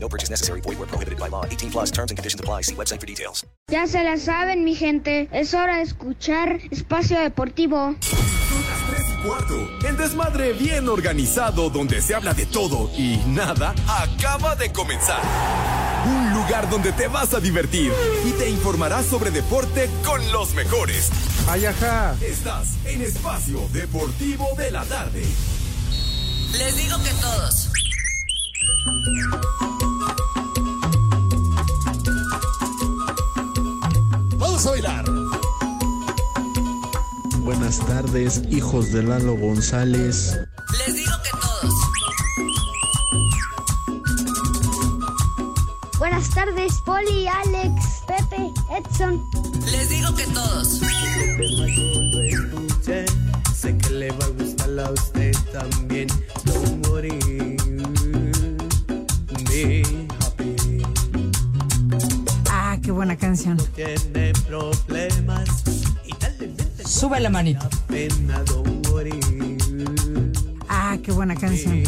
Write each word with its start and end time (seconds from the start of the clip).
No 0.00 0.08
purchase 0.08 0.30
necessary. 0.30 0.60
Void 0.62 0.78
where 0.78 0.88
prohibited 0.88 1.18
by 1.18 1.28
law. 1.28 1.44
18 1.44 1.70
plus 1.70 1.90
terms 1.90 2.10
and 2.10 2.18
conditions 2.18 2.40
apply. 2.40 2.62
See 2.62 2.74
website 2.74 3.00
for 3.00 3.06
details. 3.06 3.44
Ya 3.70 3.86
se 3.86 4.02
la 4.02 4.16
saben, 4.16 4.64
mi 4.64 4.74
gente. 4.74 5.28
Es 5.32 5.52
hora 5.52 5.76
de 5.76 5.82
escuchar 5.82 6.58
Espacio 6.70 7.20
Deportivo. 7.20 7.94
Cuarto, 9.24 9.68
el 9.86 9.96
desmadre 9.96 10.52
bien 10.52 10.88
organizado 10.88 11.70
donde 11.70 12.00
se 12.00 12.14
habla 12.14 12.34
de 12.34 12.46
todo 12.46 12.88
y 12.96 13.16
nada 13.26 13.74
acaba 13.88 14.54
de 14.54 14.72
comenzar. 14.72 15.20
Un 16.06 16.34
lugar 16.34 16.70
donde 16.70 16.92
te 16.92 17.08
vas 17.08 17.34
a 17.34 17.40
divertir 17.40 17.92
y 18.24 18.30
te 18.32 18.48
informarás 18.48 19.06
sobre 19.06 19.32
deporte 19.32 19.90
con 20.04 20.20
los 20.32 20.54
mejores. 20.54 21.10
Ayaja. 21.48 22.14
Estás 22.20 22.76
en 22.86 23.02
Espacio 23.02 23.60
Deportivo 23.72 24.46
de 24.56 24.70
la 24.70 24.84
Tarde. 24.84 25.24
Les 26.52 26.76
digo 26.76 26.96
que 27.02 27.10
todos. 27.20 27.70
Vamos 34.58 34.66
a 34.66 34.70
bailar. 34.72 35.04
Buenas 37.44 37.78
tardes, 37.78 38.42
hijos 38.50 38.90
de 38.90 39.04
Lalo 39.04 39.36
González. 39.36 40.36
Les 40.84 40.96
digo 40.96 41.12
que 41.22 41.30
todos. 41.30 41.74
Buenas 46.00 46.28
tardes, 46.30 46.72
Poli, 46.84 47.28
Alex, 47.28 48.02
Pepe, 48.08 48.52
Edson. 48.76 49.22
Les 49.70 49.90
digo 49.90 50.12
que 50.16 50.26
todos. 50.26 50.80
Sé 53.54 53.78
que 53.78 53.90
le 53.90 54.10
va 54.10 54.24
a 54.24 54.28
gustar 54.30 54.80
a 54.80 54.90
usted 54.90 55.36
también. 55.52 56.08
Don't 56.44 56.84
worry. 56.88 57.56
Ah, 59.60 60.07
qué 62.88 62.92
buena 62.92 63.16
canción. 63.16 63.58
Tiene 63.74 64.32
problemas 64.46 65.46
y 66.06 66.16
dale 66.18 66.46
vente 66.46 66.86
Sube 66.88 67.20
la 67.20 67.28
manita. 67.28 67.68
pena. 67.86 68.42
Don't 68.44 68.88
worry. 68.88 69.20
Ah, 70.70 70.96
qué 71.02 71.12
buena 71.12 71.34
canción. 71.36 71.82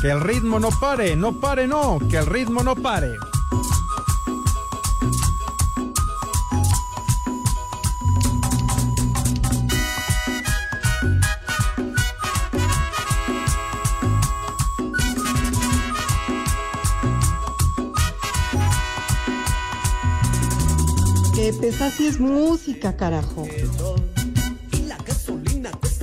Que 0.00 0.10
el 0.12 0.20
ritmo 0.20 0.60
no 0.60 0.68
pare, 0.80 1.16
no 1.16 1.40
pare, 1.40 1.66
no, 1.66 1.98
que 2.08 2.18
el 2.18 2.26
ritmo 2.26 2.62
no 2.62 2.76
pare. 2.76 3.08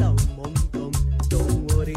Un 0.09 0.35
montón. 0.35 0.91
Don't 1.29 1.71
worry. 1.71 1.95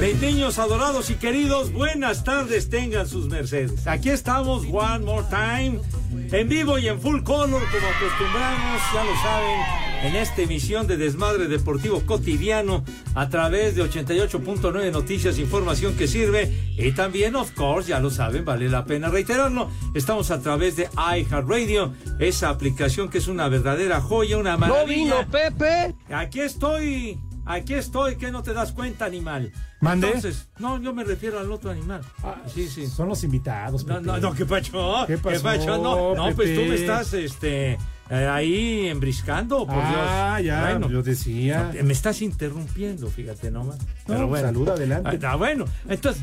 Mis 0.00 0.20
niños 0.20 0.58
adorados 0.58 1.08
y 1.08 1.14
queridos, 1.14 1.72
buenas 1.72 2.24
tardes 2.24 2.68
tengan 2.68 3.08
sus 3.08 3.28
mercedes. 3.28 3.86
Aquí 3.86 4.10
estamos, 4.10 4.64
one 4.70 5.00
more 5.00 5.24
time, 5.30 5.80
en 6.30 6.48
vivo 6.48 6.78
y 6.78 6.88
en 6.88 7.00
full 7.00 7.22
color, 7.22 7.62
como 7.70 7.88
acostumbramos, 7.88 8.82
ya 8.92 9.04
lo 9.04 9.16
saben, 9.22 9.60
en 10.04 10.16
esta 10.16 10.42
emisión 10.42 10.86
de 10.86 10.96
Desmadre 10.96 11.48
Deportivo 11.48 12.02
Cotidiano 12.04 12.84
a 13.14 13.28
través 13.28 13.76
de 13.76 13.82
88.9 13.84 14.90
Noticias, 14.92 15.38
información 15.38 15.96
que 15.96 16.06
sirve. 16.08 16.52
Y 16.76 16.92
también, 16.92 17.36
of 17.36 17.52
course, 17.52 17.88
ya 17.90 18.00
lo 18.00 18.10
saben, 18.10 18.44
vale 18.44 18.68
la 18.68 18.84
pena 18.84 19.08
reiterarlo, 19.08 19.70
estamos 19.94 20.30
a 20.30 20.40
través 20.40 20.76
de 20.76 20.88
iHeartRadio, 20.96 21.92
esa 22.18 22.48
aplicación 22.48 23.08
que 23.08 23.18
es 23.18 23.28
una 23.28 23.48
verdadera 23.48 24.00
joya, 24.00 24.38
una 24.38 24.56
maravilla. 24.56 25.26
Pepe! 25.26 25.94
Aquí 26.12 26.40
estoy, 26.40 27.18
aquí 27.46 27.74
estoy, 27.74 28.16
que 28.16 28.30
no 28.30 28.42
te 28.42 28.52
das 28.52 28.72
cuenta, 28.72 29.04
animal. 29.04 29.52
¿Mande? 29.80 30.06
Entonces, 30.06 30.48
no, 30.58 30.80
yo 30.80 30.94
me 30.94 31.04
refiero 31.04 31.38
al 31.38 31.52
otro 31.52 31.70
animal. 31.70 32.00
sí, 32.52 32.68
sí. 32.68 32.86
Son 32.86 33.08
los 33.08 33.22
invitados. 33.22 33.84
No, 33.84 33.96
Pepe. 33.96 34.06
no, 34.06 34.18
no, 34.18 34.34
¿qué 34.34 34.46
pacho? 34.46 35.04
¿Qué 35.06 35.18
pasó, 35.18 35.78
No, 35.78 36.14
no, 36.14 36.34
pues 36.34 36.54
tú 36.54 36.62
me 36.62 36.74
estás, 36.74 37.12
este, 37.12 37.78
eh, 38.14 38.26
ahí 38.28 38.86
embriscando, 38.88 39.66
por 39.66 39.76
Ah, 39.78 40.36
Dios. 40.38 40.46
ya, 40.46 40.60
Bueno, 40.70 40.90
yo 40.90 41.02
decía. 41.02 41.70
me 41.82 41.92
estás 41.92 42.22
interrumpiendo, 42.22 43.08
fíjate 43.08 43.50
nomás. 43.50 43.78
No, 44.06 44.34
salud, 44.36 44.68
adelante. 44.68 45.18
Ah, 45.26 45.36
bueno, 45.36 45.64
entonces, 45.88 46.22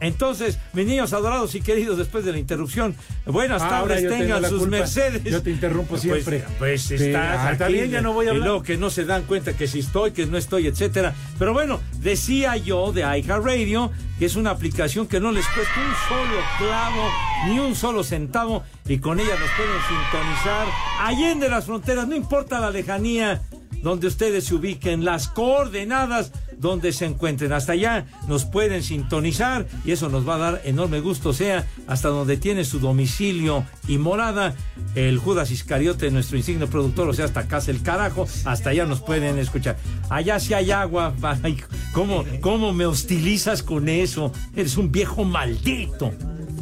entonces, 0.00 0.58
mis 0.74 0.86
niños 0.86 1.12
adorados 1.12 1.54
y 1.56 1.60
queridos, 1.60 1.98
después 1.98 2.24
de 2.24 2.30
la 2.32 2.38
interrupción, 2.38 2.94
buenas 3.26 3.62
ahora 3.62 3.96
tardes, 3.96 4.08
tengan 4.08 4.44
sus 4.48 4.60
culpa. 4.60 4.76
Mercedes. 4.78 5.24
Yo 5.24 5.42
te 5.42 5.50
interrumpo 5.50 5.90
Pues, 5.90 6.02
siempre. 6.02 6.44
Pues, 6.58 6.90
está 6.90 7.48
aquí, 7.48 7.72
bien, 7.72 7.90
ya 7.90 8.00
no 8.00 8.12
voy 8.12 8.26
a 8.26 8.28
Y 8.28 8.30
hablar. 8.30 8.46
luego 8.48 8.62
que 8.62 8.76
no 8.76 8.90
se 8.90 9.04
dan 9.04 9.24
cuenta 9.24 9.56
que 9.56 9.66
si 9.66 9.80
estoy, 9.80 10.12
que 10.12 10.26
no 10.26 10.38
estoy, 10.38 10.68
etcétera. 10.68 11.14
Pero 11.38 11.52
bueno, 11.52 11.80
decía 12.00 12.56
yo 12.56 12.92
de 12.92 13.00
iHeartRadio 13.00 13.90
que 14.20 14.26
es 14.26 14.36
una 14.36 14.50
aplicación 14.50 15.06
que 15.08 15.20
no 15.20 15.32
les 15.32 15.46
cuesta 15.48 15.74
un 15.80 16.08
solo 16.08 16.40
clavo 16.58 17.08
ni 17.46 17.58
un 17.60 17.74
solo 17.76 18.02
centavo 18.04 18.64
y 18.86 18.98
con 18.98 19.18
ella 19.20 19.30
nos 19.30 19.50
pueden 19.50 19.80
sintonizar 19.88 20.66
allende 21.00 21.48
las 21.48 21.66
fronteras, 21.66 22.08
no 22.08 22.16
importa 22.16 22.58
la 22.58 22.70
lejanía 22.70 23.42
donde 23.82 24.08
ustedes 24.08 24.44
se 24.46 24.56
ubiquen, 24.56 25.04
las 25.04 25.28
coordenadas 25.28 26.32
donde 26.58 26.92
se 26.92 27.06
encuentren. 27.06 27.52
Hasta 27.52 27.72
allá 27.72 28.06
nos 28.28 28.44
pueden 28.44 28.82
sintonizar 28.82 29.66
y 29.84 29.92
eso 29.92 30.08
nos 30.08 30.28
va 30.28 30.36
a 30.36 30.38
dar 30.38 30.62
enorme 30.64 31.00
gusto, 31.00 31.32
sea 31.32 31.66
hasta 31.86 32.08
donde 32.08 32.36
tiene 32.36 32.64
su 32.64 32.78
domicilio 32.78 33.64
y 33.86 33.98
morada. 33.98 34.54
El 34.94 35.18
Judas 35.18 35.50
Iscariote, 35.50 36.10
nuestro 36.10 36.36
insigne 36.36 36.66
productor, 36.66 37.08
o 37.08 37.12
sea, 37.12 37.24
hasta 37.24 37.48
casa 37.48 37.70
el 37.70 37.82
carajo, 37.82 38.26
hasta 38.44 38.70
allá 38.70 38.86
nos 38.86 39.00
pueden 39.00 39.38
escuchar. 39.38 39.76
Allá 40.10 40.40
si 40.40 40.54
hay 40.54 40.70
agua, 40.70 41.14
¿cómo, 41.92 42.24
¿cómo 42.40 42.72
me 42.72 42.86
hostilizas 42.86 43.62
con 43.62 43.88
eso? 43.88 44.32
Eres 44.54 44.76
un 44.76 44.90
viejo 44.92 45.24
maldito. 45.24 46.12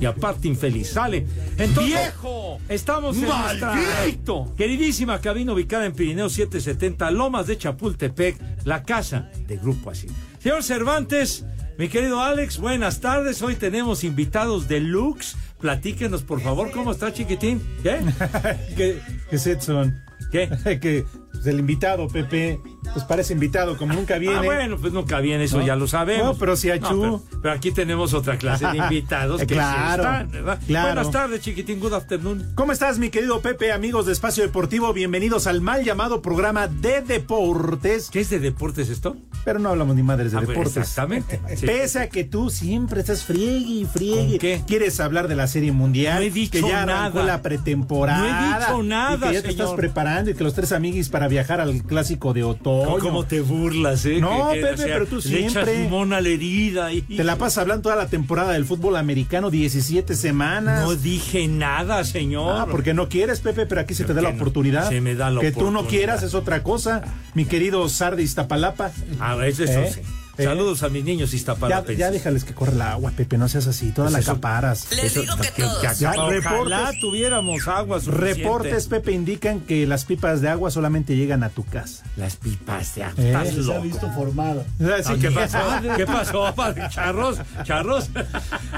Y 0.00 0.04
aparte 0.04 0.48
infeliz, 0.48 0.90
sale. 0.90 1.26
Entonces, 1.58 1.94
¡Viejo! 1.94 2.58
Estamos 2.68 3.16
en 3.16 3.28
nuestra 3.28 3.74
¡Maldito! 3.74 4.54
queridísima 4.56 5.20
cabina 5.20 5.52
ubicada 5.52 5.86
en 5.86 5.92
Pirineo 5.92 6.28
770, 6.28 7.10
Lomas 7.10 7.46
de 7.46 7.56
Chapultepec, 7.58 8.36
la 8.64 8.82
casa 8.82 9.30
de 9.46 9.56
Grupo 9.56 9.90
Así. 9.90 10.08
Señor 10.38 10.62
Cervantes, 10.62 11.44
mi 11.78 11.88
querido 11.88 12.20
Alex, 12.22 12.58
buenas 12.58 13.00
tardes. 13.00 13.42
Hoy 13.42 13.56
tenemos 13.56 14.04
invitados 14.04 14.68
deluxe. 14.68 15.36
Platíquenos, 15.60 16.22
por 16.22 16.40
favor, 16.40 16.70
¿cómo 16.70 16.92
está, 16.92 17.12
chiquitín? 17.12 17.62
¿Qué? 17.82 17.98
¿Qué, 18.76 19.00
qué 19.30 19.36
es 19.36 19.46
Edson? 19.46 19.94
¿Qué? 20.30 20.48
que 20.80 21.04
pues, 21.32 21.46
el 21.46 21.58
invitado, 21.60 22.08
Pepe, 22.08 22.60
pues 22.92 23.04
parece 23.04 23.32
invitado, 23.32 23.76
como 23.76 23.94
nunca 23.94 24.18
viene. 24.18 24.36
Ah, 24.36 24.42
bueno, 24.42 24.76
pues 24.78 24.92
nunca 24.92 25.20
viene, 25.20 25.44
eso 25.44 25.58
¿No? 25.58 25.66
ya 25.66 25.76
lo 25.76 25.86
sabemos. 25.86 26.26
No, 26.26 26.34
pero 26.38 26.56
si 26.56 26.70
achú. 26.70 27.00
pero, 27.00 27.40
pero 27.42 27.54
aquí 27.54 27.70
tenemos 27.72 28.14
otra 28.14 28.38
clase 28.38 28.66
de 28.66 28.76
invitados 28.78 29.40
que 29.40 29.46
sí 29.48 29.54
Claro, 29.54 30.02
están, 30.02 30.30
¿verdad? 30.30 30.58
claro. 30.66 30.86
Buenas 30.94 31.10
tardes, 31.10 31.40
chiquitín. 31.40 31.80
Good 31.80 31.92
afternoon. 31.94 32.52
¿Cómo 32.54 32.72
estás, 32.72 32.98
mi 32.98 33.10
querido 33.10 33.40
Pepe, 33.40 33.72
amigos 33.72 34.06
de 34.06 34.12
Espacio 34.12 34.42
Deportivo? 34.44 34.92
Bienvenidos 34.92 35.46
al 35.46 35.60
mal 35.60 35.84
llamado 35.84 36.22
programa 36.22 36.68
de 36.68 37.02
deportes. 37.02 38.10
¿Qué 38.10 38.20
es 38.20 38.30
de 38.30 38.38
deportes 38.38 38.88
esto? 38.88 39.16
Pero 39.44 39.58
no 39.58 39.68
hablamos 39.70 39.94
ni 39.96 40.02
madres 40.02 40.32
de 40.32 40.38
Ah, 40.38 40.40
pues, 40.40 40.48
deportes. 40.56 40.76
exactamente. 40.78 41.40
Sí. 41.56 41.64
Pese 41.66 42.00
a 42.00 42.08
que 42.08 42.24
tú 42.24 42.50
siempre 42.50 43.00
estás 43.00 43.24
friegue 43.24 43.58
y 43.58 43.84
friegue. 43.84 44.30
¿Con 44.32 44.38
qué? 44.38 44.62
Quieres 44.66 45.00
hablar 45.00 45.28
de 45.28 45.36
la 45.36 45.46
Serie 45.46 45.72
Mundial. 45.72 46.16
No 46.16 46.20
he 46.22 46.30
dicho 46.30 46.52
que 46.52 46.60
ya 46.60 46.82
arrancó 46.82 47.20
nada. 47.20 47.32
la 47.36 47.42
pretemporada. 47.42 48.18
No 48.18 48.26
he 48.26 48.58
dicho 48.60 48.82
nada, 48.82 49.26
y 49.26 49.28
que 49.30 49.34
ya 49.34 49.42
te 49.42 49.48
señor. 49.52 49.64
estás 49.66 49.72
preparando 49.76 50.30
y 50.30 50.34
que 50.34 50.44
los 50.44 50.54
tres 50.54 50.72
amiguis 50.72 51.08
para 51.08 51.28
viajar 51.28 51.60
al 51.60 51.82
clásico 51.84 52.34
de 52.34 52.42
otoño. 52.44 52.75
¿Cómo 53.00 53.24
te 53.24 53.40
burlas, 53.40 54.04
eh? 54.06 54.20
No, 54.20 54.50
Que- 54.52 54.60
que, 54.60 54.66
Pepe, 54.66 54.82
pero 54.84 55.06
tú 55.06 55.16
Le 55.24 55.40
echas 55.40 55.52
siempre- 55.52 55.82
limón 55.82 56.12
a 56.12 56.20
la 56.20 56.28
herida. 56.28 56.92
Y... 56.92 57.02
Te 57.02 57.24
la 57.24 57.36
pasas 57.36 57.58
hablando 57.58 57.82
toda 57.82 57.96
la 57.96 58.06
temporada 58.08 58.52
del 58.52 58.64
fútbol 58.64 58.96
americano, 58.96 59.50
17 59.50 60.14
semanas. 60.14 60.82
No 60.84 60.94
dije 60.94 61.48
nada, 61.48 62.04
señor. 62.04 62.56
Ah, 62.60 62.66
porque 62.70 62.94
no 62.94 63.08
quieres, 63.08 63.40
Pepe, 63.40 63.66
pero 63.66 63.80
aquí 63.80 63.94
se 63.94 64.04
te 64.04 64.14
da 64.14 64.20
que 64.20 64.24
la 64.26 64.30
no, 64.32 64.36
oportunidad. 64.36 64.88
se 64.88 65.00
me 65.00 65.14
da 65.14 65.30
la 65.30 65.40
que 65.40 65.52
tú 65.52 65.60
no 65.70 65.80
oportunidad. 65.80 65.90
quieras 65.90 66.22
es 66.22 66.34
otra 66.34 66.62
cosa. 66.62 67.02
Mi 67.34 67.44
querido 67.44 67.88
Sar 67.88 68.16
de 68.16 68.22
Iztapalapa. 68.22 68.90
A 69.20 69.34
veces 69.34 69.70
eso 69.70 69.80
¿Eh? 69.80 69.92
sí. 69.94 70.00
Saludos 70.36 70.82
a 70.82 70.88
mis 70.90 71.02
niños 71.04 71.30
Ya, 71.30 71.36
iztapalapenses. 71.36 71.98
ya 71.98 72.10
déjales 72.10 72.44
que 72.44 72.52
corra 72.54 72.72
el 72.72 72.82
agua, 72.82 73.10
Pepe, 73.16 73.38
no 73.38 73.48
seas 73.48 73.66
así, 73.66 73.90
toda 73.92 74.10
la 74.10 74.20
caparas. 74.22 74.86
Les 74.94 75.14
digo 75.14 75.34
que 75.36 75.62
todos. 75.62 75.98
Ya, 75.98 76.10
Ojalá 76.10 76.28
reportes, 76.28 77.00
tuviéramos 77.00 77.66
agua 77.68 78.00
suficiente. 78.00 78.34
reportes, 78.42 78.86
Pepe, 78.88 79.12
indican 79.12 79.60
que 79.60 79.86
las 79.86 80.04
pipas 80.04 80.40
de 80.42 80.48
agua 80.48 80.70
solamente 80.70 81.16
llegan 81.16 81.42
a 81.42 81.48
tu 81.48 81.64
casa. 81.64 82.04
Las 82.16 82.36
pipas 82.36 82.94
de 82.96 83.04
agua. 83.04 83.22
Eh, 83.24 83.28
Estás 83.28 83.48
se 83.48 83.60
ha 83.60 83.62
loco. 83.62 83.80
visto 83.82 84.10
formado. 84.12 84.64
Así 84.98 85.14
¿Qué 85.14 85.28
que- 85.28 85.34
pasó? 85.34 85.58
¿Qué 85.96 86.06
pasó? 86.06 86.54
Charros, 86.90 87.38
charros. 87.64 88.10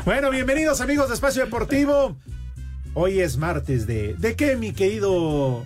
Bueno, 0.05 0.31
bienvenidos 0.31 0.81
amigos 0.81 1.09
de 1.09 1.15
Espacio 1.15 1.45
Deportivo. 1.45 2.17
Hoy 2.95 3.21
es 3.21 3.37
martes 3.37 3.87
de... 3.87 4.15
¿De 4.15 4.35
qué, 4.37 4.57
mi 4.57 4.73
querido 4.73 5.65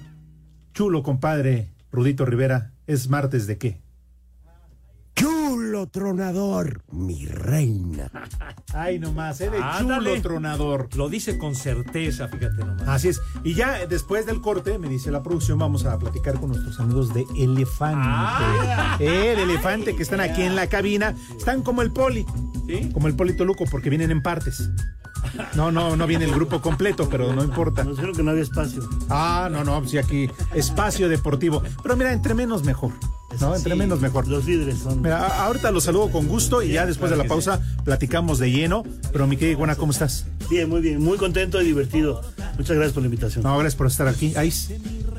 chulo 0.74 1.02
compadre 1.02 1.68
Rudito 1.90 2.24
Rivera? 2.24 2.72
¿Es 2.86 3.08
martes 3.08 3.46
de 3.46 3.58
qué? 3.58 3.81
Chulo 5.82 5.88
tronador, 5.88 6.82
mi 6.92 7.26
reina. 7.26 8.08
Ay, 8.74 8.98
nomás, 9.00 9.40
¿eh? 9.40 9.50
De 9.50 9.58
Ándale. 9.58 10.10
chulo 10.10 10.22
tronador. 10.22 10.88
Lo 10.94 11.08
dice 11.08 11.38
con 11.38 11.56
certeza, 11.56 12.28
fíjate 12.28 12.64
nomás. 12.64 12.86
Así 12.86 13.08
es. 13.08 13.20
Y 13.42 13.54
ya 13.54 13.86
después 13.86 14.26
del 14.26 14.40
corte, 14.40 14.78
me 14.78 14.88
dice 14.88 15.10
la 15.10 15.22
producción, 15.22 15.58
vamos 15.58 15.84
a 15.84 15.98
platicar 15.98 16.38
con 16.38 16.50
nuestros 16.50 16.78
amigos 16.78 17.12
de 17.14 17.26
Elefante. 17.36 17.98
Ah. 18.00 18.96
Eh, 19.00 19.34
de 19.36 19.42
Elefante 19.42 19.96
que 19.96 20.02
están 20.02 20.20
aquí 20.20 20.42
en 20.42 20.54
la 20.54 20.68
cabina. 20.68 21.16
Están 21.36 21.62
como 21.62 21.82
el 21.82 21.90
poli. 21.90 22.24
¿Sí? 22.68 22.90
Como 22.92 23.08
el 23.08 23.16
Polito 23.16 23.44
Luco, 23.44 23.64
porque 23.68 23.90
vienen 23.90 24.12
en 24.12 24.22
partes. 24.22 24.70
No, 25.54 25.72
no, 25.72 25.96
no 25.96 26.06
viene 26.06 26.26
el 26.26 26.32
grupo 26.32 26.60
completo, 26.60 27.08
pero 27.08 27.32
no 27.32 27.42
importa. 27.42 27.82
Nos 27.82 27.96
dijeron 27.96 28.14
que 28.14 28.22
no 28.22 28.30
había 28.30 28.42
espacio. 28.42 28.88
Ah, 29.08 29.48
no, 29.50 29.64
no, 29.64 29.86
sí, 29.88 29.98
aquí 29.98 30.30
espacio 30.54 31.08
deportivo. 31.08 31.62
Pero 31.82 31.96
mira, 31.96 32.12
entre 32.12 32.34
menos 32.34 32.64
mejor. 32.64 32.92
No, 33.40 33.54
entre 33.56 33.72
Sí, 33.72 33.78
menos 33.78 34.00
mejor. 34.00 34.28
Los 34.28 34.44
líderes 34.46 34.78
son. 34.78 35.02
Mira, 35.02 35.26
ahorita 35.44 35.70
los 35.70 35.84
saludo 35.84 36.10
con 36.10 36.26
gusto 36.28 36.62
y 36.62 36.72
ya 36.72 36.86
después 36.86 37.10
de 37.10 37.16
la 37.16 37.24
pausa 37.24 37.60
platicamos 37.84 38.38
de 38.38 38.50
lleno. 38.50 38.84
Pero 39.12 39.26
mi 39.26 39.36
querida 39.36 39.52
Iguana, 39.52 39.76
¿cómo 39.76 39.92
estás? 39.92 40.26
Bien, 40.50 40.68
muy 40.68 40.80
bien, 40.80 41.02
muy 41.02 41.18
contento 41.18 41.60
y 41.60 41.64
divertido. 41.64 42.20
Muchas 42.58 42.76
gracias 42.76 42.92
por 42.92 43.02
la 43.02 43.06
invitación. 43.06 43.44
No, 43.44 43.54
gracias 43.54 43.76
por 43.76 43.86
estar 43.86 44.08
aquí. 44.08 44.34
Ahí. 44.36 44.52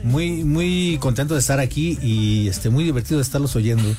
Muy, 0.03 0.43
muy 0.43 0.97
contento 0.99 1.33
de 1.33 1.39
estar 1.39 1.59
aquí 1.61 1.97
y 2.01 2.49
este, 2.49 2.69
muy 2.69 2.83
divertido 2.83 3.17
de 3.19 3.23
estarlos 3.23 3.55
oyendo. 3.55 3.83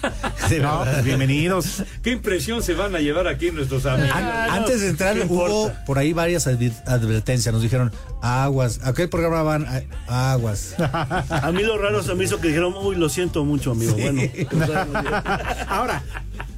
De 0.51 0.59
No, 0.59 0.81
verdad. 0.81 0.93
pues 0.93 1.05
bienvenidos. 1.07 1.83
¿Qué 2.03 2.11
impresión 2.11 2.63
se 2.63 2.75
van 2.75 2.95
a 2.95 2.99
llevar 3.01 3.27
aquí 3.27 3.51
nuestros 3.51 3.87
amigos? 3.87 4.15
An- 4.15 4.51
Antes 4.51 4.83
de 4.83 4.89
entrar 4.91 5.15
¿qué 5.17 5.25
hubo 5.25 5.45
importa? 5.63 5.85
por 5.87 5.99
ahí 5.99 6.13
varias 6.13 6.47
advertencias. 6.47 7.51
Nos 7.55 7.63
dijeron 7.63 7.91
aguas. 8.21 8.81
¿A 8.85 8.93
qué 8.93 9.09
programa 9.09 9.43
van? 9.43 9.67
A- 10.07 10.33
Aguas. 10.33 10.75
A 10.79 11.51
mí 11.53 11.63
lo 11.63 11.79
raro 11.79 12.03
se 12.03 12.15
me 12.15 12.25
hizo 12.25 12.39
que 12.39 12.49
dijeron, 12.49 12.75
uy, 12.77 12.97
lo 12.97 13.09
siento 13.09 13.43
mucho, 13.47 13.71
amigo. 13.71 13.95
Bueno, 13.95 14.21
Ahora, 15.69 16.03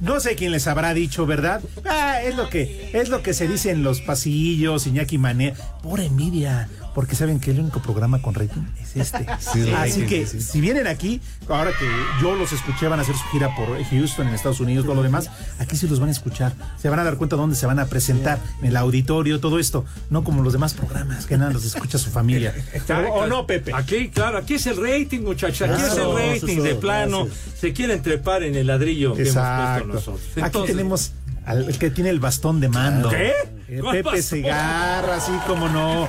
no 0.01 0.19
sé 0.19 0.35
quién 0.35 0.51
les 0.51 0.67
habrá 0.67 0.93
dicho, 0.93 1.25
¿verdad? 1.25 1.61
Ah, 1.85 2.21
es 2.21 2.35
lo 2.35 2.49
que 2.49 2.89
es 2.93 3.07
lo 3.07 3.23
que 3.23 3.33
se 3.33 3.47
dice 3.47 3.71
en 3.71 3.83
los 3.83 4.01
pasillos, 4.01 4.85
Iñaki 4.85 5.17
Mané. 5.17 5.53
Por 5.81 6.01
envidia, 6.01 6.67
porque 6.97 7.15
saben 7.15 7.39
que 7.39 7.51
el 7.51 7.59
único 7.59 7.79
programa 7.79 8.23
con 8.23 8.33
rating 8.33 8.63
es 8.81 8.95
este. 8.95 9.19
Sí, 9.39 9.71
Así 9.71 10.01
rating, 10.01 10.07
que 10.07 10.25
sí. 10.25 10.41
si 10.41 10.59
vienen 10.59 10.87
aquí, 10.87 11.21
ahora 11.47 11.69
que 11.69 11.85
yo 12.23 12.33
los 12.33 12.51
escuché, 12.53 12.87
van 12.87 12.97
a 12.97 13.03
hacer 13.03 13.13
su 13.13 13.23
gira 13.25 13.55
por 13.55 13.67
Houston, 13.83 14.27
en 14.27 14.33
Estados 14.33 14.59
Unidos, 14.61 14.83
todo 14.83 14.95
lo 14.95 15.03
demás, 15.03 15.29
aquí 15.59 15.77
sí 15.77 15.87
los 15.87 15.99
van 15.99 16.09
a 16.09 16.11
escuchar. 16.11 16.55
Se 16.81 16.89
van 16.89 16.97
a 16.97 17.03
dar 17.03 17.17
cuenta 17.17 17.35
dónde 17.35 17.55
se 17.55 17.67
van 17.67 17.77
a 17.77 17.85
presentar, 17.85 18.39
en 18.61 18.69
el 18.69 18.77
auditorio, 18.77 19.39
todo 19.39 19.59
esto. 19.59 19.85
No 20.09 20.23
como 20.23 20.41
los 20.41 20.53
demás 20.53 20.73
programas, 20.73 21.27
que 21.27 21.37
nada 21.37 21.51
los 21.53 21.65
escucha 21.65 21.99
su 21.99 22.09
familia. 22.09 22.55
Claro, 22.87 23.13
¿O 23.13 23.27
no, 23.27 23.45
Pepe? 23.45 23.73
Aquí, 23.75 24.09
claro, 24.09 24.39
aquí 24.39 24.55
es 24.55 24.65
el 24.65 24.77
rating, 24.77 25.19
muchachos. 25.19 25.69
Aquí 25.69 25.79
es 25.83 25.97
el 25.97 26.15
rating 26.15 26.63
de 26.63 26.73
plano. 26.73 27.25
gracias. 27.25 27.59
Se 27.59 27.73
quieren 27.73 28.01
trepar 28.01 28.41
en 28.41 28.55
el 28.55 28.65
ladrillo 28.65 29.13
que 29.13 29.21
hemos 29.21 29.35
Exacto. 29.35 29.83
puesto 29.85 30.11
nosotros. 30.11 30.31
Aquí 30.31 30.41
Entonces, 30.45 30.75
tenemos 30.75 31.11
al 31.47 31.77
que 31.79 31.89
tiene 31.89 32.09
el 32.11 32.19
bastón 32.19 32.59
de 32.59 32.69
mando. 32.69 33.09
¿Qué? 33.09 33.31
Eh, 33.69 33.79
¿Cuál 33.81 33.97
Pepe 33.97 34.03
bastón? 34.09 34.21
Segarra, 34.23 35.15
así 35.15 35.31
como 35.47 35.67
no. 35.69 36.07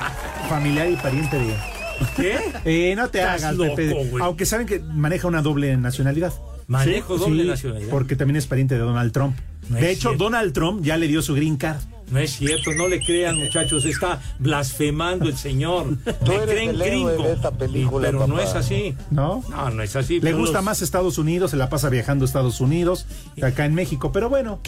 Familiar 0.49 0.91
y 0.91 0.97
pariente 0.97 1.39
de. 1.39 1.55
¿Qué? 2.17 2.39
Eh, 2.65 2.95
no 2.97 3.09
te 3.09 3.23
hagas, 3.23 3.55
loco, 3.57 3.75
Pepe. 3.75 4.05
güey. 4.05 4.23
Aunque 4.23 4.45
saben 4.47 4.67
que 4.67 4.79
maneja 4.81 5.27
una 5.29 5.43
doble 5.43 5.77
nacionalidad. 5.77 6.33
Manejo 6.67 7.17
Sí, 7.17 7.25
doble 7.25 7.43
sí, 7.45 7.49
nacionalidad. 7.49 7.91
Porque 7.91 8.15
también 8.15 8.37
es 8.37 8.47
pariente 8.47 8.75
de 8.75 8.81
Donald 8.81 9.11
Trump. 9.13 9.37
No 9.69 9.77
de 9.79 9.91
hecho, 9.91 10.11
cierto. 10.11 10.25
Donald 10.25 10.53
Trump 10.53 10.83
ya 10.85 10.97
le 10.97 11.09
dio 11.09 11.23
su 11.23 11.35
green 11.35 11.57
card. 11.57 11.79
No 12.11 12.19
es 12.21 12.37
cierto, 12.37 12.73
no 12.73 12.89
le 12.89 13.05
crean, 13.05 13.37
muchachos, 13.37 13.85
está 13.85 14.19
blasfemando 14.39 15.29
el 15.29 15.37
señor. 15.37 15.97
Le 16.07 16.41
creen 16.47 16.79
gringo. 16.79 17.13
película, 17.59 18.09
pero 18.11 18.27
no 18.27 18.41
es 18.41 18.55
así. 18.55 18.95
¿No? 19.11 19.45
No, 19.51 19.69
no 19.71 19.83
es 19.83 19.95
así. 19.95 20.19
Le 20.21 20.33
gusta 20.33 20.59
los- 20.59 20.65
más 20.65 20.81
Estados 20.83 21.19
Unidos, 21.19 21.51
se 21.51 21.59
la 21.59 21.69
pasa 21.69 21.91
viajando 21.91 22.25
a 22.25 22.27
Estados 22.27 22.61
Unidos, 22.63 23.07
que 23.37 23.45
acá 23.45 23.67
en 23.67 23.75
México. 23.75 24.11
Pero 24.13 24.29
bueno. 24.31 24.61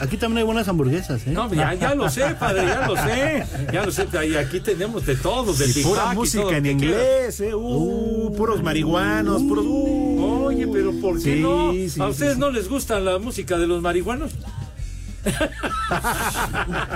Aquí 0.00 0.16
también 0.16 0.38
hay 0.38 0.44
buenas 0.44 0.66
hamburguesas, 0.68 1.26
¿eh? 1.26 1.30
No, 1.30 1.52
ya, 1.52 1.74
ya 1.74 1.94
lo 1.94 2.08
sé, 2.10 2.24
padre, 2.40 2.66
ya 2.66 2.86
lo 2.88 2.96
sé. 2.96 3.44
Ya 3.72 3.84
lo 3.84 3.92
sé, 3.92 4.06
y 4.28 4.34
aquí 4.36 4.58
tenemos 4.60 5.06
de 5.06 5.14
todo, 5.16 5.52
del 5.54 5.70
Y 5.76 5.82
pura 5.82 6.02
todo 6.04 6.14
música 6.14 6.56
en 6.56 6.66
inglés, 6.66 7.40
eh. 7.40 7.54
Uh, 7.54 8.34
puros 8.36 8.62
marihuanos, 8.62 9.42
puros. 9.42 9.64
uh. 9.66 10.44
Oye, 10.46 10.66
pero 10.66 10.92
¿por 11.00 11.16
qué 11.16 11.34
Sí, 11.34 11.40
no? 11.40 11.72
sí, 11.72 11.84
¿A 11.86 11.88
sí, 11.90 12.00
ustedes 12.10 12.34
sí. 12.34 12.40
no 12.40 12.50
les 12.50 12.68
gusta 12.68 12.98
la 13.00 13.18
música 13.18 13.58
de 13.58 13.66
los 13.66 13.82
marihuanos? 13.82 14.32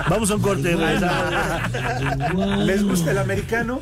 Vamos 0.09 0.31
a 0.31 0.35
un 0.35 0.41
corte. 0.41 0.75
¿Les 2.65 2.83
gusta 2.83 3.11
el 3.11 3.17
americano? 3.19 3.81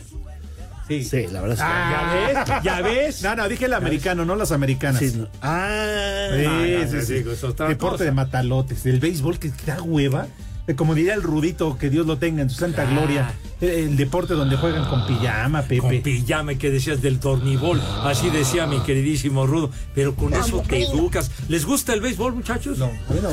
Sí. 1.00 1.04
Sí, 1.04 1.28
la 1.32 1.42
verdad 1.42 1.58
es 1.58 1.64
que. 1.64 2.44
¿Ya 2.44 2.54
ves? 2.54 2.64
¿Ya 2.64 2.82
ves? 2.82 3.22
No, 3.24 3.36
no, 3.36 3.48
dije 3.50 3.66
el 3.66 3.74
americano, 3.74 4.26
no 4.26 4.36
las 4.36 4.52
americanas. 4.52 5.00
Sí, 5.00 5.14
no. 5.16 5.28
Ah, 5.42 6.28
Sí, 6.36 6.44
No, 6.44 6.54
no, 6.54 6.64
sí, 6.90 6.96
no, 6.96 7.02
sí. 7.02 7.14
digo, 7.16 7.32
Deporte 7.32 7.78
cosa. 7.78 8.04
de 8.04 8.12
matalotes, 8.12 8.84
del 8.84 9.00
béisbol 9.00 9.40
que 9.40 9.52
da 9.66 9.82
hueva. 9.82 10.28
Eh, 10.68 10.76
Como 10.76 10.94
diría 10.94 11.16
el 11.16 11.24
Rudito, 11.24 11.76
que 11.80 11.90
Dios 11.90 12.06
lo 12.06 12.18
tenga 12.20 12.44
en 12.44 12.50
su 12.52 12.58
santa 12.60 12.86
gloria. 12.86 13.34
El, 13.62 13.70
el 13.70 13.98
deporte 13.98 14.36
donde 14.36 14.58
juegan 14.58 14.86
con 14.88 15.08
pijama, 15.08 15.64
Pepe. 15.64 15.80
Con 15.80 16.02
pijama 16.02 16.54
que 16.56 16.70
decías 16.70 17.02
del 17.02 17.20
dormibol, 17.20 17.82
así 18.04 18.30
decía 18.30 18.68
mi 18.68 18.80
queridísimo 18.82 19.48
Rudo, 19.48 19.72
pero 19.96 20.16
con 20.16 20.34
eso 20.36 20.62
te 20.68 20.84
educas. 20.84 21.32
¿Les 21.50 21.66
gusta 21.66 21.94
el 21.96 22.02
béisbol, 22.02 22.36
muchachos? 22.36 22.78
No. 22.78 22.92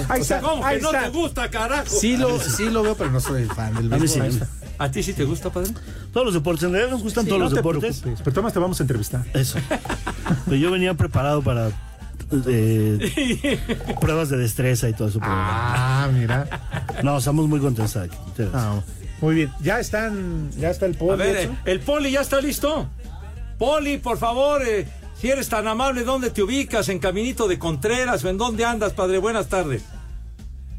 Ahí 0.08 0.22
está, 0.22 0.40
¿Cómo 0.40 0.64
ahí 0.64 0.76
que 0.76 0.82
no 0.82 0.88
está. 0.90 1.02
te 1.04 1.08
gusta, 1.10 1.50
carajo? 1.50 1.84
Sí 1.86 2.16
lo, 2.16 2.40
sí 2.40 2.70
lo 2.70 2.82
veo, 2.82 2.94
pero 2.96 3.10
no 3.10 3.20
soy 3.20 3.44
fan 3.44 3.74
del 3.74 3.92
A 3.92 3.96
mí 3.96 4.00
béisbol. 4.06 4.32
sí. 4.32 4.38
¿A 4.78 4.90
ti 4.90 5.02
sí 5.02 5.12
te 5.12 5.24
gusta, 5.24 5.50
padre? 5.50 5.72
Todos 6.12 6.26
los 6.26 6.34
deportes, 6.34 6.62
en 6.64 6.72
realidad 6.72 6.92
nos 6.92 7.02
gustan 7.02 7.26
todos 7.26 7.38
no 7.38 7.44
los 7.46 7.52
te 7.52 7.58
deportes. 7.58 8.00
preocupes, 8.00 8.22
pero 8.24 8.34
Tomás 8.34 8.52
te 8.52 8.58
vamos 8.60 8.78
a 8.80 8.82
entrevistar. 8.84 9.24
Eso. 9.34 9.58
Pero 10.44 10.56
yo 10.56 10.70
venía 10.70 10.94
preparado 10.94 11.42
para 11.42 11.70
eh, 12.46 13.58
pruebas 14.00 14.28
de 14.28 14.36
destreza 14.38 14.88
y 14.88 14.92
todo 14.92 15.08
eso. 15.08 15.18
Ah, 15.22 16.08
mira. 16.12 16.46
No, 17.02 17.18
estamos 17.18 17.48
muy 17.48 17.60
contentos 17.60 17.96
aquí. 17.96 18.16
Ah, 18.54 18.80
muy 19.20 19.34
bien. 19.34 19.52
Ya 19.60 19.80
están, 19.80 20.50
ya 20.58 20.70
está 20.70 20.86
el 20.86 20.94
A 20.94 20.98
polo. 20.98 21.16
ver, 21.16 21.36
eh, 21.36 21.50
el 21.64 21.80
Poli 21.80 22.12
ya 22.12 22.20
está 22.20 22.40
listo. 22.40 22.88
Poli, 23.58 23.98
por 23.98 24.18
favor, 24.18 24.62
eh, 24.64 24.86
si 25.20 25.28
eres 25.28 25.48
tan 25.48 25.66
amable, 25.66 26.04
¿dónde 26.04 26.30
te 26.30 26.42
ubicas? 26.42 26.88
¿En 26.88 27.00
Caminito 27.00 27.48
de 27.48 27.58
Contreras 27.58 28.22
o 28.24 28.28
en 28.28 28.38
dónde 28.38 28.64
andas, 28.64 28.92
padre? 28.92 29.18
Buenas 29.18 29.48
tardes. 29.48 29.82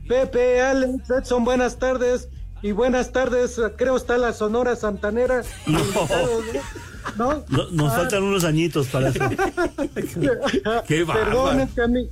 Pepe, 0.07 0.61
Alex, 0.61 1.09
Edson, 1.09 1.43
buenas 1.43 1.77
tardes. 1.77 2.29
Y 2.61 2.71
buenas 2.73 3.11
tardes, 3.11 3.59
creo 3.77 3.95
está 3.95 4.17
la 4.17 4.33
Sonora 4.33 4.75
Santanera. 4.75 5.43
No. 5.65 5.79
¿No? 7.17 7.43
No- 7.49 7.69
nos 7.71 7.93
Ah, 7.93 7.97
faltan 7.97 8.23
unos 8.23 8.43
añitos 8.43 8.87
para 8.87 9.09
eso. 9.09 9.19
Qué. 10.87 11.05
Perdón, 11.05 11.61
es 11.61 11.71
que, 11.71 11.81
a 11.81 11.87
mí- 11.87 12.09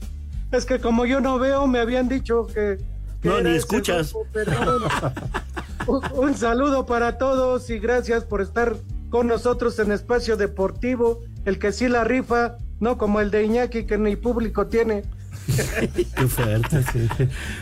es 0.52 0.66
que 0.66 0.80
como 0.80 1.06
yo 1.06 1.20
no 1.20 1.38
veo, 1.38 1.68
me 1.68 1.80
habían 1.80 2.08
dicho 2.08 2.48
que. 2.48 2.78
que 3.22 3.28
No, 3.30 3.42
ni 3.42 3.56
escuchas. 3.56 4.14
un, 5.88 6.02
un 6.14 6.36
saludo 6.38 6.86
para 6.86 7.18
todos 7.18 7.70
y 7.70 7.80
gracias 7.80 8.24
por 8.24 8.42
estar 8.42 8.76
con 9.10 9.28
nosotros 9.28 9.78
en 9.80 9.92
Espacio 9.92 10.38
Deportivo. 10.38 11.22
El 11.46 11.60
que 11.60 11.72
sí 11.74 11.88
la 11.90 12.04
rifa, 12.06 12.56
no 12.80 12.98
como 12.98 13.20
el 13.22 13.32
de 13.32 13.44
Iñaki 13.44 13.86
que 13.86 13.98
ni 13.98 14.16
público 14.16 14.68
tiene. 14.68 15.04
Qué 16.16 16.28
fuerte. 16.28 16.84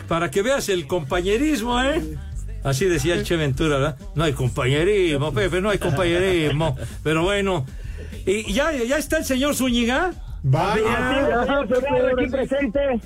Para 0.08 0.30
que 0.30 0.42
veas 0.42 0.68
el 0.68 0.86
compañerismo, 0.86 1.80
¿eh? 1.82 2.16
Así 2.64 2.86
decía 2.86 3.14
el 3.14 3.22
Che 3.24 3.36
Ventura, 3.36 3.78
¿verdad? 3.78 3.96
No 4.14 4.24
hay 4.24 4.32
compañerismo, 4.32 5.32
Pepe, 5.32 5.60
no 5.60 5.70
hay 5.70 5.78
compañerismo. 5.78 6.76
Pero 7.02 7.22
bueno. 7.22 7.64
¿Y 8.26 8.52
ya, 8.52 8.72
ya 8.72 8.98
está 8.98 9.18
el 9.18 9.24
señor 9.24 9.54
Zúñiga? 9.54 10.12
Vaya. 10.42 11.42
aquí 11.52 12.30
presente. 12.30 13.00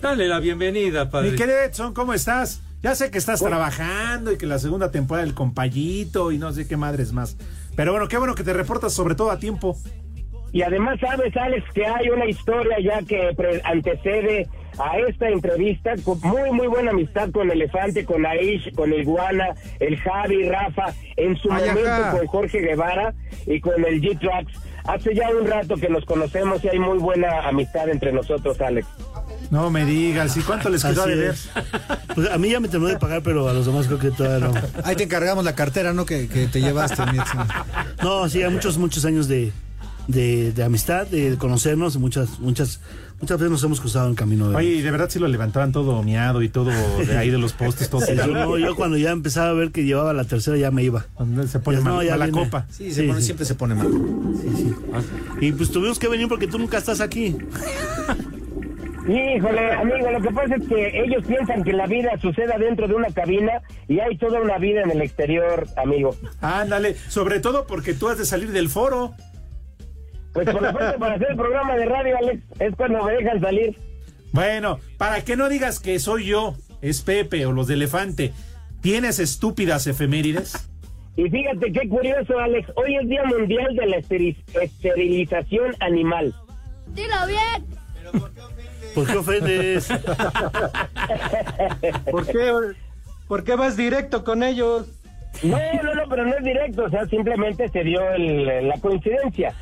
Dale 0.00 0.28
la 0.28 0.40
bienvenida, 0.40 1.10
padre. 1.10 1.30
Mi 1.30 1.36
querido 1.36 1.58
Edson, 1.58 1.94
¿cómo 1.94 2.14
estás? 2.14 2.60
Ya 2.82 2.94
sé 2.94 3.10
que 3.10 3.18
estás 3.18 3.40
trabajando 3.40 4.30
y 4.30 4.38
que 4.38 4.46
la 4.46 4.58
segunda 4.58 4.90
temporada 4.90 5.24
del 5.24 5.34
compayito 5.34 6.30
y 6.30 6.38
no 6.38 6.52
sé 6.52 6.68
qué 6.68 6.76
madres 6.76 7.12
más. 7.12 7.36
Pero 7.74 7.92
bueno, 7.92 8.06
qué 8.06 8.16
bueno 8.16 8.34
que 8.34 8.44
te 8.44 8.52
reportas 8.52 8.92
sobre 8.92 9.14
todo 9.14 9.30
a 9.30 9.38
tiempo. 9.38 9.76
Y 10.56 10.62
además 10.62 10.98
sabes, 11.00 11.36
Alex, 11.36 11.64
que 11.74 11.84
hay 11.84 12.08
una 12.08 12.24
historia 12.24 12.78
ya 12.82 13.02
que 13.02 13.34
pre- 13.36 13.60
antecede 13.62 14.48
a 14.78 14.96
esta 15.06 15.28
entrevista, 15.28 15.92
con 16.02 16.18
muy, 16.22 16.50
muy 16.50 16.66
buena 16.66 16.92
amistad 16.92 17.30
con 17.30 17.50
Elefante, 17.50 18.06
con 18.06 18.24
Aish, 18.24 18.74
con 18.74 18.90
el 18.90 19.04
Guana, 19.04 19.48
el 19.80 19.98
Javi, 19.98 20.48
Rafa, 20.48 20.94
en 21.18 21.36
su 21.36 21.52
Ay, 21.52 21.68
momento 21.68 21.90
ajá. 21.90 22.10
con 22.12 22.26
Jorge 22.26 22.60
Guevara 22.60 23.12
y 23.46 23.60
con 23.60 23.84
el 23.84 24.00
G-Trax. 24.00 24.46
Hace 24.84 25.14
ya 25.14 25.28
un 25.28 25.46
rato 25.46 25.74
que 25.76 25.90
nos 25.90 26.06
conocemos 26.06 26.64
y 26.64 26.68
hay 26.68 26.78
muy 26.78 26.96
buena 27.00 27.40
amistad 27.46 27.90
entre 27.90 28.10
nosotros, 28.12 28.58
Alex. 28.58 28.86
No 29.50 29.68
me 29.70 29.84
digas, 29.84 30.38
¿y 30.38 30.40
cuánto 30.40 30.70
les 30.70 30.82
quedó 30.82 31.06
de 31.06 31.16
ver? 31.16 31.30
es. 31.34 31.50
Pues 32.14 32.30
a 32.30 32.38
mí 32.38 32.48
ya 32.48 32.60
me 32.60 32.68
terminó 32.68 32.90
de 32.90 32.98
pagar, 32.98 33.20
pero 33.22 33.46
a 33.46 33.52
los 33.52 33.66
demás 33.66 33.88
creo 33.88 33.98
que 33.98 34.10
todavía 34.10 34.48
no. 34.48 34.54
Ahí 34.84 34.96
te 34.96 35.02
encargamos 35.04 35.44
la 35.44 35.54
cartera, 35.54 35.92
¿no? 35.92 36.06
Que, 36.06 36.28
que 36.28 36.46
te 36.46 36.62
llevaste, 36.62 37.02
mi. 37.12 37.18
No, 38.02 38.26
sí, 38.30 38.42
hay 38.42 38.50
muchos, 38.50 38.78
muchos 38.78 39.04
años 39.04 39.28
de, 39.28 39.52
de, 40.06 40.52
de 40.52 40.62
amistad, 40.64 41.06
de 41.06 41.36
conocernos, 41.36 41.96
muchas, 41.98 42.38
muchas, 42.40 42.80
muchas 43.20 43.38
veces 43.38 43.50
nos 43.50 43.62
hemos 43.64 43.80
cruzado 43.80 44.06
en 44.06 44.12
el 44.12 44.16
camino. 44.16 44.48
De... 44.50 44.56
Oye, 44.56 44.68
y 44.74 44.82
de 44.82 44.90
verdad 44.90 45.08
sí 45.10 45.18
lo 45.18 45.26
levantaban 45.28 45.72
todo 45.72 46.02
miado 46.02 46.42
y 46.42 46.48
todo 46.48 46.70
de 46.70 47.16
ahí 47.18 47.30
de 47.30 47.38
los 47.38 47.52
postes, 47.52 47.90
todo. 47.90 48.00
Sí, 48.02 48.14
yo, 48.16 48.26
no, 48.28 48.56
yo 48.58 48.76
cuando 48.76 48.96
ya 48.96 49.10
empezaba 49.10 49.50
a 49.50 49.52
ver 49.52 49.70
que 49.72 49.84
llevaba 49.84 50.12
la 50.12 50.24
tercera 50.24 50.56
ya 50.56 50.70
me 50.70 50.82
iba. 50.84 51.06
Se 51.48 51.58
pone 51.58 51.78
Ya, 51.78 51.84
mal, 51.84 51.94
no, 51.94 52.02
ya 52.02 52.12
mala 52.12 52.26
viene. 52.26 52.44
copa. 52.44 52.66
Sí, 52.70 52.92
se 52.92 53.04
pone- 53.04 53.20
siempre 53.20 53.44
se 53.46 53.54
pone 53.54 53.74
mal. 53.74 53.88
Y 55.40 55.52
pues 55.52 55.70
tuvimos 55.70 55.98
que 55.98 56.08
venir 56.08 56.28
porque 56.28 56.46
tú 56.46 56.58
nunca 56.58 56.78
estás 56.78 57.00
aquí. 57.00 57.36
Híjole, 59.08 59.72
amigo, 59.72 60.10
lo 60.10 60.20
que 60.20 60.30
pasa 60.34 60.56
es 60.56 60.66
que 60.68 61.00
ellos 61.04 61.24
piensan 61.28 61.62
que 61.62 61.72
la 61.72 61.86
vida 61.86 62.10
suceda 62.20 62.58
dentro 62.58 62.88
de 62.88 62.94
una 62.94 63.08
cabina 63.12 63.62
y 63.86 64.00
hay 64.00 64.16
toda 64.18 64.40
una 64.40 64.58
vida 64.58 64.82
en 64.82 64.90
el 64.90 65.00
exterior, 65.00 65.68
amigo. 65.76 66.16
Ándale, 66.40 66.96
sobre 67.08 67.38
todo 67.38 67.68
porque 67.68 67.94
tú 67.94 68.08
has 68.08 68.18
de 68.18 68.24
salir 68.26 68.50
del 68.50 68.68
foro. 68.68 69.14
Pues 70.36 70.50
por 70.50 70.60
lo 70.62 70.72
pronto 70.72 70.98
para 70.98 71.14
hacer 71.14 71.28
el 71.30 71.36
programa 71.36 71.76
de 71.76 71.86
radio, 71.86 72.16
Alex, 72.18 72.42
es 72.60 72.76
cuando 72.76 73.02
me 73.04 73.12
dejan 73.14 73.40
salir. 73.40 73.74
Bueno, 74.32 74.78
para 74.98 75.24
que 75.24 75.34
no 75.34 75.48
digas 75.48 75.80
que 75.80 75.98
soy 75.98 76.26
yo, 76.26 76.54
es 76.82 77.00
Pepe 77.00 77.46
o 77.46 77.52
los 77.52 77.68
de 77.68 77.74
Elefante, 77.74 78.34
¿tienes 78.82 79.18
estúpidas 79.18 79.86
efemérides? 79.86 80.68
Y 81.16 81.30
fíjate 81.30 81.72
qué 81.72 81.88
curioso, 81.88 82.38
Alex, 82.38 82.70
hoy 82.76 82.96
es 82.96 83.08
Día 83.08 83.24
Mundial 83.24 83.74
de 83.74 83.86
la 83.86 83.96
esteri- 83.96 84.36
Esterilización 84.60 85.74
Animal. 85.80 86.34
Dilo 86.88 87.14
bien. 87.26 87.64
¿Por 88.94 89.06
qué 89.06 89.16
ofendes? 89.16 89.88
¿Por 92.10 92.26
qué, 92.26 92.52
¿Por 93.26 93.44
qué 93.44 93.56
vas 93.56 93.76
directo 93.76 94.24
con 94.24 94.42
ellos? 94.42 94.86
No, 95.42 95.58
no, 95.82 95.94
no, 95.94 96.02
pero 96.08 96.24
no 96.24 96.34
es 96.36 96.44
directo, 96.44 96.84
o 96.84 96.90
sea, 96.90 97.06
simplemente 97.06 97.68
se 97.68 97.82
dio 97.84 98.00
el- 98.12 98.68
la 98.68 98.78
coincidencia. 98.80 99.54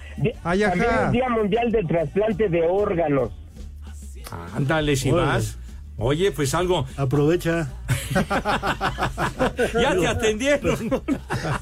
Ay, 0.43 0.63
ajá. 0.63 0.73
También 0.75 0.95
es 1.07 1.13
Día 1.13 1.29
Mundial 1.29 1.73
del 1.73 1.87
Trasplante 1.87 2.49
de 2.49 2.63
Órganos. 2.63 3.31
Ándale, 4.55 4.97
si 4.97 5.11
Órale. 5.11 5.29
vas. 5.29 5.59
Oye, 5.97 6.33
pues 6.33 6.55
algo. 6.55 6.87
Aprovecha. 6.97 7.69
Ya 9.81 9.95
te 9.97 10.07
atendieron. 10.07 10.77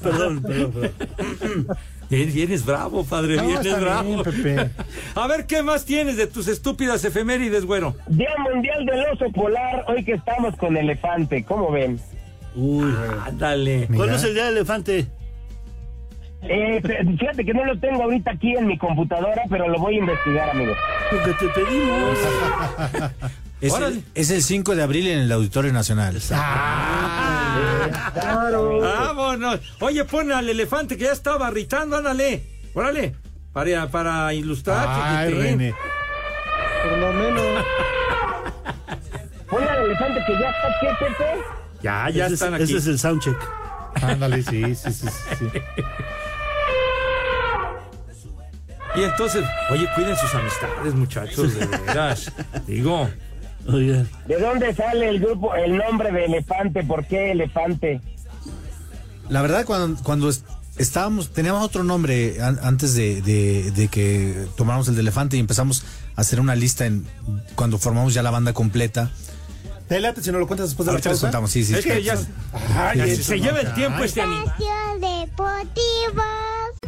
Perdón, 0.01 0.41
perdón, 0.41 0.71
perdón. 0.71 1.67
Vienes, 2.09 2.65
bravo, 2.65 3.03
padre, 3.03 3.37
No, 3.37 3.47
vienes 3.47 3.79
bravo. 3.81 4.03
bien, 4.09 4.23
Pepe. 4.23 4.69
A 5.15 5.27
ver, 5.27 5.45
¿qué 5.47 5.63
más 5.63 5.85
tienes 5.85 6.17
de 6.17 6.27
tus 6.27 6.47
estúpidas 6.47 7.03
efemérides, 7.05 7.65
güero? 7.65 7.95
Día 8.07 8.29
Mundial 8.51 8.85
del 8.85 8.99
Oso 9.13 9.31
Polar, 9.31 9.85
hoy 9.87 10.03
que 10.03 10.13
estamos 10.13 10.55
con 10.57 10.75
elefante, 10.77 11.43
¿cómo 11.43 11.71
ven? 11.71 11.99
Uy. 12.55 12.93
Ándale. 13.25 13.87
¿Cuándo 13.95 14.15
es 14.15 14.23
el 14.23 14.33
día 14.33 14.45
del 14.45 14.57
elefante? 14.57 15.07
Eh, 16.43 16.81
fíjate 17.17 17.45
que 17.45 17.53
no 17.53 17.63
lo 17.63 17.79
tengo 17.79 18.03
ahorita 18.03 18.31
aquí 18.31 18.53
en 18.55 18.67
mi 18.67 18.77
computadora, 18.77 19.43
pero 19.49 19.67
lo 19.69 19.79
voy 19.79 19.95
a 19.95 19.99
investigar, 19.99 20.49
amigo. 20.49 20.73
Lo 21.11 21.23
que 21.23 21.33
te 21.33 21.47
pedimos. 21.49 22.17
Es 23.63 23.73
el, 23.75 24.03
es 24.13 24.29
el 24.29 24.43
5 24.43 24.75
de 24.75 24.83
abril 24.83 25.07
en 25.07 25.19
el 25.19 25.31
Auditorio 25.31 25.71
Nacional. 25.71 26.19
Vámonos. 28.81 29.61
Oye, 29.79 30.03
pon 30.03 30.33
al 30.33 30.49
elefante 30.49 30.97
que 30.97 31.05
ya 31.05 31.13
estaba 31.13 31.49
irritando, 31.49 31.95
ándale. 31.95 32.43
Órale. 32.73 33.15
Para, 33.53 33.87
para 33.87 34.33
ilustrar, 34.33 34.85
Ay. 34.89 35.33
René. 35.33 35.73
Por 36.83 36.97
lo 36.97 37.13
menos. 37.13 37.41
Ponle 39.49 39.69
al 39.69 39.85
elefante 39.85 40.19
que 40.27 40.33
ya 40.33 40.49
está, 40.49 40.67
¿qué? 40.81 40.87
Ya, 41.83 42.09
ya 42.09 42.25
ese, 42.25 42.35
están 42.35 42.53
es, 42.55 42.61
aquí. 42.63 42.71
ese 42.71 42.77
es 42.77 42.87
el 42.87 42.99
soundcheck. 42.99 43.37
Ándale, 44.01 44.41
sí, 44.41 44.73
sí, 44.75 44.91
sí, 44.91 45.07
sí. 45.37 45.45
Y 48.95 49.03
entonces, 49.03 49.43
oye, 49.71 49.87
cuiden 49.95 50.15
sus 50.15 50.33
amistades, 50.35 50.93
muchachos, 50.93 51.55
de 51.55 51.65
veras. 51.65 52.31
Digo. 52.67 53.09
¿De 53.65 54.39
dónde 54.39 54.73
sale 54.75 55.09
el 55.09 55.19
grupo, 55.19 55.55
el 55.55 55.77
nombre 55.77 56.11
de 56.11 56.25
elefante? 56.25 56.83
¿Por 56.83 57.05
qué 57.07 57.31
elefante? 57.31 58.01
La 59.29 59.41
verdad, 59.41 59.65
cuando, 59.65 60.01
cuando 60.03 60.29
es- 60.29 60.43
estábamos, 60.77 61.31
teníamos 61.33 61.63
otro 61.63 61.83
nombre 61.83 62.41
an- 62.41 62.59
antes 62.61 62.93
de, 62.93 63.21
de- 63.21 63.71
de 63.71 63.87
que 63.87 64.45
tomáramos 64.57 64.87
el 64.89 64.95
de 64.95 65.01
elefante 65.01 65.37
y 65.37 65.39
empezamos 65.39 65.85
a 66.15 66.21
hacer 66.21 66.39
una 66.39 66.55
lista 66.55 66.85
en 66.85 67.07
cuando 67.55 67.79
formamos 67.79 68.13
ya 68.13 68.21
la 68.21 68.31
banda 68.31 68.53
completa. 68.53 69.09
Te 69.93 69.99
late 69.99 70.23
si 70.23 70.31
no 70.31 70.39
lo 70.39 70.47
cuentas 70.47 70.69
después 70.69 70.87
de 70.87 70.91
la 70.91 70.95
Ahorita 70.95 71.09
les 71.09 71.19
pausa. 71.19 71.27
contamos, 71.27 71.51
sí, 71.51 71.63
sí. 71.63 71.75
es 71.75 71.85
que 71.85 72.01
ya, 72.01 72.17
Ay, 72.75 72.97
ya 72.97 73.05
eso 73.05 73.21
se 73.21 73.39
lleva 73.39 73.59
el 73.59 73.67
ay. 73.67 73.73
tiempo 73.75 74.03
este 74.03 74.21
animal. 74.21 74.51
Deportivo. 74.99 76.23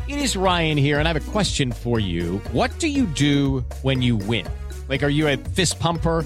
It 0.08 0.18
is 0.18 0.36
Ryan 0.36 0.76
here, 0.76 0.98
and 0.98 1.08
I 1.08 1.12
have 1.14 1.16
a 1.22 1.32
question 1.32 1.72
for 1.72 2.00
you. 2.00 2.42
What 2.52 2.72
do 2.80 2.88
you 2.88 3.06
do 3.06 3.64
when 3.84 4.02
you 4.02 4.16
win? 4.16 4.48
Like, 4.90 5.04
are 5.04 5.12
you 5.12 5.28
a 5.28 5.38
fist 5.54 5.80
pumper? 5.80 6.26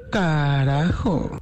Carajo. 0.11 1.41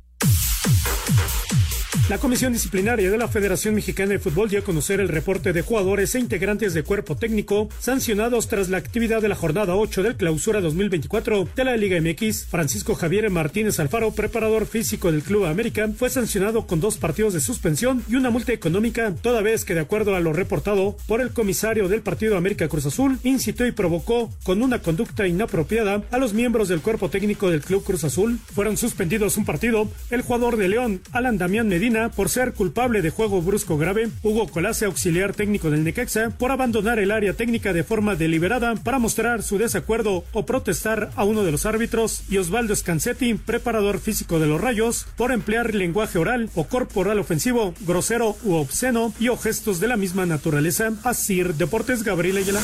La 2.09 2.17
Comisión 2.17 2.53
Disciplinaria 2.53 3.11
de 3.11 3.19
la 3.19 3.27
Federación 3.27 3.75
Mexicana 3.75 4.13
de 4.13 4.17
Fútbol 4.17 4.49
dio 4.49 4.57
a 4.57 4.63
conocer 4.63 4.99
el 4.99 5.09
reporte 5.09 5.53
de 5.53 5.61
jugadores 5.61 6.15
e 6.15 6.19
integrantes 6.19 6.73
de 6.73 6.81
cuerpo 6.81 7.15
técnico 7.15 7.69
sancionados 7.77 8.47
tras 8.47 8.67
la 8.69 8.79
actividad 8.79 9.21
de 9.21 9.27
la 9.27 9.35
jornada 9.35 9.75
8 9.75 10.01
del 10.01 10.15
clausura 10.15 10.59
2024 10.59 11.47
de 11.55 11.63
la 11.63 11.77
Liga 11.77 12.01
MX. 12.01 12.47
Francisco 12.47 12.95
Javier 12.95 13.29
Martínez 13.29 13.79
Alfaro, 13.79 14.09
preparador 14.09 14.65
físico 14.65 15.11
del 15.11 15.21
Club 15.21 15.45
América, 15.45 15.87
fue 15.95 16.09
sancionado 16.09 16.65
con 16.65 16.79
dos 16.79 16.97
partidos 16.97 17.35
de 17.35 17.41
suspensión 17.41 18.03
y 18.09 18.15
una 18.15 18.31
multa 18.31 18.53
económica, 18.53 19.13
toda 19.21 19.43
vez 19.43 19.63
que 19.63 19.75
de 19.75 19.81
acuerdo 19.81 20.15
a 20.15 20.19
lo 20.19 20.33
reportado 20.33 20.97
por 21.05 21.21
el 21.21 21.29
comisario 21.29 21.89
del 21.89 22.01
partido 22.01 22.37
América 22.37 22.67
Cruz 22.67 22.87
Azul, 22.87 23.19
incitó 23.23 23.67
y 23.67 23.71
provocó 23.71 24.31
con 24.41 24.63
una 24.63 24.79
conducta 24.79 25.27
inapropiada 25.27 26.01
a 26.09 26.17
los 26.17 26.33
miembros 26.33 26.69
del 26.69 26.81
cuerpo 26.81 27.11
técnico 27.11 27.51
del 27.51 27.61
Club 27.61 27.83
Cruz 27.83 28.03
Azul. 28.03 28.39
Fueron 28.55 28.77
suspendidos 28.77 29.37
un 29.37 29.45
partido, 29.45 29.87
el 30.09 30.23
jugador 30.23 30.57
de 30.57 30.69
León, 30.69 31.01
Alan 31.11 31.37
Damián 31.37 31.67
Medina, 31.67 31.99
por 32.08 32.29
ser 32.29 32.53
culpable 32.53 33.01
de 33.01 33.10
juego 33.10 33.41
brusco 33.41 33.77
grave, 33.77 34.08
Hugo 34.24 34.48
Colase, 34.48 34.86
auxiliar 34.86 35.34
técnico 35.34 35.70
del 35.70 35.84
Necaxa, 35.84 36.29
por 36.29 36.51
abandonar 36.51 37.00
el 37.00 37.12
área 37.12 37.34
técnica 37.34 37.74
de 37.74 37.84
forma 37.84 38.15
deliberada 38.15 38.75
para 38.75 39.00
mostrar 39.00 39.44
su 39.44 39.58
desacuerdo 39.58 40.24
o 40.32 40.46
protestar 40.46 41.10
a 41.18 41.25
uno 41.25 41.44
de 41.44 41.51
los 41.51 41.65
árbitros, 41.65 42.24
y 42.29 42.38
Osvaldo 42.38 42.74
Scansetti, 42.74 43.34
preparador 43.34 44.00
físico 44.00 44.39
de 44.39 44.48
los 44.48 44.62
Rayos, 44.62 45.06
por 45.18 45.34
emplear 45.34 45.75
lenguaje 45.75 46.18
oral 46.18 46.50
o 46.56 46.63
corporal 46.63 47.20
ofensivo, 47.20 47.74
grosero 47.82 48.38
u 48.44 48.53
obsceno 48.53 49.13
y 49.20 49.27
o 49.27 49.36
gestos 49.36 49.82
de 49.82 49.89
la 49.89 49.98
misma 49.98 50.25
naturaleza. 50.25 50.94
Asir 51.03 51.56
Deportes 51.56 52.03
Gabriel 52.03 52.38
Ayala. 52.38 52.62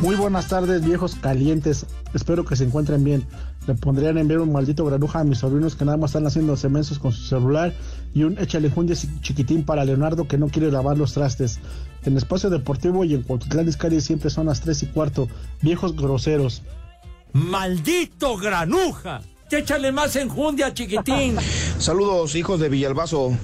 Muy 0.00 0.16
buenas 0.16 0.48
tardes, 0.48 0.84
viejos 0.84 1.16
calientes. 1.16 1.84
Espero 2.14 2.44
que 2.44 2.56
se 2.56 2.64
encuentren 2.64 3.04
bien. 3.04 3.26
Le 3.68 3.74
pondrían 3.74 4.16
a 4.16 4.22
enviar 4.22 4.40
un 4.40 4.50
maldito 4.50 4.82
granuja 4.86 5.20
a 5.20 5.24
mis 5.24 5.40
sobrinos 5.40 5.76
que 5.76 5.84
nada 5.84 5.98
más 5.98 6.12
están 6.12 6.26
haciendo 6.26 6.56
semensos 6.56 6.98
con 6.98 7.12
su 7.12 7.22
celular 7.26 7.74
y 8.14 8.22
un 8.22 8.38
échale 8.38 8.70
jundia 8.70 8.96
chiquitín 9.20 9.62
para 9.62 9.84
Leonardo 9.84 10.26
que 10.26 10.38
no 10.38 10.48
quiere 10.48 10.72
lavar 10.72 10.96
los 10.96 11.12
trastes. 11.12 11.60
En 12.02 12.16
Espacio 12.16 12.48
Deportivo 12.48 13.04
y 13.04 13.12
en 13.12 13.24
Cuautitlán 13.24 13.68
Izcalli 13.68 14.00
siempre 14.00 14.30
son 14.30 14.46
las 14.46 14.62
3 14.62 14.84
y 14.84 14.86
cuarto. 14.86 15.28
Viejos 15.60 15.94
groseros. 15.94 16.62
¡Maldito 17.34 18.38
granuja! 18.38 19.20
Échale 19.50 19.92
más 19.92 20.16
enjundia, 20.16 20.72
chiquitín. 20.72 21.36
Saludos, 21.78 22.36
hijos 22.36 22.60
de 22.60 22.70
Villalbazo. 22.70 23.36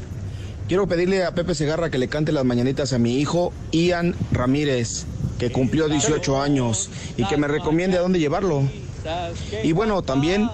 Quiero 0.69 0.89
pedirle 0.89 1.25
a 1.25 1.35
Pepe 1.35 1.55
Segarra 1.55 1.91
que 1.91 1.99
le 1.99 2.09
cante 2.09 2.33
las 2.33 2.47
mañanitas 2.47 2.95
a 2.95 2.99
mi 2.99 3.19
hijo 3.19 3.53
Ian 3.73 4.15
Ramírez, 4.33 5.05
que 5.39 5.53
cumplió 5.53 5.87
18 5.87 6.41
años, 6.41 6.89
y 7.19 7.27
que 7.27 7.37
me 7.37 7.47
recomiende 7.47 7.99
a 7.99 8.01
dónde 8.01 8.19
llevarlo. 8.19 8.63
Y 9.63 9.73
bueno, 9.73 10.03
también 10.03 10.49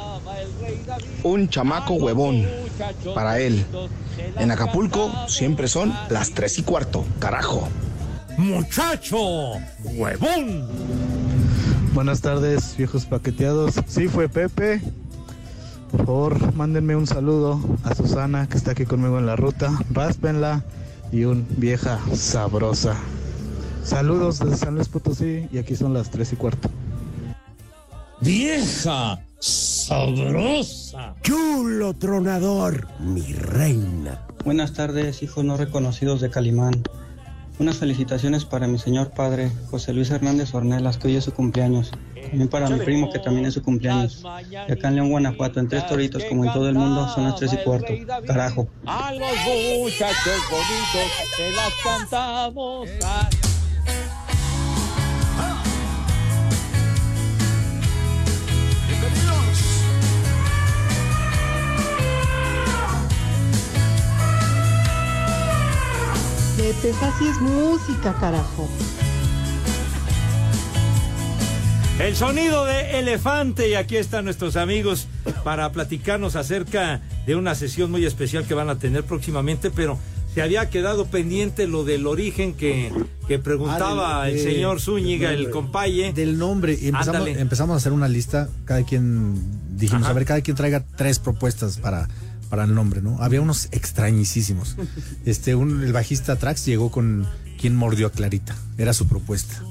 un 1.23 1.49
chamaco 1.49 1.95
huevón 1.95 2.47
para 3.15 3.39
él. 3.41 3.65
En 4.39 4.51
Acapulco 4.51 5.11
siempre 5.29 5.69
son 5.69 5.95
las 6.09 6.33
3 6.33 6.59
y 6.59 6.63
cuarto, 6.63 7.05
carajo. 7.19 7.69
¡Muchacho! 8.37 9.53
¡Huevón! 9.85 10.67
Buenas 11.93 12.21
tardes, 12.21 12.77
viejos 12.77 13.05
paqueteados. 13.05 13.75
Sí, 13.87 14.09
fue 14.09 14.29
Pepe. 14.29 14.81
Por 15.91 16.07
favor, 16.07 16.55
mándenme 16.55 16.95
un 16.95 17.07
saludo 17.07 17.61
a 17.83 17.95
Susana, 17.95 18.49
que 18.49 18.57
está 18.57 18.73
aquí 18.73 18.85
conmigo 18.85 19.19
en 19.19 19.27
la 19.27 19.37
ruta. 19.37 19.73
Ráspenla 19.91 20.65
y 21.13 21.25
un 21.25 21.47
vieja 21.57 21.99
sabrosa. 22.15 22.97
Saludos 23.85 24.39
desde 24.39 24.57
San 24.57 24.77
Luis 24.77 24.89
Potosí 24.89 25.49
y 25.53 25.59
aquí 25.59 25.75
son 25.75 25.93
las 25.93 26.11
tres 26.11 26.33
y 26.33 26.37
cuarto. 26.37 26.71
Vieja 28.21 29.19
sabrosa. 29.39 31.15
Chulo 31.23 31.95
tronador, 31.95 32.87
mi 32.99 33.33
reina. 33.33 34.27
Buenas 34.45 34.75
tardes, 34.75 35.23
hijos 35.23 35.43
no 35.43 35.57
reconocidos 35.57 36.21
de 36.21 36.29
Calimán. 36.29 36.83
Unas 37.59 37.79
felicitaciones 37.79 38.45
para 38.45 38.67
mi 38.67 38.79
señor 38.79 39.11
padre, 39.13 39.51
José 39.71 39.95
Luis 39.95 40.11
Hernández 40.11 40.55
Ornelas, 40.55 40.99
que 40.99 41.09
hoy 41.09 41.17
es 41.17 41.25
su 41.25 41.33
cumpleaños. 41.33 41.93
También 42.15 42.49
para 42.49 42.69
mi 42.69 42.79
primo, 42.81 43.11
que 43.11 43.21
también 43.21 43.47
es 43.47 43.55
su 43.55 43.63
cumpleaños. 43.63 44.23
Y 44.51 44.73
acá 44.73 44.89
en 44.89 44.97
León, 44.97 45.11
Guanajuato, 45.11 45.59
en 45.59 45.69
Tres 45.69 45.87
Toritos, 45.87 46.23
como 46.25 46.45
en 46.45 46.53
todo 46.53 46.69
el 46.69 46.75
mundo, 46.75 47.09
son 47.15 47.25
las 47.25 47.37
tres 47.37 47.55
y 47.55 47.57
cuarto. 47.65 47.93
Carajo. 48.27 48.69
A 48.85 49.15
los 49.15 49.31
muchachos 49.79 50.41
bonitos 50.51 51.11
se 51.37 51.51
las 51.53 51.73
cantamos. 51.83 52.89
Pepe, 66.71 66.91
esa 66.91 67.13
sí 67.19 67.27
es 67.27 67.41
música, 67.41 68.15
carajo. 68.21 68.69
El 71.99 72.15
sonido 72.15 72.65
de 72.65 73.01
elefante 73.01 73.69
y 73.69 73.75
aquí 73.75 73.97
están 73.97 74.25
nuestros 74.25 74.55
amigos 74.57 75.09
para 75.43 75.73
platicarnos 75.73 76.37
acerca 76.37 77.01
de 77.27 77.35
una 77.35 77.57
sesión 77.57 77.91
muy 77.91 78.07
especial 78.07 78.45
que 78.47 78.55
van 78.55 78.71
a 78.71 78.79
tener 78.79 79.03
próximamente, 79.05 79.71
pero 79.73 79.99
se 80.33 80.43
había 80.43 80.71
quedado 80.71 81.07
pendiente 81.07 81.67
lo 81.67 81.83
del 81.85 82.07
origen 82.07 82.55
que, 82.55 82.93
que 83.27 83.41
preguntaba 83.41 84.23
Ah, 84.23 84.27
del- 84.27 84.37
el 84.39 84.45
de- 84.45 84.53
señor 84.53 84.81
Zúñiga, 84.81 85.33
el 85.33 85.51
compaye. 85.51 86.13
Del 86.13 86.39
nombre. 86.39 86.79
Y 86.81 86.87
empezamos, 86.89 87.27
empezamos 87.29 87.75
a 87.75 87.77
hacer 87.79 87.91
una 87.93 88.07
lista. 88.07 88.49
Cada 88.65 88.85
quien, 88.85 89.35
dijimos, 89.77 90.03
Ajá. 90.05 90.13
a 90.13 90.15
ver, 90.15 90.25
cada 90.25 90.41
quien 90.41 90.57
traiga 90.57 90.85
tres 90.97 91.19
propuestas 91.19 91.79
para, 91.79 92.09
para 92.51 92.65
el 92.65 92.75
nombre, 92.75 93.01
¿no? 93.01 93.17
Había 93.23 93.41
unos 93.41 93.69
extrañísimos. 93.71 94.77
Este, 95.25 95.55
un, 95.55 95.83
el 95.83 95.93
bajista 95.93 96.37
Trax 96.37 96.67
llegó 96.67 96.91
con 96.91 97.27
¿Quién 97.61 97.77
mordió 97.77 98.07
a 98.07 98.11
Clarita? 98.11 98.57
Era 98.79 98.95
su 98.95 99.07
propuesta. 99.07 99.63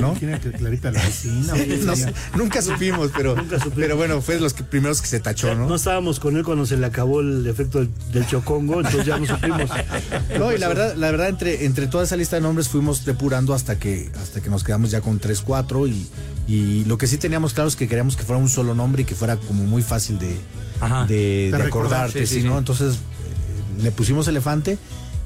¿No? 0.00 0.14
¿Quién 0.14 0.30
era 0.30 0.38
Clarita 0.38 0.92
la 0.92 1.02
vecina? 1.02 1.54
No 1.56 1.94
nunca 2.36 2.62
supimos, 2.62 3.10
pero, 3.16 3.34
pero 3.74 3.96
bueno, 3.96 4.20
fue 4.22 4.36
de 4.36 4.40
los 4.40 4.54
que, 4.54 4.62
primeros 4.62 5.02
que 5.02 5.08
se 5.08 5.18
tachó, 5.18 5.52
¿no? 5.56 5.66
No 5.66 5.74
estábamos 5.74 6.20
con 6.20 6.36
él 6.36 6.44
cuando 6.44 6.66
se 6.66 6.76
le 6.76 6.86
acabó 6.86 7.20
el 7.20 7.44
efecto 7.48 7.80
del, 7.80 7.90
del 8.12 8.28
chocongo, 8.28 8.76
entonces 8.76 9.06
ya 9.06 9.18
no 9.18 9.26
supimos. 9.26 9.68
No, 10.38 10.52
y 10.52 10.58
la 10.58 10.68
verdad, 10.68 10.94
la 10.96 11.10
verdad, 11.10 11.28
entre, 11.28 11.64
entre 11.64 11.88
toda 11.88 12.04
esa 12.04 12.16
lista 12.16 12.36
de 12.36 12.42
nombres 12.42 12.68
fuimos 12.68 13.04
depurando 13.04 13.54
hasta 13.54 13.76
que, 13.76 14.10
hasta 14.22 14.40
que 14.40 14.48
nos 14.48 14.62
quedamos 14.62 14.92
ya 14.92 15.00
con 15.00 15.18
3, 15.18 15.40
4 15.40 15.86
y, 15.88 16.06
y 16.52 16.84
lo 16.84 16.98
que 16.98 17.06
sí 17.06 17.16
teníamos 17.16 17.54
claro 17.54 17.68
es 17.68 17.76
que 17.76 17.88
queríamos 17.88 18.14
que 18.14 18.24
fuera 18.24 18.40
un 18.40 18.50
solo 18.50 18.74
nombre 18.74 19.02
y 19.02 19.04
que 19.06 19.14
fuera 19.14 19.36
como 19.36 19.64
muy 19.64 19.82
fácil 19.82 20.18
de, 20.18 20.36
Ajá. 20.80 21.06
de, 21.06 21.14
De 21.14 21.50
de 21.52 21.58
recordar, 21.58 22.00
acordarte, 22.00 22.26
sí, 22.26 22.34
¿sí, 22.34 22.40
sí, 22.42 22.46
¿no? 22.46 22.52
sí. 22.52 22.58
Entonces 22.58 22.94
eh, 22.96 23.82
le 23.84 23.90
pusimos 23.90 24.28
elefante 24.28 24.76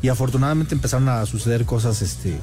y 0.02 0.08
afortunadamente 0.08 0.74
empezaron 0.76 1.08
a 1.08 1.26
suceder 1.26 1.64
cosas 1.64 2.00
este 2.00 2.38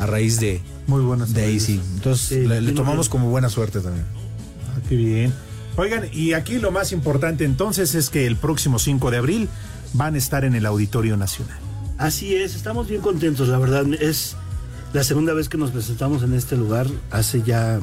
a 0.00 0.06
raíz 0.06 0.40
de 0.40 0.60
muy 0.88 1.02
buenas 1.02 1.32
de 1.32 1.44
ahí 1.44 1.60
sí. 1.60 1.80
Entonces 1.94 2.44
le, 2.48 2.60
le 2.60 2.72
tomamos 2.72 3.08
como 3.08 3.30
buena 3.30 3.48
suerte 3.48 3.78
también. 3.78 4.04
Ah, 4.68 4.80
qué 4.88 4.96
bien. 4.96 5.32
Oigan, 5.76 6.08
y 6.12 6.32
aquí 6.32 6.58
lo 6.58 6.72
más 6.72 6.90
importante 6.90 7.44
entonces 7.44 7.94
es 7.94 8.10
que 8.10 8.26
el 8.26 8.34
próximo 8.34 8.80
5 8.80 9.12
de 9.12 9.16
abril 9.16 9.48
van 9.92 10.16
a 10.16 10.18
estar 10.18 10.44
en 10.44 10.56
el 10.56 10.66
Auditorio 10.66 11.16
Nacional. 11.16 11.58
Así 11.98 12.34
es, 12.34 12.56
estamos 12.56 12.88
bien 12.88 13.00
contentos, 13.00 13.48
la 13.48 13.58
verdad. 13.58 13.86
Es 14.00 14.34
la 14.92 15.04
segunda 15.04 15.32
vez 15.34 15.48
que 15.48 15.56
nos 15.56 15.70
presentamos 15.70 16.24
en 16.24 16.34
este 16.34 16.56
lugar, 16.56 16.88
hace 17.12 17.42
ya 17.42 17.78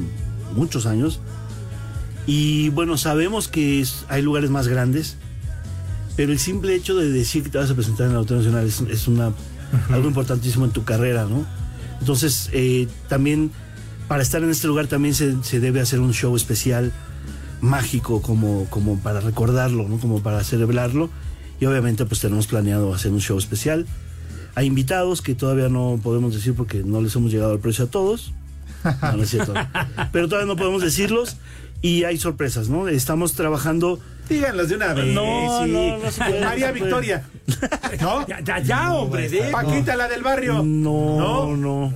muchos 0.53 0.85
años. 0.85 1.19
Y 2.27 2.69
bueno, 2.69 2.97
sabemos 2.97 3.47
que 3.47 3.81
es- 3.81 4.05
hay 4.09 4.21
lugares 4.21 4.49
más 4.49 4.67
grandes, 4.67 5.17
pero 6.15 6.31
el 6.31 6.39
simple 6.39 6.75
hecho 6.75 6.95
de 6.95 7.09
decir 7.09 7.43
que 7.43 7.49
te 7.49 7.57
vas 7.57 7.71
a 7.71 7.75
presentar 7.75 8.05
en 8.05 8.11
el 8.11 8.17
Auditorio 8.17 8.43
Nacional 8.43 8.67
es, 8.67 8.81
es 8.81 9.07
una, 9.07 9.31
algo 9.89 10.07
importantísimo 10.07 10.65
en 10.65 10.71
tu 10.71 10.83
carrera, 10.83 11.25
¿no? 11.25 11.45
Entonces, 11.99 12.49
eh, 12.53 12.87
también 13.09 13.51
para 14.07 14.21
estar 14.23 14.43
en 14.43 14.49
este 14.49 14.67
lugar 14.67 14.87
también 14.87 15.15
se, 15.15 15.41
se 15.43 15.59
debe 15.59 15.79
hacer 15.81 15.99
un 15.99 16.13
show 16.13 16.35
especial, 16.35 16.91
mágico, 17.61 18.21
como, 18.21 18.65
como 18.69 18.97
para 18.99 19.19
recordarlo, 19.21 19.87
¿no? 19.87 19.97
Como 19.99 20.21
para 20.21 20.43
celebrarlo. 20.43 21.09
Y 21.59 21.65
obviamente 21.67 22.05
pues 22.05 22.19
tenemos 22.19 22.47
planeado 22.47 22.93
hacer 22.93 23.11
un 23.11 23.21
show 23.21 23.37
especial. 23.37 23.85
Hay 24.55 24.65
invitados 24.65 25.21
que 25.21 25.35
todavía 25.35 25.69
no 25.69 25.99
podemos 26.01 26.33
decir 26.33 26.55
porque 26.55 26.83
no 26.83 27.01
les 27.01 27.15
hemos 27.15 27.31
llegado 27.31 27.51
al 27.53 27.59
precio 27.59 27.85
a 27.85 27.87
todos. 27.87 28.33
No, 29.01 29.13
no 29.13 29.23
es 29.23 29.29
cierto. 29.29 29.53
Pero 30.11 30.27
todavía 30.27 30.47
no 30.47 30.55
podemos 30.55 30.81
decirlos. 30.81 31.37
Y 31.83 32.03
hay 32.03 32.17
sorpresas, 32.19 32.69
¿no? 32.69 32.87
Estamos 32.87 33.33
trabajando. 33.33 33.99
Díganlos 34.29 34.69
de 34.69 34.75
una 34.75 34.93
vez. 34.93 35.13
No, 35.15 35.63
sí. 35.65 35.71
no, 35.71 35.97
no 35.97 36.11
se 36.11 36.23
puede, 36.23 36.41
María 36.45 36.67
no 36.67 36.73
se 36.73 36.79
puede. 36.79 37.01
Victoria. 37.01 37.23
¿No? 38.01 38.27
Ya, 38.27 38.39
ya, 38.41 38.59
ya, 38.59 38.93
hombre, 38.93 39.29
de 39.29 39.49
Paquita, 39.51 39.95
la 39.95 40.07
del 40.07 40.21
barrio. 40.21 40.61
No, 40.63 41.55
no. 41.57 41.91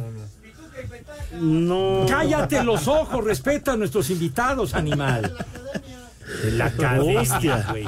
No. 1.40 2.06
Cállate 2.10 2.64
los 2.64 2.88
ojos, 2.88 3.24
respeta 3.24 3.74
a 3.74 3.78
nuestros 3.78 4.10
invitados, 4.10 4.74
animal. 4.74 5.34
De 6.44 6.52
la 6.52 6.72
cadena, 6.72 7.22
Hostia. 7.22 7.68
güey. 7.70 7.86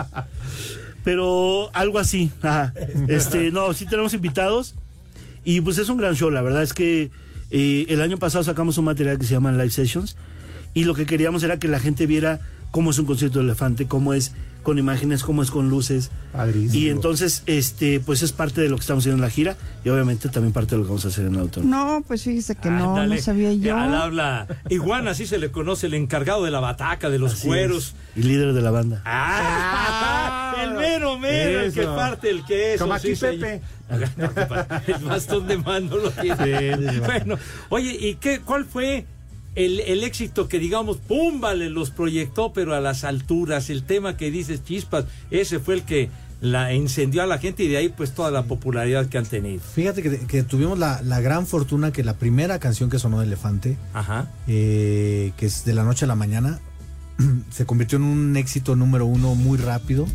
Pero 1.04 1.70
algo 1.74 2.00
así. 2.00 2.32
ajá. 2.42 2.74
Este, 3.08 3.52
no, 3.52 3.74
sí 3.74 3.86
tenemos 3.86 4.14
invitados. 4.14 4.76
Y 5.44 5.62
pues 5.62 5.78
es 5.78 5.90
un 5.90 5.98
gran 5.98 6.14
show. 6.16 6.30
La 6.30 6.42
verdad 6.42 6.62
es 6.62 6.74
que 6.74 7.10
eh, 7.52 7.86
el 7.90 8.02
año 8.02 8.18
pasado 8.18 8.44
sacamos 8.44 8.78
un 8.78 8.86
material 8.86 9.18
que 9.18 9.26
se 9.26 9.34
llama 9.34 9.52
Live 9.52 9.72
Sessions. 9.72 10.16
Y 10.74 10.84
lo 10.84 10.94
que 10.94 11.06
queríamos 11.06 11.44
era 11.44 11.58
que 11.58 11.68
la 11.68 11.80
gente 11.80 12.06
viera 12.06 12.40
cómo 12.72 12.92
es 12.92 13.00
un 13.00 13.06
concierto 13.06 13.40
de 13.40 13.46
elefante, 13.46 13.88
cómo 13.88 14.14
es 14.14 14.34
con 14.68 14.78
imágenes, 14.78 15.24
cómo 15.24 15.44
es 15.44 15.50
con 15.50 15.70
luces. 15.70 16.12
Y 16.74 16.90
entonces, 16.90 17.42
este, 17.46 18.02
pues 18.02 18.22
es 18.22 18.34
parte 18.34 18.60
de 18.60 18.68
lo 18.68 18.76
que 18.76 18.82
estamos 18.82 19.04
haciendo 19.04 19.16
en 19.16 19.22
la 19.22 19.30
gira. 19.30 19.56
Y 19.86 19.88
obviamente 19.88 20.28
también 20.28 20.52
parte 20.52 20.72
de 20.72 20.80
lo 20.80 20.84
que 20.84 20.90
vamos 20.90 21.06
a 21.06 21.08
hacer 21.08 21.26
en 21.26 21.36
el 21.36 21.40
auto. 21.40 21.62
No, 21.64 22.04
pues 22.06 22.24
fíjese 22.24 22.54
que 22.56 22.70
no, 22.70 23.02
no 23.08 23.18
sabía 23.20 23.54
yo. 23.54 23.78
Al 23.78 23.96
habla 23.96 24.46
Iguana, 24.68 25.12
así 25.12 25.26
se 25.26 25.38
le 25.38 25.52
conoce, 25.52 25.88
el 25.88 25.94
encargado 25.94 26.44
de 26.44 26.52
la 26.52 26.60
bataca, 26.60 27.10
de 27.10 27.18
los 27.18 27.36
Así 27.36 27.48
cueros. 27.48 27.96
es. 28.18 28.26
Y 28.26 28.28
líder 28.28 28.52
de 28.52 28.62
la 28.62 28.72
banda. 28.72 29.02
Ah, 29.06 30.54
el 30.62 30.74
mero 30.74 31.18
mero, 31.18 31.62
el 31.62 31.72
que 31.72 31.84
Eso. 31.84 31.96
parte 31.96 32.30
el 32.30 32.44
queso. 32.44 32.84
Como 32.84 32.94
aquí 32.96 33.16
sí. 33.16 33.22
Pepe. 33.22 33.62
Que 34.86 34.92
el 34.92 35.06
bastón 35.06 35.48
de 35.48 35.60
mando 35.60 35.96
lo 35.96 36.12
tiene. 36.12 36.76
bueno, 37.06 37.38
oye, 37.70 37.96
¿y 37.98 38.16
qué, 38.16 38.42
cuál 38.42 38.66
fue 38.66 39.06
el, 39.58 39.80
el 39.82 40.04
éxito 40.04 40.48
que 40.48 40.60
digamos, 40.60 40.98
pum, 40.98 41.42
vale, 41.42 41.70
los 41.70 41.90
proyectó, 41.90 42.54
pero 42.54 42.74
a 42.76 42.80
las 42.80 43.04
alturas? 43.04 43.70
El 43.70 43.84
tema 43.84 44.16
que 44.16 44.32
dices, 44.32 44.64
chispas, 44.64 45.06
ese 45.32 45.60
fue 45.60 45.74
el 45.74 45.84
que 45.84 46.10
la 46.40 46.72
encendió 46.72 47.24
a 47.24 47.26
la 47.26 47.40
gente 47.40 47.64
y 47.64 47.68
de 47.68 47.78
ahí 47.78 47.90
pues 47.90 48.14
toda 48.14 48.30
la 48.30 48.44
popularidad 48.44 49.08
que 49.08 49.18
han 49.18 49.26
tenido. 49.26 49.60
Fíjate 49.60 50.04
que, 50.04 50.20
que 50.20 50.44
tuvimos 50.44 50.78
la, 50.78 51.02
la 51.02 51.20
gran 51.20 51.48
fortuna 51.48 51.92
que 51.92 52.04
la 52.04 52.14
primera 52.14 52.60
canción 52.60 52.92
que 52.92 53.00
sonó 53.00 53.20
de 53.20 53.26
Elefante, 53.26 53.76
Ajá. 53.94 54.32
eh, 54.48 55.34
que 55.38 55.48
es 55.48 55.66
de 55.66 55.74
la 55.74 55.84
noche 55.84 56.06
a 56.06 56.08
la 56.08 56.16
mañana, 56.16 56.60
se 57.50 57.66
convirtió 57.66 57.98
en 57.98 58.04
un 58.04 58.38
éxito 58.38 58.76
número 58.76 59.08
uno 59.08 59.34
muy 59.34 59.58
rápido. 59.58 60.06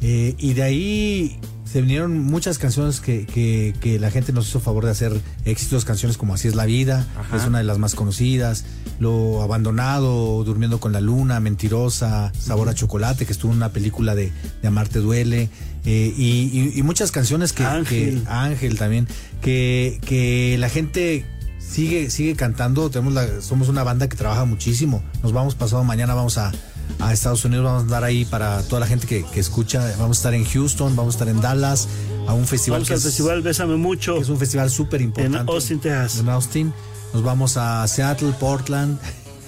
Eh, 0.00 0.34
y 0.38 0.54
de 0.54 0.62
ahí 0.62 1.40
se 1.64 1.80
vinieron 1.82 2.18
muchas 2.20 2.56
canciones 2.58 3.00
que, 3.00 3.26
que- 3.26 3.74
que 3.80 3.98
la 3.98 4.10
gente 4.10 4.32
nos 4.32 4.48
hizo 4.48 4.58
favor 4.60 4.84
de 4.86 4.90
hacer 4.92 5.20
éxitos, 5.44 5.84
canciones 5.84 6.16
como 6.16 6.32
Así 6.34 6.48
es 6.48 6.54
la 6.54 6.64
vida, 6.64 7.06
Ajá. 7.18 7.36
es 7.36 7.44
una 7.46 7.58
de 7.58 7.64
las 7.64 7.78
más 7.78 7.94
conocidas, 7.94 8.64
Lo 9.00 9.42
Abandonado, 9.42 10.42
Durmiendo 10.44 10.80
con 10.80 10.92
la 10.92 11.00
Luna, 11.00 11.40
Mentirosa, 11.40 12.32
Sabor 12.38 12.68
a 12.68 12.74
Chocolate, 12.74 13.26
que 13.26 13.32
estuvo 13.32 13.50
en 13.52 13.58
una 13.58 13.68
película 13.72 14.14
de, 14.14 14.32
de 14.62 14.68
Amarte 14.68 14.98
Duele, 15.00 15.50
eh, 15.84 16.14
y, 16.16 16.22
y- 16.52 16.72
y 16.78 16.82
muchas 16.82 17.10
canciones 17.12 17.52
que 17.52 17.64
Ángel. 17.64 18.22
que- 18.22 18.28
Ángel 18.30 18.78
también, 18.78 19.06
que, 19.42 20.00
que 20.06 20.56
la 20.58 20.68
gente 20.70 21.26
sigue, 21.58 22.08
sigue 22.10 22.34
cantando, 22.34 22.88
tenemos 22.88 23.12
la, 23.12 23.40
somos 23.42 23.68
una 23.68 23.82
banda 23.84 24.08
que 24.08 24.16
trabaja 24.16 24.44
muchísimo, 24.46 25.02
nos 25.22 25.32
vamos 25.32 25.54
pasado 25.54 25.84
mañana, 25.84 26.14
vamos 26.14 26.38
a, 26.38 26.50
a 26.98 27.12
Estados 27.12 27.44
Unidos, 27.44 27.64
vamos 27.64 27.80
a 27.80 27.84
andar 27.84 28.04
ahí 28.04 28.24
para 28.24 28.62
toda 28.62 28.80
la 28.80 28.86
gente 28.86 29.06
que, 29.06 29.24
que 29.24 29.40
escucha, 29.40 29.80
vamos 29.98 30.18
a 30.18 30.20
estar 30.20 30.34
en 30.34 30.44
Houston, 30.44 30.96
vamos 30.96 31.14
a 31.14 31.16
estar 31.18 31.28
en 31.28 31.40
Dallas, 31.40 31.88
a 32.26 32.34
un 32.34 32.46
festival 32.46 32.78
Vamos 32.80 32.88
que 32.88 32.94
al 32.94 32.98
es, 32.98 33.04
festival 33.04 33.42
Bésame 33.42 33.76
Mucho. 33.76 34.14
que 34.16 34.20
es 34.22 34.28
un 34.28 34.38
festival 34.38 34.70
súper 34.70 35.00
importante. 35.00 35.38
En 35.38 35.48
Austin, 35.48 35.80
Texas. 35.80 36.18
En 36.20 36.28
Austin, 36.28 36.72
nos 37.14 37.22
vamos 37.22 37.56
a 37.56 37.86
Seattle, 37.88 38.32
Portland. 38.38 38.98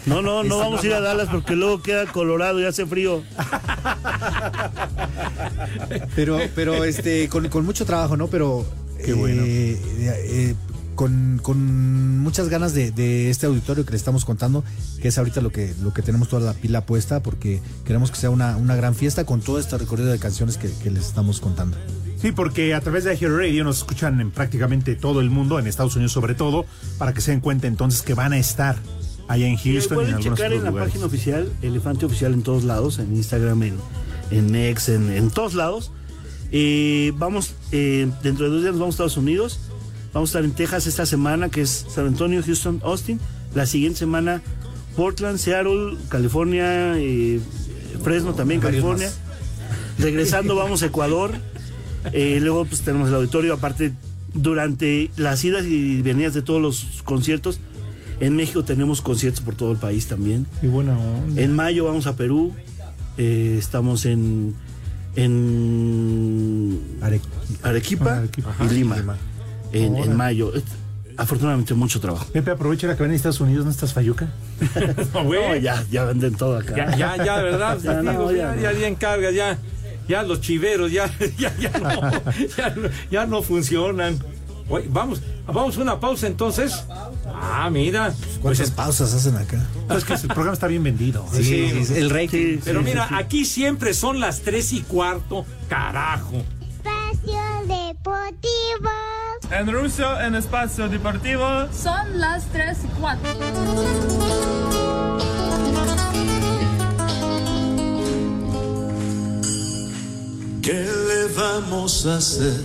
No, 0.06 0.22
no, 0.22 0.42
no 0.44 0.58
vamos 0.58 0.82
a 0.82 0.86
ir 0.86 0.94
a 0.94 1.00
Dallas 1.00 1.28
porque 1.30 1.56
luego 1.56 1.82
queda 1.82 2.06
colorado 2.06 2.60
y 2.60 2.64
hace 2.64 2.86
frío. 2.86 3.22
Pero, 6.14 6.38
pero 6.54 6.84
este, 6.84 7.28
con, 7.28 7.48
con 7.48 7.64
mucho 7.64 7.84
trabajo, 7.84 8.16
¿no? 8.16 8.28
Pero 8.28 8.64
Qué 9.04 9.12
bueno. 9.12 9.42
eh, 9.44 9.78
eh, 9.98 10.54
con, 11.00 11.40
con 11.42 12.18
muchas 12.18 12.50
ganas 12.50 12.74
de, 12.74 12.90
de 12.90 13.30
este 13.30 13.46
auditorio 13.46 13.86
que 13.86 13.92
le 13.92 13.96
estamos 13.96 14.26
contando, 14.26 14.62
que 15.00 15.08
es 15.08 15.16
ahorita 15.16 15.40
lo 15.40 15.50
que, 15.50 15.74
lo 15.80 15.94
que 15.94 16.02
tenemos 16.02 16.28
toda 16.28 16.42
la 16.42 16.52
pila 16.52 16.84
puesta, 16.84 17.22
porque 17.22 17.62
queremos 17.86 18.10
que 18.10 18.18
sea 18.18 18.28
una, 18.28 18.58
una 18.58 18.76
gran 18.76 18.94
fiesta 18.94 19.24
con 19.24 19.40
todo 19.40 19.58
este 19.58 19.78
recorrido 19.78 20.10
de 20.12 20.18
canciones 20.18 20.58
que, 20.58 20.70
que 20.70 20.90
les 20.90 21.06
estamos 21.06 21.40
contando. 21.40 21.78
Sí, 22.20 22.32
porque 22.32 22.74
a 22.74 22.82
través 22.82 23.04
de 23.04 23.14
Hero 23.14 23.38
Radio 23.38 23.64
nos 23.64 23.78
escuchan 23.78 24.20
en 24.20 24.30
prácticamente 24.30 24.94
todo 24.94 25.22
el 25.22 25.30
mundo, 25.30 25.58
en 25.58 25.66
Estados 25.66 25.96
Unidos 25.96 26.12
sobre 26.12 26.34
todo, 26.34 26.66
para 26.98 27.14
que 27.14 27.22
se 27.22 27.30
den 27.30 27.40
cuenta 27.40 27.66
entonces 27.66 28.02
que 28.02 28.12
van 28.12 28.34
a 28.34 28.36
estar 28.38 28.76
allá 29.26 29.46
en 29.46 29.56
Houston 29.56 29.72
y 29.72 29.78
en 29.78 29.94
pueden 29.94 30.14
algunos 30.16 30.38
checar 30.38 30.52
otros 30.52 30.58
en 30.58 30.64
la 30.64 30.70
lugares. 30.70 30.92
página 30.92 31.06
oficial, 31.06 31.52
Elefante 31.62 32.04
Oficial 32.04 32.34
en 32.34 32.42
todos 32.42 32.64
lados, 32.64 32.98
en 32.98 33.16
Instagram, 33.16 33.62
en, 33.62 33.76
en 34.32 34.54
X, 34.54 34.90
en, 34.90 35.08
en 35.10 35.30
todos 35.30 35.54
lados. 35.54 35.92
Eh, 36.52 37.12
vamos, 37.16 37.54
eh, 37.72 38.06
dentro 38.22 38.44
de 38.44 38.50
dos 38.50 38.60
días 38.60 38.72
nos 38.72 38.80
vamos 38.80 38.92
a 38.92 38.96
Estados 38.96 39.16
Unidos. 39.16 39.60
Vamos 40.12 40.30
a 40.30 40.38
estar 40.38 40.44
en 40.44 40.52
Texas 40.52 40.86
esta 40.86 41.06
semana, 41.06 41.48
que 41.48 41.62
es 41.62 41.86
San 41.88 42.06
Antonio, 42.06 42.42
Houston, 42.44 42.80
Austin. 42.82 43.20
La 43.54 43.66
siguiente 43.66 43.98
semana, 44.00 44.42
Portland, 44.96 45.38
Seattle, 45.38 45.96
California, 46.08 46.94
eh, 46.96 47.40
Fresno 48.02 48.34
también, 48.34 48.60
California. 48.60 49.10
Regresando 49.98 50.54
vamos 50.56 50.82
a 50.82 50.86
Ecuador. 50.86 51.32
Eh, 52.12 52.38
luego 52.40 52.64
pues 52.64 52.80
tenemos 52.82 53.08
el 53.08 53.14
auditorio. 53.14 53.54
Aparte, 53.54 53.92
durante 54.34 55.10
las 55.16 55.44
idas 55.44 55.64
y 55.66 56.02
venidas 56.02 56.34
de 56.34 56.42
todos 56.42 56.60
los 56.60 57.02
conciertos, 57.04 57.60
en 58.20 58.36
México 58.36 58.64
tenemos 58.64 59.00
conciertos 59.02 59.42
por 59.42 59.54
todo 59.54 59.72
el 59.72 59.78
país 59.78 60.06
también. 60.06 60.46
Qué 60.60 60.68
buena 60.68 60.98
onda. 60.98 61.40
En 61.40 61.54
mayo 61.54 61.84
vamos 61.84 62.06
a 62.06 62.16
Perú. 62.16 62.52
Eh, 63.16 63.56
estamos 63.58 64.06
en, 64.06 64.54
en 65.14 66.80
Arequipa, 67.00 68.18
Arequipa. 68.18 68.54
y. 68.60 68.74
Lima. 68.74 69.16
En, 69.72 69.96
en 69.96 70.16
mayo. 70.16 70.52
Afortunadamente 71.16 71.74
mucho 71.74 72.00
trabajo. 72.00 72.24
Pepe, 72.32 72.50
aprovecha 72.50 72.86
la 72.86 72.96
que 72.96 73.02
ven 73.02 73.12
a 73.12 73.14
Estados 73.14 73.40
Unidos, 73.40 73.64
¿no 73.66 73.70
estás 73.70 73.92
Fayuca? 73.92 74.28
No, 75.14 75.24
güey. 75.24 75.40
No, 75.48 75.56
ya, 75.56 75.84
ya 75.90 76.04
venden 76.04 76.34
todo 76.34 76.56
acá. 76.58 76.74
Ya, 76.74 76.96
ya, 76.96 77.24
ya, 77.24 77.36
¿verdad? 77.42 77.78
Ya, 77.82 78.02
no, 78.02 78.10
Digo, 78.12 78.30
ya, 78.32 78.54
ya, 78.56 78.62
ya, 78.62 78.72
no. 78.72 78.78
ya 78.78 78.86
encargas, 78.88 79.34
ya, 79.34 79.58
ya 80.08 80.22
los 80.22 80.40
chiveros, 80.40 80.90
ya, 80.90 81.10
ya, 81.38 81.54
ya 81.58 81.70
no, 81.78 81.90
ya, 82.56 82.70
no- 82.74 82.88
ya 83.10 83.26
no 83.26 83.42
funcionan. 83.42 84.18
Oye, 84.70 84.86
vamos, 84.88 85.20
vamos 85.46 85.76
a 85.76 85.80
una 85.82 85.98
pausa 86.00 86.26
entonces. 86.26 86.84
Ah, 87.26 87.68
mira. 87.70 88.14
¿Cuántas 88.40 88.70
pausas 88.70 89.12
hacen 89.12 89.36
acá? 89.36 89.60
No, 89.88 89.96
es 89.98 90.04
que 90.04 90.14
el 90.14 90.20
programa 90.28 90.52
está 90.52 90.68
bien 90.68 90.84
vendido. 90.84 91.26
Sí, 91.32 91.42
sí, 91.44 91.84
sí, 91.84 91.94
el 91.96 92.08
rey. 92.08 92.60
Pero 92.64 92.80
mira, 92.80 93.08
aquí 93.18 93.44
siempre 93.44 93.92
son 93.94 94.20
las 94.20 94.40
tres 94.42 94.72
y 94.72 94.82
cuarto, 94.82 95.44
carajo. 95.68 96.36
Espacio 96.70 97.40
Deportivo. 97.66 98.90
En 99.52 99.66
ruso, 99.66 100.20
en 100.20 100.36
espacio 100.36 100.88
deportivo. 100.88 101.44
Son 101.72 102.20
las 102.20 102.44
3 102.52 102.78
y 102.84 103.00
4. 103.00 103.30
¿Qué 110.62 110.72
le 110.72 111.34
vamos 111.34 112.06
a 112.06 112.16
hacer 112.18 112.60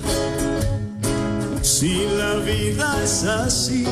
si 1.63 2.05
la 2.17 2.35
vida 2.35 3.03
es 3.03 3.23
así? 3.23 3.83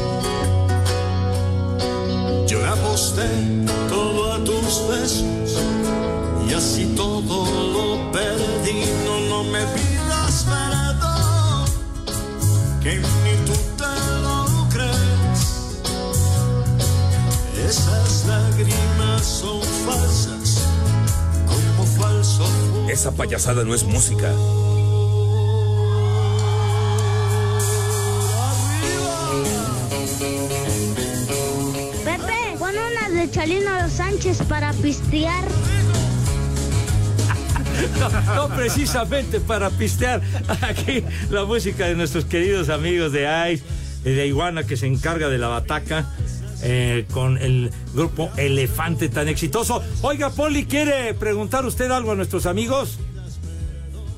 Yo 2.45 2.63
aposté 2.63 3.27
todo 3.89 4.33
a 4.33 4.43
tus 4.43 4.87
besos 4.87 5.59
y 6.47 6.53
así 6.53 6.93
todo 6.95 7.45
lo 7.73 8.11
perdí. 8.11 8.85
No, 9.03 9.19
no 9.29 9.43
me 9.45 9.65
perdón, 9.65 9.92
que 12.83 12.95
ni 12.95 13.35
tú 13.45 13.53
te 13.77 13.93
lo 14.21 14.67
crees. 14.69 15.41
Esas 17.65 18.25
lágrimas 18.27 19.25
son 19.25 19.61
falsas, 19.85 20.67
como 21.47 21.85
falso 21.85 22.45
Esa 22.89 23.11
payasada 23.11 23.63
no 23.63 23.73
es 23.73 23.83
música. 23.85 24.33
Pepe, 32.03 32.57
pon 32.59 32.75
unas 32.77 33.13
de 33.13 33.31
Chalino 33.31 33.81
Los 33.81 33.93
Sánchez 33.93 34.41
para 34.49 34.73
pistear. 34.73 35.45
No, 37.99 38.35
no 38.35 38.55
precisamente 38.55 39.39
para 39.39 39.69
pistear 39.69 40.21
aquí 40.61 41.03
la 41.29 41.45
música 41.45 41.87
de 41.87 41.95
nuestros 41.95 42.25
queridos 42.25 42.69
amigos 42.69 43.11
de 43.11 43.27
Ice, 43.51 43.63
de 44.03 44.27
Iguana, 44.27 44.63
que 44.63 44.77
se 44.77 44.87
encarga 44.87 45.29
de 45.29 45.37
la 45.37 45.47
bataca. 45.47 46.05
eh, 46.65 47.05
con 47.11 47.37
el 47.37 47.71
grupo 47.93 48.31
Elefante 48.37 49.09
tan 49.09 49.27
exitoso. 49.27 49.83
Oiga, 50.01 50.29
Poli, 50.29 50.65
¿quiere 50.65 51.13
preguntar 51.13 51.65
usted 51.65 51.91
algo 51.91 52.11
a 52.11 52.15
nuestros 52.15 52.45
amigos? 52.45 52.99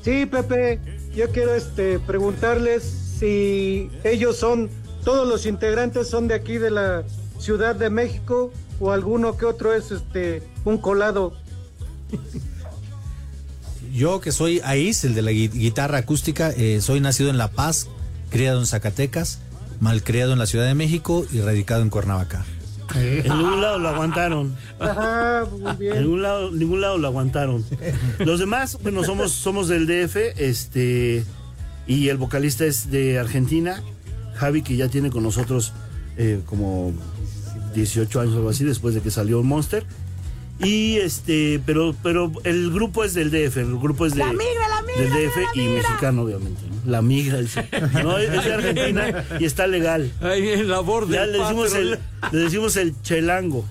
Sí, 0.02 0.26
Pepe, 0.26 0.78
yo 1.12 1.28
quiero 1.30 1.56
este 1.56 1.98
preguntarles 1.98 2.84
si 3.18 3.90
ellos 4.04 4.36
son, 4.36 4.70
todos 5.02 5.26
los 5.26 5.44
integrantes 5.44 6.08
son 6.08 6.28
de 6.28 6.34
aquí 6.34 6.58
de 6.58 6.70
la 6.70 7.02
Ciudad 7.40 7.74
de 7.74 7.90
México 7.90 8.52
o 8.78 8.92
alguno 8.92 9.36
que 9.36 9.46
otro 9.46 9.74
es 9.74 9.90
este 9.90 10.42
un 10.64 10.78
colado. 10.78 11.34
Yo 13.96 14.20
que 14.20 14.30
soy 14.30 14.60
Ais, 14.62 15.04
el 15.04 15.14
de 15.14 15.22
la 15.22 15.32
gui- 15.32 15.50
guitarra 15.50 15.98
acústica, 15.98 16.50
eh, 16.50 16.80
soy 16.82 17.00
nacido 17.00 17.30
en 17.30 17.38
La 17.38 17.50
Paz, 17.50 17.88
criado 18.30 18.60
en 18.60 18.66
Zacatecas, 18.66 19.38
malcriado 19.80 20.32
en 20.34 20.38
la 20.38 20.46
Ciudad 20.46 20.66
de 20.66 20.74
México 20.74 21.24
y 21.32 21.40
radicado 21.40 21.80
en 21.82 21.88
Cuernavaca. 21.90 22.44
En 22.94 23.24
ningún 23.24 23.60
lado 23.60 23.78
lo 23.78 23.88
aguantaron. 23.88 24.54
Ajá, 24.78 25.44
muy 25.50 25.70
En 25.70 25.78
bien. 25.78 26.00
ningún 26.02 26.22
lado, 26.22 26.50
ningún 26.52 26.80
lado 26.80 26.98
lo 26.98 27.08
aguantaron. 27.08 27.64
Los 28.18 28.38
demás, 28.38 28.78
bueno, 28.82 29.02
somos, 29.02 29.32
somos 29.32 29.66
del 29.68 29.86
DF, 29.86 30.16
este, 30.36 31.24
y 31.86 32.08
el 32.08 32.16
vocalista 32.18 32.64
es 32.64 32.90
de 32.90 33.18
Argentina, 33.18 33.82
Javi, 34.34 34.62
que 34.62 34.76
ya 34.76 34.88
tiene 34.88 35.10
con 35.10 35.22
nosotros 35.22 35.72
eh, 36.18 36.40
como 36.46 36.92
18 37.74 38.20
años 38.20 38.34
o 38.34 38.36
algo 38.38 38.50
así, 38.50 38.62
después 38.64 38.94
de 38.94 39.00
que 39.00 39.10
salió 39.10 39.42
Monster. 39.42 39.84
Y 40.58 40.96
este, 40.96 41.60
pero, 41.66 41.94
pero 42.02 42.32
el 42.44 42.72
grupo 42.72 43.04
es 43.04 43.12
del 43.12 43.30
DF, 43.30 43.58
el 43.58 43.78
grupo 43.78 44.06
es 44.06 44.14
de, 44.14 44.20
La 44.20 44.32
migra, 44.32 44.68
la 44.68 44.82
migra, 44.82 45.02
del 45.02 45.28
DF 45.28 45.36
la 45.36 45.62
y 45.62 45.68
mexicano, 45.68 46.22
obviamente. 46.22 46.62
¿no? 46.66 46.90
La 46.90 47.02
migra, 47.02 47.38
dice. 47.38 47.68
No, 48.02 48.16
es 48.16 48.30
de 48.44 48.54
Argentina 48.54 49.24
y 49.38 49.44
está 49.44 49.66
legal. 49.66 50.10
Ahí 50.22 50.48
en 50.48 50.68
la 50.68 50.80
borda. 50.80 51.14
Ya 51.14 51.26
le 51.26 51.38
decimos 51.38 51.74
el, 51.74 51.98
le 52.32 52.38
decimos 52.38 52.76
el 52.76 53.00
chelango. 53.02 53.64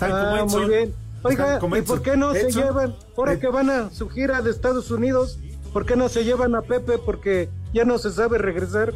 Ah, 0.00 0.44
muy 0.48 0.66
bien. 0.66 0.94
Oiga, 1.22 1.60
¿y 1.78 1.82
por 1.82 2.02
qué 2.02 2.16
no 2.16 2.32
se 2.32 2.50
llevan, 2.50 2.94
ahora 3.16 3.38
que 3.38 3.46
van 3.46 3.70
a 3.70 3.90
su 3.90 4.08
gira 4.08 4.42
de 4.42 4.50
Estados 4.50 4.90
Unidos, 4.90 5.38
por 5.72 5.86
qué 5.86 5.94
no 5.94 6.08
se 6.08 6.24
llevan 6.24 6.54
a 6.54 6.62
Pepe? 6.62 6.98
Porque 6.98 7.48
ya 7.72 7.84
no 7.84 7.98
se 7.98 8.12
sabe 8.12 8.38
regresar. 8.38 8.92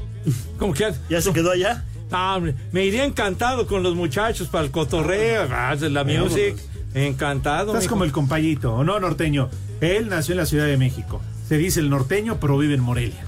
¿Cómo 0.59 0.75
que? 0.75 0.93
¿Ya 1.09 1.21
se 1.21 1.33
quedó 1.33 1.53
allá? 1.53 1.85
Ah, 2.11 2.37
hombre, 2.37 2.55
me 2.73 2.85
iría 2.85 3.05
encantado 3.05 3.67
con 3.67 3.83
los 3.83 3.95
muchachos 3.95 4.49
para 4.49 4.65
el 4.65 4.71
cotorreo, 4.71 5.49
ah, 5.51 5.75
la 5.81 6.05
music. 6.05 6.57
Encantado. 6.95 7.73
Estás 7.73 7.85
mijo. 7.85 7.93
como 7.93 8.05
el 8.05 8.13
compayito, 8.13 8.75
¿o 8.75 8.85
no, 8.85 8.99
norteño? 9.01 9.51
Él 9.81 10.09
nació 10.09 10.33
en 10.33 10.39
la 10.39 10.47
Ciudad 10.47 10.67
de 10.67 10.77
México. 10.77 11.21
Se 11.49 11.59
dice 11.59 11.81
el 11.81 11.91
norteño, 11.91 12.39
pero 12.41 12.57
vive 12.57 12.75
en 12.75 12.81
Morelia. 12.81 13.25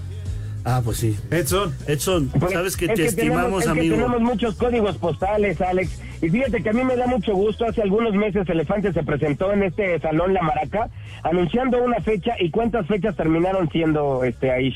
Ah, 0.64 0.82
pues 0.84 0.98
sí. 0.98 1.16
Edson. 1.30 1.74
Edson, 1.86 2.30
sabes 2.50 2.76
que 2.76 2.86
Es 2.86 2.94
te 2.94 3.06
estimamos, 3.06 3.40
tenemos, 3.42 3.60
es 3.60 3.64
que 3.64 3.70
amigo. 3.70 3.94
tenemos 3.96 4.20
muchos 4.20 4.54
códigos 4.56 4.96
postales, 4.98 5.60
Alex. 5.60 5.98
Y 6.20 6.28
fíjate 6.28 6.62
que 6.62 6.70
a 6.70 6.72
mí 6.72 6.84
me 6.84 6.96
da 6.96 7.06
mucho 7.06 7.32
gusto. 7.34 7.64
Hace 7.64 7.82
algunos 7.82 8.14
meses 8.14 8.48
Elefante 8.48 8.92
se 8.92 9.02
presentó 9.02 9.52
en 9.52 9.62
este 9.62 9.98
salón 10.00 10.34
La 10.34 10.42
Maraca, 10.42 10.90
anunciando 11.22 11.82
una 11.82 12.00
fecha. 12.00 12.32
¿Y 12.38 12.50
cuántas 12.50 12.86
fechas 12.86 13.16
terminaron 13.16 13.70
siendo 13.70 14.24
este 14.24 14.50
ahí? 14.50 14.74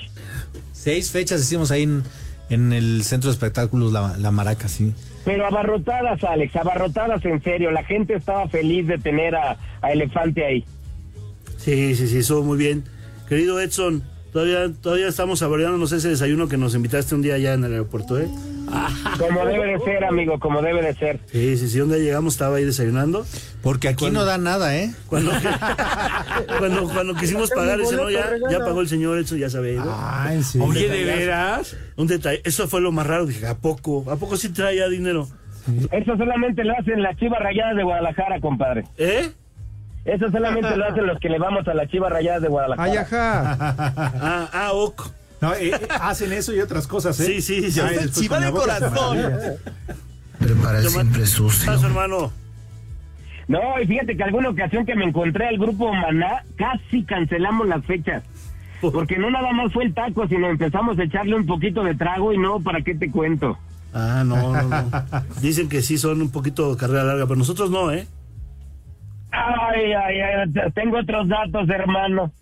Seis 0.73 1.11
fechas 1.11 1.41
hicimos 1.43 1.71
ahí 1.71 1.83
en, 1.83 2.03
en 2.51 2.73
el 2.73 3.03
centro 3.05 3.31
de 3.31 3.35
espectáculos 3.35 3.93
La, 3.93 4.17
La 4.19 4.31
Maraca, 4.31 4.69
sí. 4.69 4.93
Pero 5.25 5.47
abarrotadas, 5.47 6.23
Alex, 6.25 6.57
abarrotadas 6.57 7.25
en 7.25 7.43
serio. 7.43 7.71
La 7.71 7.85
gente 7.85 8.15
estaba 8.15 8.49
feliz 8.49 8.87
de 8.87 8.99
tener 8.99 9.35
a, 9.37 9.57
a 9.81 9.93
Elefante 9.93 10.45
ahí. 10.45 10.65
Sí, 11.59 11.95
sí, 11.95 12.09
sí, 12.09 12.19
eso 12.19 12.43
muy 12.43 12.59
bien. 12.59 12.85
Querido 13.29 13.61
Edson, 13.61 14.03
todavía, 14.33 14.73
todavía 14.81 15.09
estamos 15.09 15.39
saboreándonos 15.39 15.93
ese 15.93 16.09
desayuno 16.09 16.49
que 16.49 16.57
nos 16.57 16.75
invitaste 16.75 17.15
un 17.15 17.23
día 17.23 17.35
allá 17.35 17.55
en 17.55 17.65
el 17.65 17.73
aeropuerto, 17.73 18.19
¿eh? 18.21 18.29
Como 19.19 19.45
debe 19.47 19.67
de 19.67 19.79
ser, 19.81 20.05
amigo, 20.05 20.39
como 20.39 20.63
debe 20.63 20.83
de 20.83 20.95
ser. 20.95 21.21
Sí, 21.31 21.57
sí, 21.57 21.69
sí, 21.69 21.81
un 21.81 21.91
día 21.91 21.99
llegamos 21.99 22.35
estaba 22.35 22.57
ahí 22.57 22.65
desayunando. 22.65 23.27
Porque 23.63 23.89
aquí 23.89 24.11
no 24.11 24.25
da 24.25 24.39
nada, 24.39 24.77
¿eh? 24.77 24.93
Cuando, 25.07 25.31
cuando, 26.59 26.89
cuando 26.89 27.15
quisimos 27.15 27.51
pagar 27.51 27.81
ese, 27.81 27.97
no, 27.97 28.11
ya, 28.11 28.31
ya 28.51 28.59
pagó 28.61 28.81
el 28.81 28.89
señor 28.89 29.19
Edson, 29.19 29.39
ya 29.39 29.51
sabe. 29.51 29.75
¿no? 29.75 29.85
Ah, 29.89 30.31
¿en 30.33 30.43
serio? 30.43 30.67
Oye, 30.67 30.89
¿de 30.89 31.05
veras? 31.05 31.77
Un 31.97 32.07
detalle, 32.07 32.41
eso 32.45 32.67
fue 32.69 32.81
lo 32.81 32.93
más 32.93 33.07
raro, 33.07 33.27
dije, 33.27 33.47
¿a 33.47 33.57
poco? 33.57 34.05
¿A 34.11 34.17
poco 34.17 34.37
sí 34.37 34.49
traía 34.49 34.89
dinero? 34.89 35.29
Eso 35.93 36.17
solamente 36.17 36.65
lo 36.65 36.73
hacen 36.77 37.03
las 37.03 37.17
chivas 37.17 37.41
rayadas 37.41 37.77
de 37.77 37.85
Guadalajara, 37.85 38.41
compadre. 38.41 38.85
¿Eh? 38.97 39.31
Eso 40.05 40.29
solamente 40.31 40.77
lo 40.77 40.85
hacen 40.87 41.07
los 41.07 41.21
que 41.21 41.29
le 41.29 41.39
vamos 41.39 41.67
a 41.69 41.75
las 41.75 41.89
chivas 41.89 42.11
rayadas 42.11 42.43
de 42.43 42.49
Guadalajara. 42.49 43.57
Ah, 44.21 44.49
ah, 44.53 44.71
ok. 44.73 45.03
No, 45.43 45.53
eh, 45.55 45.71
eh, 45.71 45.89
hacen 46.01 46.33
eso 46.33 46.55
y 46.55 46.61
otras 46.61 46.87
cosas, 46.87 47.19
¿eh? 47.19 47.25
Sí, 47.25 47.43
sí, 47.43 47.73
sí. 47.73 47.81
Ay, 47.81 48.09
Chiva 48.13 48.39
de 48.39 48.53
corazón. 48.53 49.19
Prepara 50.39 50.79
el 50.79 50.89
siempre 50.89 51.27
sucio. 51.27 51.67
Paso, 51.67 51.87
hermano. 51.89 52.33
No, 53.49 53.81
y 53.81 53.87
fíjate 53.89 54.17
que 54.17 54.23
alguna 54.23 54.51
ocasión 54.51 54.87
que 54.87 54.95
me 54.95 55.05
encontré 55.05 55.49
al 55.49 55.59
grupo 55.59 55.93
Maná, 55.93 56.45
casi 56.57 57.03
cancelamos 57.03 57.67
las 57.67 57.85
fechas. 57.85 58.23
Porque 58.81 59.19
no 59.19 59.31
nada 59.33 59.53
más 59.53 59.73
fue 59.73 59.85
el 59.85 59.95
taco, 59.95 60.29
sino 60.29 60.49
empezamos 60.49 60.97
a 61.01 61.03
echarle 61.03 61.35
un 61.35 61.47
poquito 61.47 61.83
de 61.83 61.97
trago 61.97 62.33
y 62.33 62.39
no, 62.39 62.61
¿para 62.61 62.81
qué 62.83 62.95
te 62.95 63.11
cuento? 63.11 63.59
Ah, 63.93 64.23
no, 64.25 64.53
no, 64.53 64.63
no. 64.63 64.85
Dicen 65.41 65.69
que 65.69 65.83
sí 65.83 65.99
son 65.99 66.23
un 66.23 66.31
poquito 66.31 66.77
carrera 66.77 67.03
larga, 67.03 67.27
pero 67.27 67.37
nosotros 67.37 67.69
no, 67.69 67.91
¿eh? 67.91 68.07
Ay, 69.33 69.93
ay, 69.93 70.21
ay, 70.21 70.71
tengo 70.73 70.99
otros 70.99 71.27
datos, 71.29 71.69
hermano. 71.69 72.33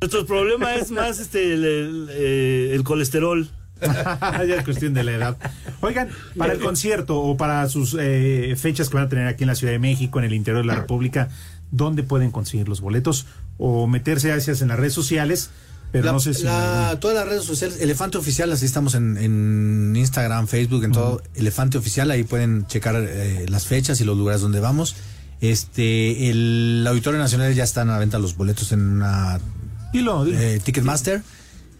Nuestro 0.00 0.24
problema 0.24 0.74
es 0.76 0.90
más 0.90 1.18
este 1.18 1.52
el, 1.52 1.64
el, 1.64 2.08
eh, 2.10 2.70
el 2.74 2.82
colesterol. 2.84 3.48
ya 3.82 4.54
es 4.56 4.64
cuestión 4.64 4.94
de 4.94 5.04
la 5.04 5.12
edad. 5.12 5.36
Oigan, 5.80 6.08
para 6.36 6.52
el 6.54 6.58
concierto 6.60 7.18
o 7.18 7.36
para 7.36 7.68
sus 7.68 7.96
eh, 7.98 8.54
fechas 8.58 8.88
que 8.88 8.94
van 8.96 9.06
a 9.06 9.08
tener 9.08 9.26
aquí 9.26 9.44
en 9.44 9.48
la 9.48 9.54
Ciudad 9.54 9.72
de 9.74 9.78
México, 9.78 10.18
en 10.18 10.24
el 10.26 10.32
interior 10.34 10.62
de 10.62 10.66
la 10.68 10.74
República, 10.74 11.28
¿dónde 11.70 12.02
pueden 12.02 12.30
conseguir 12.30 12.68
los 12.68 12.80
boletos? 12.80 13.26
O 13.58 13.86
meterse 13.86 14.32
a 14.32 14.36
esas 14.36 14.60
en 14.62 14.68
las 14.68 14.78
redes 14.78 14.92
sociales, 14.94 15.50
pero 15.92 16.06
La- 16.06 16.12
no 16.12 16.20
sé 16.20 16.32
si... 16.34 16.44
la- 16.44 16.96
todas 17.00 17.16
las 17.16 17.26
redes 17.28 17.44
sociales, 17.44 17.78
Elefante 17.80 18.16
Oficial, 18.18 18.50
así 18.52 18.64
estamos 18.66 18.94
en, 18.94 19.16
en 19.18 19.94
Instagram, 19.96 20.46
Facebook, 20.46 20.84
en 20.84 20.92
todo. 20.92 21.22
Elefante 21.34 21.76
Oficial, 21.78 22.10
ahí 22.10 22.22
pueden 22.24 22.66
checar 22.66 22.96
eh, 22.96 23.46
las 23.48 23.66
fechas 23.66 24.00
y 24.00 24.04
los 24.04 24.16
lugares 24.16 24.40
donde 24.42 24.60
vamos. 24.60 24.96
Este, 25.42 26.28
el 26.30 26.84
Auditorio 26.86 27.18
Nacional 27.18 27.54
ya 27.54 27.64
están 27.64 27.88
a 27.88 27.92
la 27.94 27.98
venta 27.98 28.18
los 28.18 28.36
boletos 28.36 28.72
en 28.72 28.80
una 28.80 29.40
Dilo, 29.92 30.24
dilo. 30.24 30.38
eh, 30.38 30.60
Ticketmaster 30.62 31.22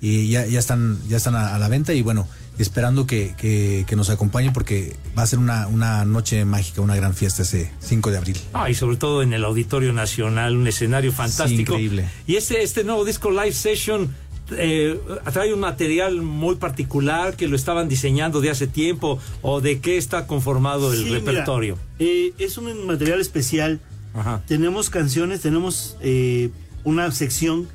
y 0.00 0.28
ya, 0.30 0.46
ya 0.46 0.58
están, 0.58 0.98
ya 1.08 1.16
están 1.18 1.34
a, 1.34 1.54
a 1.54 1.58
la 1.58 1.68
venta 1.68 1.92
y 1.92 2.00
bueno, 2.02 2.26
esperando 2.58 3.06
que, 3.06 3.34
que, 3.36 3.84
que 3.86 3.96
nos 3.96 4.08
acompañen 4.10 4.52
porque 4.52 4.96
va 5.16 5.22
a 5.22 5.26
ser 5.26 5.38
una, 5.38 5.66
una 5.68 6.04
noche 6.04 6.44
mágica, 6.44 6.80
una 6.80 6.96
gran 6.96 7.14
fiesta 7.14 7.42
ese 7.42 7.70
5 7.80 8.10
de 8.10 8.16
abril. 8.18 8.36
Ah, 8.52 8.70
y 8.70 8.74
sobre 8.74 8.96
todo 8.96 9.22
en 9.22 9.32
el 9.32 9.44
Auditorio 9.44 9.92
Nacional, 9.92 10.56
un 10.56 10.66
escenario 10.66 11.12
fantástico. 11.12 11.74
increíble. 11.74 12.08
Y 12.26 12.36
este, 12.36 12.62
este 12.62 12.82
nuevo 12.84 13.04
disco 13.04 13.30
Live 13.30 13.52
Session 13.52 14.14
eh, 14.56 14.98
trae 15.32 15.54
un 15.54 15.60
material 15.60 16.22
muy 16.22 16.56
particular 16.56 17.36
que 17.36 17.46
lo 17.46 17.54
estaban 17.54 17.88
diseñando 17.88 18.40
de 18.40 18.50
hace 18.50 18.66
tiempo 18.66 19.18
o 19.42 19.60
de 19.60 19.80
qué 19.80 19.96
está 19.96 20.26
conformado 20.26 20.92
el 20.92 20.98
Sí, 20.98 21.04
mira, 21.04 21.18
repertorio. 21.18 21.78
eh, 21.98 22.32
es 22.38 22.56
un 22.58 22.86
material 22.86 23.20
especial. 23.20 23.80
Ajá. 24.14 24.42
Tenemos 24.48 24.90
canciones, 24.90 25.40
tenemos 25.40 25.96
eh, 26.00 26.50
una 26.84 27.12
sección 27.12 27.68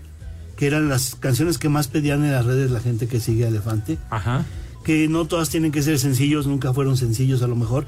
que 0.55 0.67
eran 0.67 0.89
las 0.89 1.15
canciones 1.15 1.57
que 1.57 1.69
más 1.69 1.87
pedían 1.87 2.23
en 2.23 2.31
las 2.31 2.45
redes 2.45 2.71
la 2.71 2.79
gente 2.79 3.07
que 3.07 3.19
sigue 3.19 3.45
a 3.45 3.47
Elefante. 3.49 3.97
Ajá. 4.09 4.45
Que 4.83 5.07
no 5.07 5.25
todas 5.25 5.49
tienen 5.49 5.71
que 5.71 5.81
ser 5.81 5.99
sencillos, 5.99 6.47
nunca 6.47 6.73
fueron 6.73 6.95
sencillos 6.95 7.41
a 7.41 7.47
lo 7.47 7.55
mejor. 7.55 7.87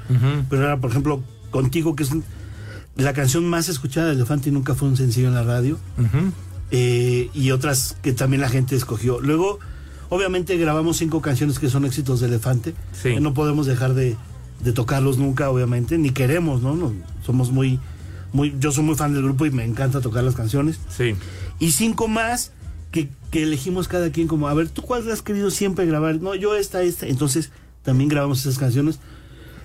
Pero 0.50 0.64
era, 0.64 0.78
por 0.78 0.90
ejemplo, 0.90 1.22
Contigo, 1.50 1.96
que 1.96 2.02
es 2.02 2.10
la 2.96 3.12
canción 3.14 3.46
más 3.48 3.68
escuchada 3.68 4.08
de 4.08 4.14
Elefante 4.14 4.50
y 4.50 4.52
nunca 4.52 4.74
fue 4.74 4.88
un 4.88 4.96
sencillo 4.96 5.28
en 5.28 5.34
la 5.34 5.44
radio. 5.44 5.78
Eh, 6.70 7.30
y 7.32 7.50
otras 7.52 7.96
que 8.02 8.12
también 8.12 8.42
la 8.42 8.50
gente 8.50 8.76
escogió. 8.76 9.20
Luego, 9.20 9.58
obviamente, 10.10 10.56
grabamos 10.58 10.98
cinco 10.98 11.22
canciones 11.22 11.58
que 11.58 11.70
son 11.70 11.86
éxitos 11.86 12.20
de 12.20 12.26
Elefante. 12.26 12.74
Sí. 12.92 13.14
que 13.14 13.20
no 13.20 13.32
podemos 13.32 13.66
dejar 13.66 13.94
de, 13.94 14.16
de 14.62 14.72
tocarlos 14.72 15.16
nunca, 15.18 15.48
obviamente, 15.50 15.96
ni 15.96 16.10
queremos, 16.10 16.60
¿no? 16.60 16.74
No, 16.74 16.92
somos 17.24 17.50
muy, 17.50 17.80
muy, 18.32 18.54
yo 18.60 18.72
soy 18.72 18.84
muy 18.84 18.96
fan 18.96 19.14
del 19.14 19.22
grupo 19.22 19.46
y 19.46 19.50
me 19.50 19.64
encanta 19.64 20.00
tocar 20.00 20.24
las 20.24 20.34
canciones. 20.34 20.78
Sí. 20.94 21.14
Y 21.58 21.70
cinco 21.70 22.08
más 22.08 22.52
que, 22.90 23.08
que 23.30 23.42
elegimos 23.42 23.88
cada 23.88 24.10
quien 24.10 24.28
como, 24.28 24.48
a 24.48 24.54
ver, 24.54 24.68
¿tú 24.68 24.82
cuál 24.82 25.10
has 25.10 25.22
querido 25.22 25.50
siempre 25.50 25.86
grabar? 25.86 26.20
No, 26.20 26.34
yo 26.34 26.54
esta, 26.56 26.82
esta. 26.82 27.06
Entonces, 27.06 27.50
también 27.82 28.08
grabamos 28.08 28.40
esas 28.40 28.58
canciones. 28.58 28.98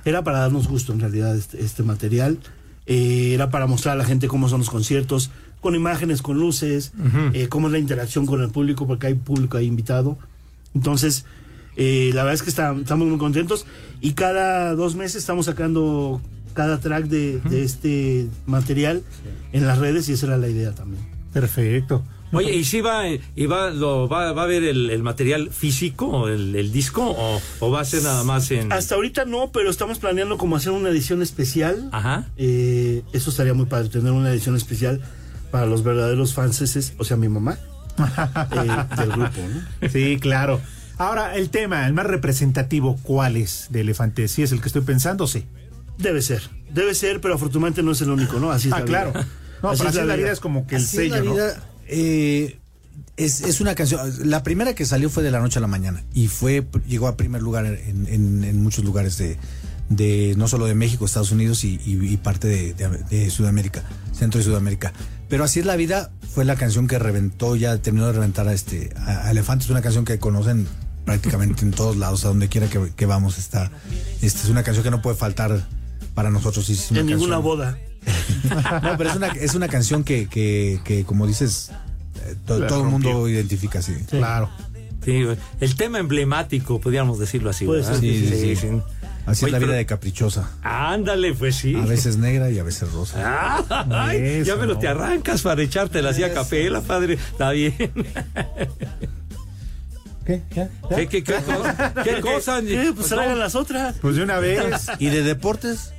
Era 0.06 0.24
para 0.24 0.40
darnos 0.40 0.68
gusto, 0.68 0.92
en 0.94 1.00
realidad, 1.00 1.36
este, 1.36 1.64
este 1.64 1.84
material. 1.84 2.38
Eh, 2.86 3.32
era 3.34 3.50
para 3.50 3.68
mostrar 3.68 3.94
a 3.96 3.98
la 3.98 4.06
gente 4.06 4.28
cómo 4.28 4.50
son 4.50 4.60
los 4.60 4.70
conciertos, 4.70 5.32
con 5.62 5.76
imágenes, 5.76 6.22
con 6.22 6.38
luces, 6.40 6.92
Ujú. 7.00 7.30
eh, 7.34 7.48
cómo 7.48 7.68
es 7.68 7.72
la 7.74 7.80
interacción 7.80 8.26
con 8.26 8.42
el 8.42 8.50
público, 8.50 8.86
porque 8.86 9.08
hay 9.08 9.14
público 9.14 9.56
ahí 9.58 9.66
invitado. 9.66 10.18
Entonces, 10.76 11.24
eh, 11.78 12.10
la 12.14 12.24
verdad 12.24 12.34
es 12.34 12.44
que 12.44 12.50
está- 12.50 12.76
estamos 12.76 13.08
muy 13.08 13.18
contentos 13.18 13.66
y 14.02 14.12
cada 14.12 14.76
dos 14.76 14.96
meses 14.96 15.16
estamos 15.18 15.46
sacando 15.46 16.22
cada 16.54 16.80
track 16.82 17.06
de, 17.06 17.40
de 17.40 17.64
este 17.64 18.28
material 18.46 19.02
en 19.54 19.66
las 19.66 19.78
redes 19.80 20.10
y 20.10 20.14
esa 20.14 20.26
era 20.28 20.38
la 20.38 20.50
idea 20.50 20.74
también. 20.74 21.02
Perfecto. 21.32 22.04
Oye, 22.34 22.54
¿y 22.56 22.64
si 22.66 22.82
va, 22.82 23.04
y 23.08 23.46
va, 23.46 23.70
lo, 23.70 24.08
va, 24.10 24.32
va 24.34 24.44
a 24.44 24.46
ver 24.48 24.64
el, 24.64 24.90
el 24.90 25.04
material 25.04 25.50
físico, 25.52 26.08
o 26.08 26.28
el, 26.28 26.56
el 26.56 26.72
disco, 26.72 27.04
o, 27.18 27.42
o 27.60 27.72
va 27.72 27.82
a 27.82 27.86
ser 27.86 28.04
nada 28.04 28.24
más 28.24 28.50
en... 28.52 28.72
Hasta 28.74 28.96
ahorita 28.96 29.26
no, 29.26 29.52
pero 29.52 29.70
estamos 29.70 30.00
planeando 30.00 30.38
como 30.38 30.56
hacer 30.56 30.72
una 30.72 30.90
edición 30.90 31.22
especial. 31.22 31.90
Ajá. 31.92 32.28
Eh, 32.38 33.04
eso 33.14 33.30
estaría 33.30 33.54
muy 33.54 33.66
padre, 33.68 33.90
tener 33.90 34.12
una 34.12 34.32
edición 34.32 34.56
especial 34.56 35.02
para 35.52 35.66
los 35.68 35.84
verdaderos 35.84 36.34
fanses, 36.34 36.94
o 36.98 37.04
sea, 37.04 37.16
mi 37.18 37.30
mamá, 37.30 37.58
eh, 38.00 38.96
del 38.98 39.10
grupo, 39.12 39.40
¿no? 39.82 39.90
Sí, 39.90 40.18
claro. 40.20 40.60
Ahora, 40.98 41.36
el 41.36 41.50
tema, 41.50 41.88
el 41.88 41.94
más 41.94 42.06
representativo, 42.06 42.98
¿cuál 43.04 43.36
es 43.38 43.68
de 43.70 43.82
Elefante? 43.82 44.28
¿Sí 44.28 44.44
es 44.44 44.52
el 44.52 44.62
que 44.62 44.68
estoy 44.68 44.82
pensando? 44.84 45.28
Sí. 45.28 45.46
Debe 45.98 46.22
ser, 46.22 46.42
debe 46.72 46.96
ser, 46.96 47.22
pero 47.22 47.36
afortunadamente 47.36 47.84
no 47.84 47.92
es 47.92 48.02
el 48.02 48.10
único, 48.10 48.40
¿no? 48.40 48.52
Así 48.52 48.68
es 48.70 48.74
Ah, 48.74 48.80
la 48.80 48.86
claro. 48.86 49.12
vida. 49.12 49.28
No, 49.62 49.72
pero 49.72 49.90
así 49.90 50.00
es 50.00 50.06
la 50.06 50.16
vida 50.16 50.32
es 50.32 50.40
como 50.40 50.66
que 50.68 50.76
el 50.76 50.82
Así 50.84 50.98
es 50.98 51.04
sello, 51.14 51.36
la 51.36 51.54
¿no? 51.54 51.73
Eh, 51.88 52.60
es, 53.18 53.42
es 53.42 53.62
una 53.62 53.76
canción. 53.76 54.02
La 54.30 54.44
primera 54.44 54.74
que 54.74 54.86
salió 54.86 55.10
fue 55.10 55.24
de 55.24 55.32
la 55.32 55.40
noche 55.40 55.60
a 55.60 55.62
la 55.62 55.68
mañana 55.68 56.04
y 56.14 56.28
fue 56.28 56.66
llegó 56.88 57.08
a 57.08 57.16
primer 57.18 57.42
lugar 57.42 57.66
en, 57.66 58.08
en- 58.08 58.44
en 58.44 58.62
muchos 58.64 58.84
lugares 58.84 59.18
de, 59.18 59.38
de 59.90 60.34
no 60.38 60.48
solo 60.48 60.66
de 60.66 60.76
México, 60.76 61.06
Estados 61.06 61.32
Unidos 61.32 61.64
y, 61.64 61.80
y- 61.86 62.08
y 62.14 62.18
parte 62.18 62.48
de, 62.48 62.74
de- 62.74 62.90
de 63.10 63.30
Sudamérica, 63.30 63.84
Centro 64.14 64.40
y 64.42 64.44
Sudamérica. 64.44 64.94
Pero 65.30 65.44
así 65.44 65.60
es 65.60 65.66
la 65.66 65.76
vida 65.76 66.12
fue 66.34 66.46
la 66.46 66.56
canción 66.56 66.88
que 66.88 66.98
reventó, 67.00 67.56
ya 67.56 67.78
terminó 67.78 68.08
de 68.08 68.14
reventar 68.14 68.48
a 68.48 68.54
este 68.54 68.92
a, 68.98 69.28
a 69.28 69.32
Elefante. 69.32 69.66
Es 69.66 69.70
una 69.72 69.82
canción 69.82 70.06
que 70.06 70.18
conocen 70.20 70.68
prácticamente 71.06 71.64
en 71.64 71.72
todos 71.72 71.98
lados, 71.98 72.24
a 72.26 72.30
donde 72.30 72.50
quiera 72.50 72.68
que, 72.68 72.92
que 72.96 73.06
vamos 73.06 73.38
está. 73.38 73.72
Este 74.22 74.40
es 74.42 74.50
una 74.50 74.64
canción 74.64 74.84
que 74.84 74.92
no 74.92 75.02
puede 75.02 75.16
faltar 75.18 75.68
para 76.16 76.30
nosotros. 76.32 76.70
es 76.70 76.92
En 76.92 77.06
ninguna 77.06 77.38
boda. 77.38 77.78
No, 78.44 78.98
pero 78.98 79.10
es 79.10 79.16
una, 79.16 79.28
es 79.28 79.56
una 79.56 79.68
canción 79.68 80.04
que, 80.04 80.28
que, 80.28 80.80
que, 80.84 81.04
como 81.06 81.26
dices, 81.28 81.72
eh, 82.26 82.36
to- 82.46 82.60
La 82.60 82.68
todo 82.68 82.82
el 82.84 82.90
mundo 82.90 83.28
identifica 83.30 83.80
así. 83.80 83.94
Claro. 84.10 84.50
Sí, 85.06 85.26
el 85.60 85.76
tema 85.76 86.00
emblemático, 86.00 86.80
podríamos 86.80 87.20
decirlo 87.20 87.50
así. 87.50 87.66
Ser, 87.66 87.96
sí, 87.98 88.28
sí, 88.30 88.56
sí. 88.56 88.68
Así 89.26 89.46
Oye, 89.46 89.50
es 89.50 89.52
la 89.54 89.60
vida 89.60 89.68
pero- 89.68 89.72
de 89.74 89.86
caprichosa. 89.86 90.50
Ándale, 90.64 91.34
pues 91.34 91.56
sí. 91.56 91.76
A 91.76 91.86
veces 91.86 92.18
negra 92.18 92.50
y 92.52 92.60
a 92.60 92.64
veces 92.64 92.92
rosa. 92.92 93.18
Ah, 93.24 93.86
ay, 93.90 94.44
ya 94.44 94.56
me 94.58 94.66
lo 94.66 94.74
¿no? 94.74 94.80
te 94.80 94.88
arrancas 94.90 95.42
para 95.42 95.62
echártela 95.62 96.10
así 96.10 96.24
a 96.24 96.28
Eso. 96.28 96.36
capela, 96.36 96.82
padre. 96.82 97.14
Está 97.14 97.52
bien. 97.52 97.74
¿Qué? 100.26 100.42
¿Qué, 100.96 101.08
qué, 101.08 101.24
qué, 101.24 101.36
cosa? 101.36 101.94
¿Qué 102.04 102.22
cosa? 102.22 102.62
¿Qué? 102.62 102.94
Pues 102.96 103.08
traigan 103.10 103.40
las 103.40 103.56
otras. 103.56 103.96
Pues 104.02 104.16
de 104.16 104.24
una 104.24 104.40
vez. 104.40 104.88
¿Y 105.00 105.08
de 105.08 105.22
deportes? 105.24 105.93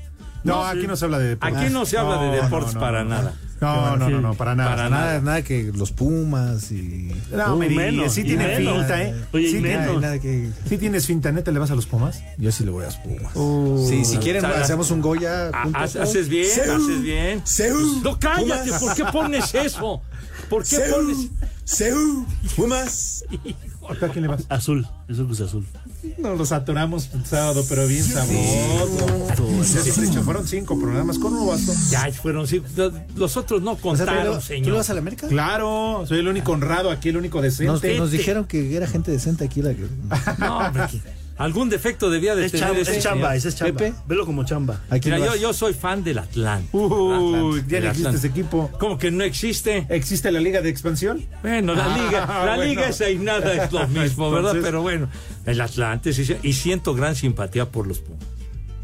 No, 0.44 0.64
aquí 0.64 0.86
no 0.86 0.96
se 0.96 1.04
habla 1.06 1.18
de 1.18 1.28
deportes. 1.30 1.58
Aquí 1.58 1.72
no 1.72 1.86
se 1.86 1.98
habla 1.98 2.22
de 2.22 2.42
deportes 2.42 2.74
para 2.74 3.04
nada. 3.04 3.34
No, 3.60 3.96
no, 3.96 4.10
no, 4.10 4.20
no, 4.20 4.34
para 4.34 4.54
nada. 4.54 4.70
Para 4.70 4.90
Nada, 4.90 5.20
nada 5.20 5.42
que 5.42 5.72
los 5.74 5.90
Pumas 5.92 6.70
y. 6.70 7.10
No, 7.32 7.56
menos, 7.56 8.12
sí 8.12 8.24
tiene 8.24 8.56
finta, 8.56 9.02
¿eh? 9.02 9.14
Oye, 9.32 9.48
y 9.48 9.52
sí, 9.52 9.62
que. 9.62 10.50
sí 10.68 10.78
tienes 10.78 11.06
finta, 11.06 11.32
¿neta 11.32 11.50
le 11.50 11.58
vas 11.58 11.70
a 11.70 11.74
los 11.74 11.86
Pumas? 11.86 12.22
Yo 12.36 12.52
sí 12.52 12.64
le 12.64 12.70
voy 12.70 12.82
a 12.82 12.86
los 12.86 12.96
Pumas. 12.96 13.34
Uh, 13.34 13.86
sí, 13.88 14.04
si 14.04 14.18
quieren, 14.18 14.44
hacemos 14.44 14.90
un 14.90 15.00
Goya. 15.00 15.50
Ah, 15.54 15.66
¿no? 15.66 15.78
Haces 15.78 16.28
bien, 16.28 16.46
haces 16.60 17.02
bien. 17.02 17.42
Seú, 17.46 18.00
No, 18.02 18.18
cállate. 18.18 18.70
¿por 18.72 18.94
qué 18.94 19.04
pones 19.06 19.54
eso? 19.54 20.02
¿Por 20.50 20.64
qué 20.64 20.78
pones...? 20.80 21.28
Seú, 21.64 22.26
Pumas. 22.56 23.24
¿A 23.88 24.08
quién 24.08 24.22
le 24.22 24.28
vas? 24.28 24.44
Azul, 24.48 24.86
es 25.08 25.16
Cruz 25.16 25.40
Azul. 25.40 25.66
Nos 26.18 26.38
los 26.38 26.52
atoramos 26.52 27.10
el 27.14 27.24
sábado, 27.24 27.64
pero 27.68 27.86
bien 27.86 28.02
sabroso. 28.02 29.06
Echó, 29.32 30.22
Fueron 30.22 30.46
cinco 30.46 30.78
programas 30.78 31.18
con 31.18 31.32
uno 31.32 31.46
bastó. 31.46 31.72
Ya 31.90 32.10
fueron 32.12 32.46
cinco. 32.46 32.66
Los 33.16 33.36
otros 33.36 33.62
no 33.62 33.72
O 33.72 33.74
sea, 33.74 33.82
contaron, 33.82 34.14
pero, 34.16 34.34
¿Tú 34.36 34.40
señor. 34.42 34.70
le 34.72 34.76
vas 34.78 34.90
a 34.90 34.94
la 34.94 35.00
América? 35.00 35.28
Claro, 35.28 36.04
soy 36.06 36.18
el 36.18 36.28
único 36.28 36.52
honrado 36.52 36.90
aquí, 36.90 37.08
el 37.10 37.16
único 37.16 37.40
decente. 37.42 37.98
nos 37.98 38.10
dijeron 38.10 38.44
que 38.46 38.76
era 38.76 38.86
gente 38.86 39.10
decente 39.10 39.44
aquí. 39.44 39.62
La 39.62 39.74
que... 39.74 39.86
No, 40.38 40.58
hombre, 40.58 40.82
algún 41.36 41.68
defecto 41.70 42.10
debía 42.10 42.34
de 42.34 42.46
Es 42.46 42.52
tener 42.52 42.66
chamba, 42.68 42.80
ese 42.82 42.96
es 42.96 43.02
chamba, 43.02 43.36
ese 43.36 43.48
es 43.48 43.56
chamba. 43.56 43.78
Pepe. 43.78 43.94
Velo 44.06 44.24
como 44.26 44.44
chamba. 44.44 44.80
Aquí 44.90 45.10
Mira, 45.10 45.24
yo, 45.24 45.36
yo 45.36 45.52
soy 45.52 45.74
fan 45.74 46.04
del 46.04 46.18
Atlante. 46.18 46.68
Uy, 46.76 47.64
ya 47.68 47.80
no 47.80 47.90
existe 47.90 48.16
ese 48.16 48.26
equipo. 48.28 48.70
¿Cómo 48.78 48.98
que 48.98 49.10
no 49.10 49.24
existe? 49.24 49.86
¿Existe 49.88 50.30
la 50.32 50.40
Liga 50.40 50.60
de 50.62 50.68
Expansión? 50.70 51.24
Bueno, 51.42 51.74
la 51.74 51.84
Ah, 51.94 51.98
liga, 51.98 52.26
la 52.26 52.44
bueno. 52.56 52.64
liga 52.64 52.88
esa 52.88 53.10
y 53.10 53.18
nada 53.18 53.52
es 53.64 53.72
lo 53.72 53.86
mismo, 53.88 54.30
¿verdad? 54.30 54.54
Pero 54.62 54.82
bueno, 54.82 55.08
el 55.46 55.60
Atlante 55.60 56.12
sí, 56.12 56.24
sí, 56.24 56.36
y 56.42 56.52
siento 56.52 56.94
gran 56.94 57.14
simpatía 57.16 57.70
por 57.70 57.86
los 57.86 57.98
Pumas. 58.00 58.22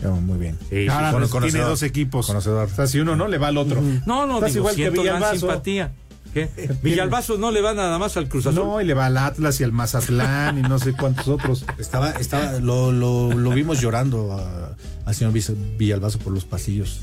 Oh, 0.02 0.12
muy 0.12 0.38
bien. 0.38 0.56
Sí, 0.70 0.84
sí, 0.84 0.88
Ahora 0.88 1.08
sí. 1.10 1.12
conocedor. 1.30 1.50
tiene 1.50 1.64
dos 1.66 1.82
equipos. 1.82 2.26
Conocedor. 2.26 2.68
O 2.72 2.74
sea, 2.74 2.86
si 2.86 3.00
uno 3.00 3.16
no, 3.16 3.28
le 3.28 3.36
va 3.36 3.48
al 3.48 3.58
otro. 3.58 3.82
No, 4.06 4.24
no, 4.26 4.40
digo, 4.40 4.58
igual 4.58 4.74
que 4.74 4.82
siento 4.82 5.02
gran 5.02 5.38
simpatía. 5.38 5.92
¿Qué? 6.32 6.48
Villalbazo 6.82 7.38
no 7.38 7.50
le 7.50 7.60
va 7.60 7.74
nada 7.74 7.98
más 7.98 8.16
al 8.16 8.28
Cruz 8.28 8.46
Azul. 8.46 8.64
No, 8.64 8.80
y 8.80 8.84
le 8.84 8.94
va 8.94 9.06
al 9.06 9.16
Atlas 9.18 9.60
y 9.60 9.64
al 9.64 9.72
Mazatlán 9.72 10.58
y 10.58 10.62
no 10.62 10.78
sé 10.78 10.92
cuántos 10.92 11.26
otros. 11.28 11.64
Estaba, 11.78 12.10
estaba, 12.12 12.52
lo, 12.60 12.92
lo, 12.92 13.32
lo 13.32 13.50
vimos 13.50 13.80
llorando 13.80 14.32
a- 14.32 14.76
al 15.06 15.14
señor 15.14 15.32
Villalbazo 15.32 16.18
por 16.20 16.32
los 16.32 16.44
pasillos. 16.44 17.00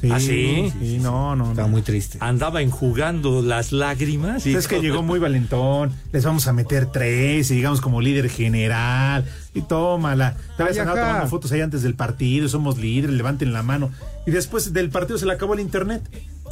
Sí, 0.00 0.10
¿Ah, 0.12 0.20
sí? 0.20 0.70
sí, 0.78 0.98
no, 1.00 1.34
no. 1.36 1.50
Estaba 1.50 1.68
muy 1.68 1.80
triste. 1.82 2.18
Andaba 2.20 2.60
enjugando 2.60 3.40
las 3.40 3.72
lágrimas. 3.72 4.46
y 4.46 4.54
es 4.54 4.68
que 4.68 4.80
llegó 4.80 5.02
muy 5.02 5.18
valentón. 5.18 5.90
Les 6.12 6.24
vamos 6.24 6.46
a 6.48 6.52
meter 6.52 6.86
tres 6.86 7.50
y 7.50 7.54
digamos 7.56 7.80
como 7.80 8.00
líder 8.02 8.28
general. 8.28 9.24
Y 9.54 9.62
tómala. 9.62 10.36
Te 10.56 10.62
habías 10.64 10.76
Ay, 10.76 10.80
andado 10.82 10.98
ajá. 10.98 11.06
tomando 11.08 11.30
fotos 11.30 11.50
ahí 11.52 11.62
antes 11.62 11.82
del 11.82 11.94
partido. 11.94 12.48
Somos 12.48 12.76
líderes, 12.78 13.16
levanten 13.16 13.52
la 13.54 13.62
mano. 13.62 13.90
Y 14.26 14.32
después 14.32 14.72
del 14.74 14.90
partido 14.90 15.18
se 15.18 15.24
le 15.26 15.32
acabó 15.32 15.54
el 15.54 15.60
internet. 15.60 16.02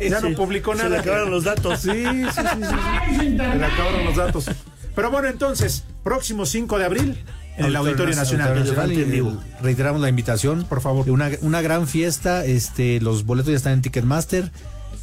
Ya 0.00 0.20
Sí, 0.20 0.30
no 0.30 0.36
publicó 0.36 0.72
se 0.72 0.78
nada. 0.78 0.88
le 0.90 0.98
acabaron 0.98 1.30
los 1.30 1.44
datos. 1.44 1.80
Sí, 1.80 1.90
sí, 1.90 2.24
sí, 2.24 2.30
sí, 2.32 2.64
sí. 3.10 3.18
Se 3.20 3.28
le 3.30 3.64
acabaron 3.66 4.04
los 4.06 4.16
datos. 4.16 4.50
Pero 4.96 5.10
bueno, 5.10 5.28
entonces, 5.28 5.84
próximo 6.02 6.46
5 6.46 6.78
de 6.78 6.84
abril 6.84 7.24
en 7.56 7.66
el 7.66 7.76
Auditorio 7.76 8.14
Nacional. 8.14 8.48
Auditorio 8.48 8.72
Nacional, 8.82 9.02
en 9.02 9.10
vivo. 9.10 9.42
y, 9.60 9.62
Reiteramos 9.62 10.00
la 10.00 10.08
invitación. 10.08 10.64
Por 10.64 10.80
favor. 10.80 11.08
Una, 11.10 11.30
una 11.42 11.62
gran 11.62 11.86
fiesta. 11.86 12.44
Este, 12.44 13.00
los 13.00 13.24
boletos 13.24 13.50
ya 13.50 13.56
están 13.56 13.74
en 13.74 13.82
Ticketmaster. 13.82 14.50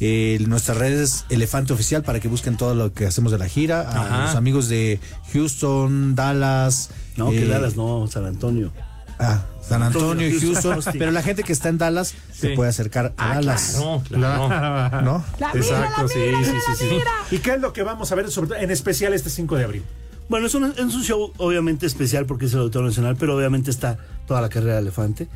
Eh, 0.04 0.38
nuestras 0.48 0.78
redes 0.78 1.24
Elefante 1.28 1.72
Oficial 1.72 2.02
para 2.02 2.18
que 2.18 2.26
busquen 2.26 2.56
todo 2.56 2.74
lo 2.74 2.92
que 2.92 3.06
hacemos 3.06 3.30
de 3.30 3.38
la 3.38 3.46
gira. 3.48 3.82
A 3.82 4.00
Ajá. 4.04 4.22
los 4.26 4.34
amigos 4.34 4.68
de 4.68 4.98
Houston, 5.32 6.14
Dallas. 6.14 6.90
No, 7.16 7.30
que 7.30 7.44
eh, 7.44 7.46
Dallas, 7.46 7.76
no, 7.76 8.06
San 8.08 8.26
Antonio. 8.26 8.72
Ah, 9.18 9.42
San 9.60 9.82
Antonio 9.82 10.26
y 10.28 10.40
Houston, 10.40 10.80
pero 10.98 11.12
la 11.12 11.22
gente 11.22 11.44
que 11.44 11.52
está 11.52 11.68
en 11.68 11.78
Dallas 11.78 12.14
se 12.32 12.50
puede 12.50 12.70
acercar 12.70 13.12
a 13.16 13.30
Ah, 13.30 13.34
Dallas. 13.36 13.76
claro, 14.08 14.48
claro. 14.48 15.02
¿No? 15.02 15.24
Exacto, 15.54 16.08
sí, 16.08 16.18
sí, 16.44 16.50
sí, 16.76 16.84
sí. 16.88 17.36
¿Y 17.36 17.38
qué 17.38 17.54
es 17.54 17.60
lo 17.60 17.72
que 17.72 17.84
vamos 17.84 18.10
a 18.10 18.14
ver 18.16 18.28
sobre 18.30 18.48
todo 18.48 18.58
en 18.58 18.70
especial 18.72 19.12
este 19.14 19.30
5 19.30 19.56
de 19.56 19.64
abril? 19.64 19.84
Bueno, 20.28 20.46
es 20.46 20.54
un, 20.54 20.64
es 20.64 20.94
un 20.94 21.02
show 21.02 21.32
obviamente 21.38 21.86
especial 21.86 22.26
porque 22.26 22.46
es 22.46 22.54
el 22.54 22.60
Auditorio 22.60 22.88
Nacional, 22.88 23.16
pero 23.18 23.36
obviamente 23.36 23.70
está 23.70 23.98
toda 24.26 24.40
la 24.40 24.48
carrera 24.48 24.74
de 24.74 24.80
Elefante, 24.80 25.28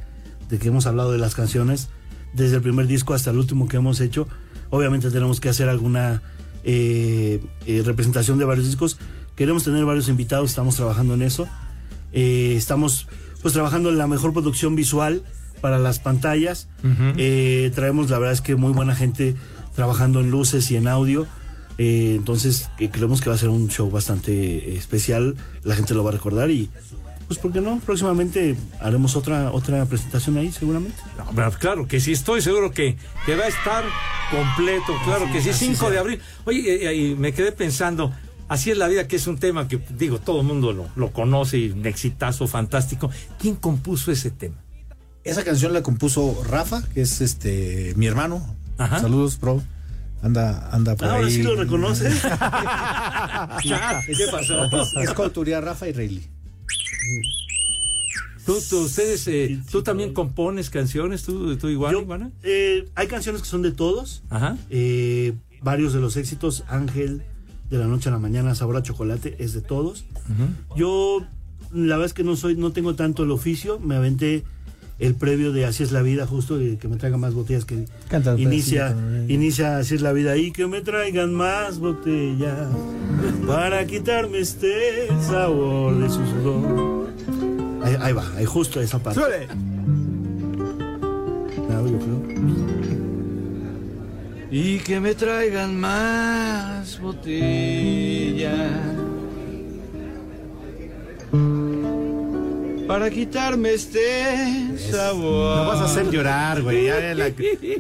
de 0.49 0.59
que 0.59 0.69
hemos 0.69 0.87
hablado 0.87 1.13
de 1.13 1.19
las 1.19 1.35
canciones, 1.35 1.89
desde 2.33 2.57
el 2.57 2.63
primer 2.63 2.87
disco 2.87 3.15
hasta 3.15 3.31
el 3.31 3.39
último 3.39 3.69
que 3.69 3.77
hemos 3.77 4.01
hecho. 4.01 4.27
Obviamente 4.71 5.11
tenemos 5.11 5.41
que 5.41 5.49
hacer 5.49 5.69
alguna 5.69 6.23
eh, 6.65 7.43
eh, 7.67 7.83
representación 7.85 8.39
de 8.39 8.45
varios 8.45 8.67
discos. 8.67 8.99
Queremos 9.37 9.65
tener 9.65 9.85
varios 9.85 10.09
invitados, 10.09 10.51
estamos 10.51 10.77
trabajando 10.77 11.15
en 11.15 11.23
eso. 11.23 11.47
Eh, 12.13 12.55
estamos 12.57 13.07
pues 13.43 13.53
trabajando 13.53 13.91
en 13.91 13.99
la 13.99 14.07
mejor 14.07 14.33
producción 14.33 14.75
visual 14.75 15.23
para 15.61 15.79
las 15.79 15.99
pantallas. 15.99 16.69
Eh, 17.17 17.71
traemos, 17.75 18.11
la 18.11 18.19
verdad 18.19 18.33
es 18.33 18.41
que 18.41 18.57
muy 18.57 18.73
buena 18.73 18.95
gente 18.95 19.37
trabajando 19.75 20.21
en 20.21 20.31
luces 20.31 20.71
y 20.71 20.77
en 20.77 20.89
audio. 20.89 21.27
Eh, 21.79 22.15
entonces 22.17 22.71
eh, 22.79 22.91
creemos 22.91 23.21
que 23.21 23.29
va 23.29 23.35
a 23.35 23.39
ser 23.39 23.51
un 23.51 23.69
show 23.69 23.91
bastante 23.91 24.33
eh, 24.33 24.77
especial. 24.77 25.37
La 25.63 25.75
gente 25.75 25.95
lo 25.95 26.03
va 26.05 26.11
a 26.11 26.15
recordar 26.15 26.51
y 26.51 26.71
pues 27.27 27.39
¿por 27.39 27.53
qué 27.53 27.61
no? 27.61 27.81
Próximamente 27.85 28.57
haremos 28.81 29.17
otra 29.17 29.51
otra 29.51 29.85
presentación 29.87 30.39
ahí 30.39 30.53
seguramente. 30.53 30.97
No, 31.19 31.51
claro 31.53 31.87
que 31.89 32.01
sí, 32.01 32.13
estoy 32.13 32.41
seguro 32.41 32.71
que, 32.71 32.97
que 33.27 33.35
va 33.35 33.45
a 33.45 33.49
estar 33.49 33.85
completo, 34.31 34.93
claro 35.05 35.31
que 35.33 35.43
sí, 35.43 35.51
así 35.51 35.67
5 35.67 35.91
de 35.91 35.99
abril. 35.99 36.21
Oye, 36.45 36.95
y 36.95 37.15
me 37.17 37.33
quedé 37.33 37.53
pensando, 37.53 38.13
así 38.49 38.71
es 38.71 38.79
la 38.79 38.87
vida, 38.87 39.09
que 39.09 39.17
es 39.17 39.27
un 39.27 39.39
tema 39.39 39.67
que, 39.67 39.81
digo, 39.99 40.21
todo 40.21 40.41
el 40.41 40.47
mundo 40.47 40.73
lo, 40.73 40.89
lo 40.95 41.13
conoce 41.13 41.59
y 41.59 41.71
un 41.71 41.85
exitazo 41.87 42.47
fantástico. 42.47 43.11
¿Quién 43.41 43.57
compuso 43.57 44.13
ese 44.13 44.31
tema? 44.31 44.57
Esa 45.25 45.43
canción 45.43 45.73
la 45.73 45.83
compuso 45.83 46.41
Rafa, 46.49 46.85
que 46.95 47.03
es 47.03 47.21
este 47.21 47.93
mi 47.97 48.07
hermano. 48.07 48.57
Ajá. 48.79 49.01
Saludos, 49.01 49.37
pro. 49.37 49.63
Anda, 50.23 50.71
anda 50.73 50.97
por 50.97 51.09
Ahora 51.09 51.27
ahí. 51.27 51.33
sí 51.37 51.43
lo 51.43 51.55
reconoce. 51.57 52.09
¿Qué 53.63 54.27
pasó? 54.31 54.65
Es 55.01 55.11
coautoría 55.13 55.61
Rafa 55.61 55.89
y 55.89 55.93
Rayleigh. 55.93 56.29
¿Tú, 58.45 58.57
tú, 58.71 58.79
ustedes, 58.85 59.27
eh, 59.27 59.61
tú 59.71 59.83
también 59.83 60.13
compones 60.15 60.71
canciones, 60.71 61.25
tú, 61.25 61.57
tú 61.57 61.69
igual, 61.69 61.93
Yo- 61.95 62.03
Ivana? 62.03 62.31
Eh, 62.45 62.89
hay 62.95 63.09
canciones 63.09 63.43
que 63.43 63.49
son 63.49 63.63
de 63.63 63.73
todos. 63.73 64.23
Ajá. 64.31 64.57
Eh, 64.71 65.35
varios 65.63 65.93
de 65.93 66.01
los 66.01 66.17
éxitos, 66.17 66.63
Ángel, 66.69 67.23
de 67.71 67.79
la 67.79 67.87
noche 67.87 68.09
a 68.09 68.13
la 68.13 68.21
mañana, 68.21 68.55
Sabor 68.55 68.77
a 68.77 68.83
Chocolate, 68.83 69.35
es 69.41 69.53
de 69.53 69.63
todos. 69.63 70.05
Yo, 70.77 71.27
la 71.73 71.97
verdad 71.97 72.07
es 72.07 72.13
que 72.15 72.23
no 72.23 72.37
soy, 72.37 72.55
no 72.55 72.71
tengo 72.73 72.95
tanto 72.95 73.25
el 73.25 73.33
oficio, 73.33 73.81
me 73.81 73.97
aventé 73.97 74.45
el 74.99 75.15
previo 75.15 75.53
de 75.53 75.67
Así 75.67 75.83
es 75.83 75.93
la 75.93 76.03
vida, 76.03 76.27
justo, 76.27 76.59
de 76.59 76.79
que 76.79 76.89
me 76.89 76.97
traigan 76.97 77.21
más 77.21 77.35
botellas 77.35 77.65
que 77.65 77.85
inicia, 78.39 78.97
inicia 79.29 79.79
Así 79.79 79.95
es 79.95 80.01
la 80.01 80.13
vida 80.13 80.37
y 80.37 80.53
que 80.53 80.67
me 80.67 80.81
traigan 80.81 81.35
más 81.35 81.79
botellas 81.79 82.69
para 83.47 83.87
quitarme 83.87 84.39
este 84.39 85.09
sabor 85.23 85.99
de 85.99 86.09
su 86.09 86.27
sudor. 86.27 87.11
Ahí, 87.83 87.97
ahí 88.01 88.13
va, 88.13 88.25
ahí 88.37 88.45
justo 88.45 88.81
esa 88.81 88.99
parte. 88.99 89.21
Yo 89.21 89.27
creo. 89.27 89.67
Y 94.51 94.79
que 94.79 95.01
me 95.01 95.15
traigan 95.15 95.79
más 95.79 96.99
botellas 97.01 98.47
para 102.87 103.11
quitarme 103.11 103.75
este 103.75 104.79
sabor. 104.91 105.57
No 105.57 105.67
vas 105.67 105.81
a 105.81 105.85
hacer 105.87 106.11
llorar, 106.11 106.63
güey. 106.63 106.87
Ya 106.87 107.15
la, 107.15 107.31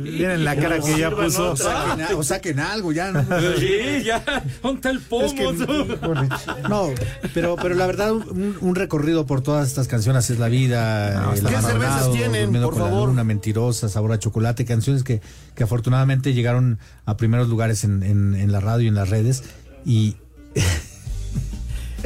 miren 0.01 0.45
la 0.45 0.57
cara 0.57 0.81
que 0.81 0.99
ya 0.99 1.11
puso. 1.11 1.53
O 1.53 1.57
saquen, 1.57 2.07
o 2.17 2.23
saquen 2.23 2.61
algo, 2.61 2.93
ya. 2.93 3.13
No, 3.13 3.23
Sí, 3.59 4.05
ya, 4.05 4.23
ponte 4.63 4.89
el 4.89 5.01
pomo. 5.01 5.25
Es 5.27 5.33
que- 5.33 6.69
No, 6.69 6.89
pero, 7.35 7.57
pero 7.57 7.75
la 7.75 7.87
verdad, 7.87 8.13
un, 8.13 8.57
un 8.61 8.75
recorrido 8.75 9.27
por 9.27 9.41
todas 9.43 9.69
estas 9.69 9.89
canciones 9.89 10.29
es 10.31 10.39
la 10.39 10.49
vida. 10.49 11.33
el 11.35 11.45
¿Qué 11.47 11.57
cervezas 11.63 12.11
tienen, 12.13 12.53
por 12.53 12.77
favor? 12.77 13.09
luna, 13.09 13.25
mentirosa, 13.25 13.89
sabor 13.89 14.13
a 14.13 14.19
chocolate, 14.19 14.65
canciones 14.65 15.03
que, 15.05 15.21
que 15.55 15.65
afortunadamente 15.65 16.35
llegaron 16.35 16.79
a 17.05 17.17
primeros 17.17 17.49
lugares 17.49 17.85
en, 17.85 18.03
en, 18.03 18.35
en 18.35 18.53
la 18.53 18.61
radio 18.61 18.85
y 18.87 18.89
en 18.89 18.95
las 18.95 19.09
redes. 19.11 19.43
Y 19.85 20.17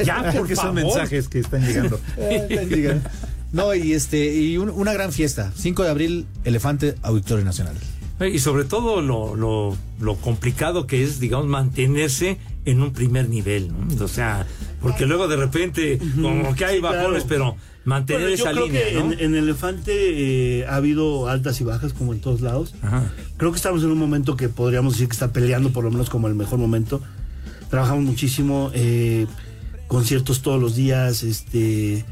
Ya, 0.07 0.23
por 0.23 0.35
Porque 0.41 0.57
son 0.57 0.75
mensajes 0.75 1.29
que 1.29 1.39
están 1.41 1.65
llegando. 1.67 2.01
no, 3.53 3.75
y 3.75 3.93
este, 3.93 4.35
y 4.35 4.57
un- 4.59 4.71
una 4.71 4.93
gran 4.93 5.13
fiesta. 5.13 5.53
5 5.57 5.83
de 5.83 5.91
abril, 5.91 6.27
Elefante 6.45 6.95
Auditorio 7.03 7.45
Nacional. 7.45 7.75
Y 8.33 8.39
sobre 8.41 8.65
todo 8.65 9.01
lo, 9.01 9.35
lo, 9.35 9.75
lo 9.99 10.17
complicado 10.17 10.87
que 10.87 11.03
es, 11.03 11.21
digamos, 11.21 11.47
mantenerse 11.47 12.37
en 12.67 12.83
un 12.83 12.93
primer 12.93 13.31
nivel, 13.31 13.69
¿no? 13.73 14.05
O 14.05 14.09
sea, 14.09 14.47
porque 14.83 15.07
luego 15.07 15.27
de 15.27 15.37
repente, 15.37 15.99
como 16.21 16.55
que 16.55 16.67
hay 16.67 16.75
Sí, 16.77 16.81
claro. 16.83 16.99
bajones, 16.99 17.25
pero 17.27 17.57
mantener 17.87 18.25
Bueno, 18.25 18.37
yo 18.37 18.43
esa 18.45 18.53
creo 18.53 18.67
línea, 18.67 18.85
que 18.85 18.95
¿no? 18.95 19.13
en, 19.15 19.21
en 19.21 19.35
Elefante 19.37 19.93
eh, 20.61 20.67
ha 20.67 20.77
habido 20.77 21.29
altas 21.31 21.59
y 21.63 21.65
bajas 21.65 21.95
como 21.95 22.13
en 22.13 22.21
todos 22.21 22.43
lados. 22.43 22.75
Ajá. 22.83 23.11
Creo 23.39 23.53
que 23.53 23.57
estamos 23.57 23.83
en 23.85 23.91
un 23.91 23.97
momento 23.99 24.37
que 24.37 24.51
podríamos 24.51 24.93
decir 24.93 25.09
que 25.09 25.15
está 25.15 25.33
peleando 25.33 25.71
por 25.73 25.85
lo 25.85 25.91
menos 25.91 26.11
como 26.11 26.29
el 26.29 26.35
mejor 26.35 26.59
momento. 26.59 27.01
Trabajamos 27.71 28.05
muchísimo, 28.05 28.71
eh, 28.75 29.27
conciertos 29.91 30.41
todos 30.41 30.61
los 30.63 30.77
días, 30.77 31.25
este, 31.25 32.05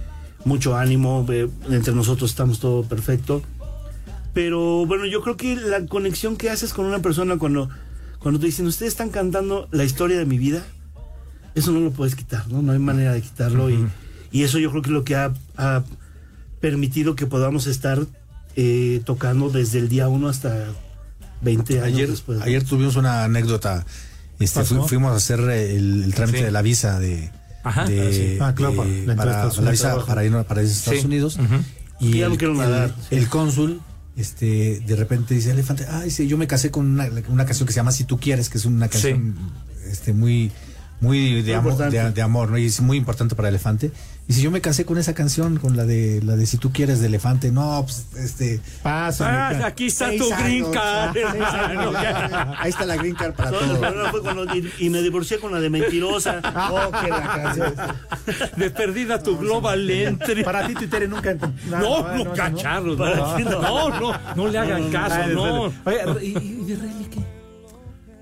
mucho 0.45 0.77
ánimo, 0.77 1.25
eh, 1.31 1.49
entre 1.71 1.95
nosotros 1.95 2.29
estamos 2.31 2.59
todo 2.59 2.83
perfecto. 2.83 3.41
Pero 4.35 4.85
bueno, 4.85 5.07
yo 5.07 5.23
creo 5.23 5.37
que 5.37 5.55
la 5.55 5.87
conexión 5.87 6.37
que 6.37 6.51
haces 6.51 6.75
con 6.75 6.87
una 6.87 6.99
persona 6.99 7.39
cuando, 7.39 7.69
cuando 8.19 8.41
te 8.41 8.47
dicen, 8.47 8.67
ustedes 8.67 8.93
están 8.95 9.11
cantando 9.11 9.69
la 9.71 9.85
historia 9.85 10.19
de 10.19 10.27
mi 10.27 10.39
vida, 10.39 10.65
eso 11.55 11.71
no 11.71 11.79
lo 11.79 11.93
puedes 11.93 12.17
quitar, 12.17 12.49
¿no? 12.49 12.63
No 12.63 12.73
hay 12.73 12.81
manera 12.81 13.13
de 13.13 13.23
quitarlo. 13.23 13.71
y, 13.71 13.87
y 14.33 14.43
eso 14.43 14.59
yo 14.59 14.71
creo 14.71 14.83
que 14.83 14.89
es 14.89 14.95
lo 14.95 15.05
que 15.05 15.15
ha, 15.15 15.33
ha 15.57 15.85
permitido 16.61 17.15
que 17.15 17.27
podamos 17.27 17.69
estar 17.69 18.05
eh, 18.57 19.03
tocando 19.05 19.51
desde 19.51 19.79
el 19.79 19.89
día 19.89 20.09
1 20.09 20.29
hasta 20.29 20.67
20 21.43 21.75
años 21.81 21.95
Ayer, 21.95 22.09
después. 22.11 22.41
ayer 22.43 22.65
tuvimos 22.65 22.97
una 22.97 23.23
anécdota. 23.23 23.87
Este, 24.41 24.65
fuimos 24.65 25.13
a 25.13 25.17
hacer 25.17 25.39
el, 25.41 26.03
el 26.05 26.15
trámite 26.15 26.39
Sí. 26.39 26.45
de 26.45 26.51
la 26.51 26.63
visa 26.63 26.99
de, 26.99 27.31
Ajá. 27.65 27.85
de- 27.87 28.39
Ah. 28.41 28.49
Ah, 28.49 28.55
claro, 28.55 28.85
de- 28.85 29.03
para 29.05 29.17
para, 29.17 29.31
Estados 29.33 29.59
Unidos, 29.59 29.75
ir 30.25 30.45
para 30.45 30.63
ir 30.63 30.69
a 30.69 30.71
Estados 30.73 31.01
Sí. 31.01 31.07
Unidos. 31.07 31.39
Y 32.01 32.19
Ya 32.19 32.27
el, 32.27 32.37
quiero 32.39 32.53
el- 32.53 32.59
nadar. 32.59 32.95
el 33.11 33.29
cónsul 33.29 33.81
este 34.17 34.81
de 34.81 34.97
repente 34.97 35.33
dice 35.35 35.51
elefante 35.53 35.87
ay 35.89 36.11
sí 36.11 36.27
yo 36.27 36.37
me 36.37 36.47
casé 36.49 36.71
con 36.73 36.87
una, 36.87 37.09
una 37.29 37.45
canción 37.45 37.67
que 37.67 37.73
se 37.73 37.77
llama 37.79 37.93
si 37.93 38.03
tú 38.05 38.19
quieres 38.19 38.49
que 38.49 38.59
es 38.59 38.65
una 38.65 38.89
canción 38.89 39.37
este 39.89 40.13
muy 40.13 40.51
muy 41.01 41.43
de 41.43 41.55
amor 41.55 41.73
importante. 41.73 41.97
de, 42.03 42.11
de 42.13 42.23
amor 42.23 42.51
no 42.51 42.59
y 42.59 42.67
es 42.67 42.81
muy 42.81 42.97
importante 42.97 43.35
para 43.37 43.49
elefante 43.49 43.93
y 44.27 44.33
si 44.35 44.43
yo 44.43 44.51
me 44.51 44.61
casé 44.61 44.85
con 44.85 44.99
esa 44.99 45.15
canción 45.15 45.57
con 45.59 45.77
la 45.77 45.85
de 45.87 46.21
la 46.25 46.35
de 46.37 46.45
si 46.45 46.59
tú 46.59 46.71
quieres 46.73 47.01
de 47.01 47.07
elefante 47.07 47.53
no 47.53 47.83
pues 47.85 48.07
este 48.17 48.61
Pásame. 48.83 49.31
Ah, 49.31 49.67
aquí 49.67 49.87
está 49.87 50.11
tu 50.11 50.29
green 50.29 50.65
años, 50.65 50.69
card, 50.71 51.13
seis 51.15 51.45
años, 51.45 51.95
ahí 52.59 52.71
está 52.71 52.85
la 52.85 52.97
green 52.97 53.15
card 53.15 53.33
para 53.35 53.53
No, 53.53 53.61
el 53.61 53.67
todo 53.69 53.81
problema 53.81 54.11
fue 54.11 54.23
cuando- 54.23 54.45
y, 54.57 54.73
y 54.81 54.91
me 54.91 55.01
divorcié 55.03 55.39
con 55.39 55.53
la 55.53 55.61
de 55.61 55.71
mentirosa. 55.71 56.41
Oh, 56.71 56.91
que 56.91 57.09
la 57.09 57.21
canción. 57.23 57.75
De 58.57 58.71
perdida 58.71 59.23
tu 59.23 59.39
global 59.39 59.89
entry. 59.89 60.43
Para 60.45 60.67
ti, 60.67 60.75
Twitter 60.75 61.09
nunca. 61.09 61.35
No, 61.69 62.13
no, 62.15 62.33
cacharros, 62.35 62.99
no, 62.99 63.05
Para 63.05 63.37
ti 63.37 63.45
no. 63.45 63.63
no, 63.63 64.01
no, 64.01 64.21
no 64.37 64.49
le 64.49 64.59
hagan 64.59 64.91
caso, 64.91 65.27
no. 65.29 65.63
Oye, 65.85 66.01
¿y, 66.23 66.27
y 66.39 66.65
de 66.67 66.77
Rayleigh 66.77 67.11
qué? 67.11 67.21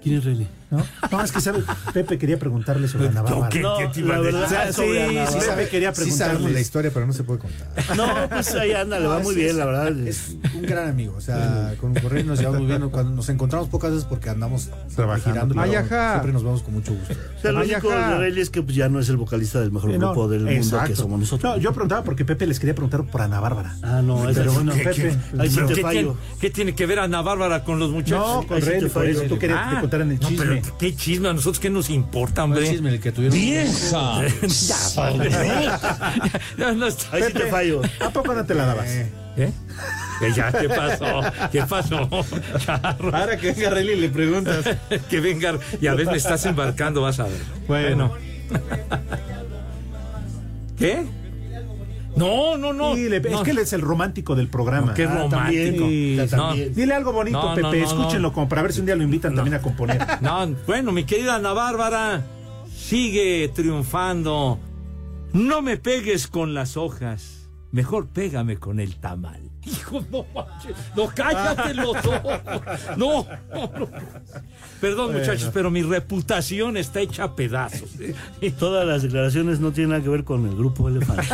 ¿Quién 0.03 0.19
es 0.19 0.25
Rayleigh? 0.25 0.49
¿No? 0.71 0.85
No, 1.13 1.23
es 1.23 1.31
que 1.31 1.41
sabe, 1.41 1.63
Pepe 1.95 2.19
quería 2.19 2.39
preguntarle 2.39 2.89
sobre 2.89 3.09
Ana 3.09 3.23
Bárbara. 3.23 3.49
¿Qué- 3.51 3.63
qué 3.95 4.01
la 4.03 4.19
verdad, 4.19 4.49
sí, 4.49 4.55
Ana 4.57 4.73
sí, 4.73 4.83
Bárbara. 5.17 5.41
sabe, 5.41 5.69
quería 5.69 5.95
Sí 5.95 6.01
preguntarle. 6.03 6.51
la 6.53 6.61
historia, 6.61 6.91
pero 6.93 7.07
no 7.07 7.13
se 7.13 7.23
puede 7.23 7.39
contar. 7.41 7.97
No, 7.97 8.29
pues 8.29 8.55
ahí 8.55 8.73
anda, 8.73 8.99
le 8.99 9.07
va 9.07 9.19
No, 9.19 9.25
muy 9.25 9.35
sí, 9.35 9.41
bien, 9.41 9.53
sí. 9.53 9.59
la 9.59 9.65
verdad. 9.67 9.89
Es 10.07 10.37
un 10.55 10.63
gran 10.63 10.89
amigo. 10.89 11.15
O 11.17 11.21
sea, 11.21 11.75
con 11.81 11.95
Correa 11.95 12.25
nos 12.25 12.39
llevamos 12.41 12.61
muy 12.63 12.69
bien. 12.69 12.89
Cuando 12.91 13.13
nos 13.13 13.29
encontramos 13.29 13.69
pocas 13.69 13.91
veces 13.93 14.07
porque 14.07 14.29
andamos 14.31 14.69
Trabajando. 14.95 15.55
siempre 15.55 16.33
nos 16.33 16.43
vamos 16.43 16.63
con 16.63 16.75
mucho 16.75 16.93
gusto. 16.95 17.15
O 17.15 17.41
sea, 17.41 17.53
lo 17.53 17.61
único 17.61 17.89
de 17.91 18.41
es 18.41 18.51
que 18.51 18.63
pues, 18.63 18.77
ya 18.77 18.89
no 18.89 18.99
es 19.01 19.09
el 19.09 19.17
vocalista 19.17 19.61
del 19.61 19.71
mejor 19.73 19.91
Eh, 19.93 19.99
no, 19.99 20.09
grupo 20.13 20.29
del 20.29 20.41
mundo 20.41 20.57
exacto. 20.57 20.89
que 20.91 20.97
somos 20.97 21.21
nosotros. 21.21 21.55
No, 21.57 21.63
yo 21.63 21.73
preguntaba 21.73 22.03
porque 22.03 22.25
Pepe 22.25 22.47
les 22.47 22.59
quería 22.59 22.75
preguntar 22.75 23.05
por 23.05 23.23
Ana 23.23 23.41
Bárbara. 23.41 23.77
Ah, 23.83 24.03
no, 24.03 24.23
Pero 24.35 24.51
sí 24.51 24.57
bueno, 24.57 24.75
no. 24.75 24.83
Pepe. 24.83 25.17
Ahí 25.39 25.49
sí 25.51 25.61
te 25.67 25.75
¿qué, 25.75 25.83
fallo. 25.83 26.01
tiene, 26.01 26.17
qué 26.41 26.51
tiene 26.51 26.75
que 26.75 26.87
ver 26.87 26.99
Ana 26.99 27.23
Bárbara 27.23 27.63
con 27.65 27.79
los 27.79 27.91
muchachos? 27.91 28.19
No, 28.43 28.47
con 28.47 28.61
sí 28.61 28.71
te 28.81 28.87
por 28.89 29.07
eso 29.07 29.23
tú 29.23 29.39
querías 29.39 29.69
que 29.69 29.75
te 29.77 29.81
contaran 29.81 30.11
el 30.11 30.19
chisme. 30.21 30.56
Qué 30.79 30.95
chisme, 30.97 31.29
a 31.29 31.33
nosotros 31.33 31.59
qué 31.61 31.71
nos 31.71 31.91
importa, 31.91 32.45
hombre. 32.45 32.69
chisme 32.69 32.91
el 32.91 33.01
que 33.01 33.13
tuvieron. 33.13 33.39
¡Vieja! 33.39 34.23
ya. 34.43 34.77
Ya 36.59 36.73
no 36.73 36.87
está- 36.87 37.17
Ahí 37.17 37.23
sí 37.25 37.33
te 37.33 37.47
fallo. 37.47 37.81
¿A 38.01 38.11
poco 38.11 38.35
no 38.35 38.45
te 38.45 38.55
la 38.55 38.67
dabas? 38.67 38.89
¿Eh? 38.89 39.53
¿Qué 40.19 40.33
ya, 40.33 40.51
¿Qué 40.51 40.69
pasó? 40.69 41.21
¿Qué 41.53 41.63
pasó? 41.65 42.09
Charro. 42.65 43.15
Ahora 43.15 43.37
que 43.37 43.53
venga 43.53 43.69
Rayleigh 43.71 44.01
le 44.01 44.09
preguntas. 44.09 44.65
que 45.11 45.21
venga. 45.21 45.59
Y 45.81 45.87
a 45.89 45.93
veces 45.95 46.11
me 46.11 46.17
estás 46.17 46.47
embarcando, 46.47 47.03
vas 47.03 47.21
a 47.21 47.25
ver. 47.25 47.43
Bueno. 47.69 48.15
¿Qué? 50.79 51.05
No, 52.17 52.57
no, 52.57 52.73
no. 52.73 52.95
Sí, 52.95 53.09
le- 53.09 53.21
No. 53.21 53.39
Es 53.39 53.43
que 53.45 53.51
él 53.51 53.59
es 53.59 53.73
el 53.73 53.83
romántico 53.83 54.35
del 54.35 54.49
programa. 54.49 54.95
Qué 54.95 55.05
Ah, 55.05 55.23
romántico. 55.23 55.87
Sí. 55.89 56.17
Ya 56.17 56.27
también. 56.27 56.75
Dile 56.75 56.95
algo 56.95 57.13
bonito, 57.13 57.39
No, 57.41 57.49
no, 57.51 57.55
Pepe. 57.55 57.81
no, 57.81 57.87
Escúchenlo 57.87 58.29
no. 58.29 58.33
como 58.35 58.49
para 58.49 58.63
ver 58.63 58.73
si 58.73 58.81
un 58.81 58.87
día 58.87 58.97
lo 58.97 59.03
invitan 59.03 59.35
también 59.35 59.55
a 59.55 59.61
componer. 59.63 59.99
No, 60.23 60.47
bueno, 60.67 60.93
mi 60.93 61.05
querida 61.05 61.37
Ana 61.37 61.53
Bárbara, 61.53 62.25
sigue 62.75 63.51
triunfando. 63.55 64.59
No 65.33 65.61
me 65.63 65.77
pegues 65.77 66.27
con 66.29 66.55
las 66.55 66.77
hojas, 66.77 67.46
mejor 67.77 68.07
pégame 68.07 68.57
con 68.57 68.81
el 68.81 68.97
tamal. 68.97 69.39
Hijo, 69.67 70.03
no 70.11 70.25
manches, 70.35 70.75
no 70.97 71.11
cállate 71.15 71.75
los 71.75 71.95
ojos. 72.07 72.41
No, 72.97 73.27
no, 73.53 73.79
no. 73.79 73.89
Perdón, 74.81 75.13
muchachos, 75.13 75.51
pero 75.53 75.71
mi 75.71 75.83
reputación 75.83 76.79
está 76.79 77.01
hecha 77.01 77.25
a 77.25 77.37
pedazos. 77.37 77.91
Todas 78.59 78.87
las 78.87 79.03
declaraciones 79.03 79.61
no 79.61 79.73
tienen 79.73 79.91
nada 79.91 80.03
que 80.03 80.09
ver 80.09 80.25
con 80.25 80.47
el 80.47 80.57
grupo 80.57 80.89
Elefante. 80.89 81.27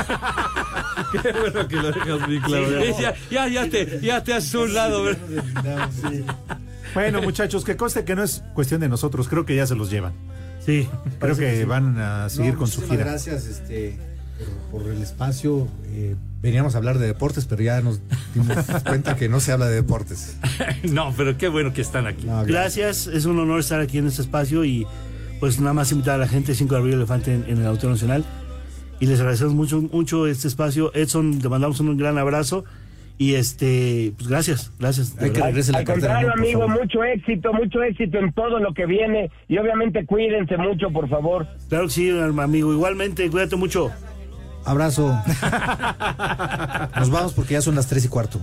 Qué 1.23 1.33
bueno 1.33 1.69
que 1.69 1.77
lo 1.77 1.93
dejas 1.93 2.27
bien 2.27 2.43
claro. 2.43 2.69
Ya, 3.01 3.15
ya, 3.31 3.49
ya 3.49 3.71
te, 3.71 4.01
ya 4.01 4.25
te 4.25 4.35
haces 4.35 4.55
un 4.57 4.75
lado. 4.75 5.05
¿verdad? 5.05 5.89
Bueno, 6.93 7.23
muchachos, 7.23 7.65
que 7.65 7.77
conste 7.77 8.05
que 8.05 8.17
no 8.17 8.25
es 8.25 8.43
cuestión 8.53 8.81
de 8.81 8.89
nosotros. 8.89 9.29
Creo 9.29 9.47
que 9.47 9.55
ya 9.55 9.67
se 9.67 9.77
los 9.77 9.91
llevan. 9.91 10.13
Sí. 10.65 10.89
Creo 11.21 11.37
que 11.37 11.65
van 11.67 11.99
a 11.99 12.29
seguir 12.29 12.55
No, 12.55 12.59
con 12.59 12.69
su 12.69 12.83
gira. 12.83 13.05
Gracias 13.05 13.47
este, 13.47 13.99
por, 14.71 14.83
por 14.83 14.91
el 14.91 15.03
espacio. 15.03 15.69
Eh, 15.87 16.17
veníamos 16.43 16.75
a 16.75 16.79
hablar 16.79 16.99
de 16.99 17.07
deportes, 17.07 17.47
pero 17.47 17.63
ya 17.63 17.81
nos 17.81 18.01
dimos 18.35 18.57
cuenta 18.87 19.17
que 19.17 19.29
no 19.29 19.41
se 19.41 19.53
habla 19.53 19.69
de 19.69 19.77
deportes. 19.77 20.37
No, 20.93 21.15
pero 21.17 21.39
qué 21.39 21.49
bueno 21.49 21.73
que 21.73 21.81
están 21.81 22.07
aquí. 22.07 22.27
No, 22.27 22.45
Gracias, 22.45 23.07
es 23.07 23.25
un 23.25 23.39
honor 23.39 23.61
estar 23.61 23.81
aquí 23.81 23.99
en 23.99 24.07
este 24.09 24.23
espacio 24.23 24.65
y 24.65 24.87
pues 25.41 25.61
nada 25.61 25.73
más 25.73 25.93
invitar 25.93 26.17
a 26.17 26.19
la 26.19 26.29
gente 26.29 26.55
5 26.55 26.75
de 26.75 26.81
abril 26.81 26.95
Elefante 26.95 27.33
en, 27.35 27.45
en 27.49 27.59
el 27.59 27.67
Auditorio 27.67 27.91
Nacional 27.95 28.25
y 29.01 29.07
les 29.07 29.19
agradecemos 29.21 29.55
mucho 29.55 29.81
mucho 29.81 30.27
este 30.27 30.49
espacio. 30.49 30.93
Edson, 30.95 31.39
te 31.41 31.49
mandamos 31.49 31.79
un 31.81 31.97
gran 31.97 32.19
abrazo 32.19 32.65
y 33.19 33.35
este 33.35 34.13
pues 34.17 34.29
gracias, 34.29 34.73
gracias. 34.79 35.15
de 35.17 35.25
Hay 35.27 35.31
que 35.31 35.35
verdad. 35.35 35.47
regrese 35.49 35.73
la 35.73 35.79
Al 35.79 35.85
cartera. 35.85 36.15
contrario, 36.15 36.29
¿no? 36.37 36.43
Amigo, 36.43 36.61
favor. 36.67 36.81
mucho 36.83 37.05
éxito, 37.05 37.53
mucho 37.53 37.83
éxito 37.83 38.19
en 38.19 38.33
todo 38.33 38.59
lo 38.59 38.73
que 38.75 38.87
viene 38.87 39.31
y 39.49 39.59
obviamente 39.59 40.05
cuídense 40.07 40.57
mucho, 40.57 40.91
por 40.91 41.09
favor. 41.09 41.47
Claro 41.69 41.85
que 41.87 41.91
sí, 41.93 42.11
amigo. 42.11 42.73
Igualmente, 42.73 43.29
cuídate 43.31 43.57
mucho. 43.57 43.91
Abrazo. 44.65 45.09
Nos 46.97 47.11
vamos 47.11 47.33
porque 47.33 47.55
ya 47.55 47.63
son 47.63 47.75
las 47.75 47.87
tres 47.87 48.05
y 48.05 48.09
cuarto. 48.09 48.41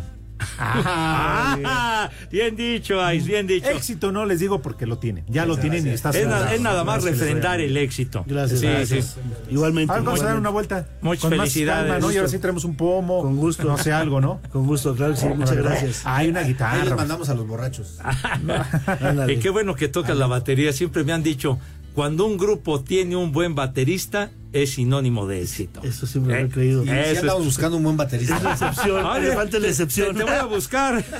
Ah, 0.57 2.09
bien 2.32 2.55
dicho, 2.55 3.01
Ais, 3.03 3.26
bien 3.26 3.45
dicho. 3.47 3.67
Éxito 3.70 4.11
no 4.11 4.26
les 4.26 4.39
digo 4.39 4.61
porque 4.61 4.86
lo 4.86 4.97
tienen. 4.97 5.26
Ya 5.28 5.45
lo 5.45 5.57
tienen 5.57 5.86
y 5.86 5.89
está 5.89 6.11
Es, 6.11 6.28
na- 6.28 6.53
es 6.53 6.61
nada 6.61 6.84
más 6.84 7.03
Gracias, 7.03 7.20
refrendar 7.20 7.59
el 7.59 7.76
éxito. 7.78 8.24
Gracias, 8.26 8.59
Sí, 8.61 8.65
gracias. 8.67 9.05
sí. 9.05 9.20
Igualmente. 9.51 9.91
A 9.91 9.95
ver, 9.95 10.03
vamos 10.05 10.22
a 10.22 10.26
dar 10.26 10.38
una 10.38 10.49
vuelta. 10.49 10.88
Muchas 11.01 11.22
Con 11.24 11.32
más 11.32 11.39
felicidades. 11.49 11.91
calma, 11.91 11.99
¿no? 12.07 12.11
Y 12.11 12.17
ahora 12.17 12.30
sí 12.30 12.39
traemos 12.39 12.63
un 12.63 12.76
pomo. 12.76 13.22
Con 13.22 13.36
gusto. 13.38 13.63
No 13.65 13.78
sé, 13.78 13.91
algo, 13.91 14.22
¿no? 14.22 14.39
Con 14.51 14.65
gusto, 14.65 14.95
claro 14.95 15.13
que 15.13 15.20
sí. 15.20 15.28
Muchas 15.28 15.57
gracias. 15.57 16.01
Hay 16.05 16.30
una 16.30 16.39
Ahí 16.39 16.45
les 16.47 16.53
guitarra. 16.53 16.95
mandamos 16.95 17.30
a 17.30 17.34
los 17.34 17.45
borrachos. 17.47 17.97
Y 19.30 19.38
qué 19.38 19.49
bueno 19.49 19.76
que 19.76 19.88
tocas 19.89 20.15
la 20.17 20.28
batería. 20.28 20.72
Siempre 20.74 21.03
me 21.03 21.11
han 21.13 21.24
dicho, 21.24 21.59
cuando 22.00 22.26
un 22.26 22.38
grupo 22.38 22.82
tiene 22.82 23.18
un 23.18 23.34
buen 23.34 23.56
baterista, 23.56 24.32
es 24.54 24.70
sinónimo 24.76 25.28
de 25.28 25.41
éxito. 25.41 25.82
Eso 25.84 26.08
siempre 26.08 26.34
lo 26.34 26.39
Eh, 26.39 26.43
he 26.45 26.50
creído. 26.50 26.84
Y 26.86 26.88
sí 26.88 26.93
Eso 26.93 27.38
es- 27.39 27.43
buscando 27.43 27.76
un 27.76 27.84
buen 27.84 27.97
baterista. 27.97 28.38
Es 28.38 28.43
la 28.43 28.52
excepción. 28.54 29.06
Oye, 29.06 29.26
Elefante 29.26 29.58
es 29.58 29.62
la 29.64 29.68
te- 29.68 29.72
excepción. 29.72 30.14
Te, 30.14 30.20
te 30.20 30.24
voy 30.24 30.34
a 30.39 30.45
buscar. 30.45 30.97
Espacio 31.00 31.18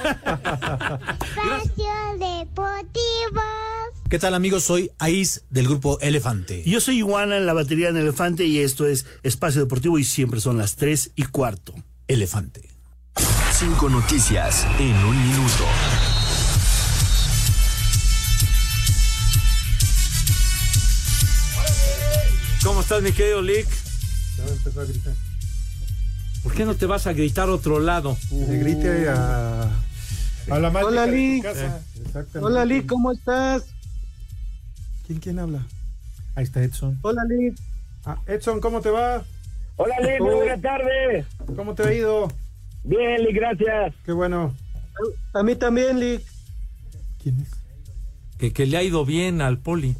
Deportivo. 2.18 3.42
¿Qué 4.10 4.20
tal 4.20 4.34
amigos? 4.34 4.64
Soy 4.64 4.90
Ais 5.00 5.44
del 5.50 5.68
grupo 5.68 6.00
Elefante. 6.00 6.64
Yo 6.66 6.80
soy 6.80 7.00
Iguana 7.00 7.36
en 7.36 7.46
la 7.46 7.52
batería 7.52 7.90
en 7.90 7.98
Elefante 7.98 8.46
y 8.46 8.60
esto 8.60 8.88
es 8.88 9.06
Espacio 9.24 9.60
Deportivo 9.60 10.00
y 10.00 10.06
siempre 10.06 10.40
son 10.40 10.58
las 10.58 10.78
3 10.78 11.12
y 11.18 11.24
cuarto. 11.24 11.74
Elefante. 12.08 12.70
Cinco 13.52 13.90
noticias 13.90 14.66
en 14.80 14.96
un 14.96 15.28
minuto. 15.28 15.66
¿Cómo 22.64 22.82
estás, 22.82 23.02
mi 23.02 23.12
querido 23.12 23.42
Lick? 23.42 23.68
Ya 24.38 24.46
empezó 24.48 24.82
a 24.82 24.86
gritar. 24.86 25.14
¿Por 26.44 26.54
qué 26.54 26.66
no 26.66 26.76
te 26.76 26.86
vas 26.86 27.08
a 27.08 27.14
gritar 27.14 27.50
a 27.50 27.54
otro 27.54 27.80
lado? 27.80 28.18
Le 28.32 28.58
grite 28.58 29.10
a, 29.10 29.64
a 29.64 30.60
la 30.60 30.70
Hola, 30.70 31.06
casa. 31.42 31.82
Exactamente. 31.96 32.40
Hola, 32.40 32.66
Lee, 32.66 32.84
¿cómo 32.86 33.12
estás? 33.12 33.64
¿Quién, 35.08 35.20
quién 35.20 35.40
habla? 35.40 35.66
Ahí 36.36 36.44
está 36.44 36.62
Edson. 36.64 37.00
Hola, 37.02 37.24
Lee. 37.30 37.54
Ah, 38.06 38.18
Edson, 38.28 38.60
¿cómo 38.60 38.82
te 38.82 38.90
va? 38.90 39.24
Hola, 39.78 39.96
Lee, 40.02 40.20
muy 40.22 40.36
buenas 40.36 40.62
tardes. 40.62 41.26
¿Cómo 41.56 41.76
te 41.76 41.84
ha 41.84 41.94
ido? 41.94 42.28
Bien, 42.84 43.24
Lee, 43.24 43.34
gracias. 43.34 43.94
Qué 44.06 44.12
bueno. 44.12 44.54
A 45.34 45.44
mí 45.44 45.56
también, 45.56 46.00
Lee. 46.00 46.20
¿Quién 47.24 47.40
es? 47.40 47.50
Que, 48.38 48.52
que 48.54 48.66
le 48.66 48.78
ha 48.78 48.84
ido 48.84 49.06
bien 49.06 49.42
al 49.42 49.60
poli. 49.60 49.96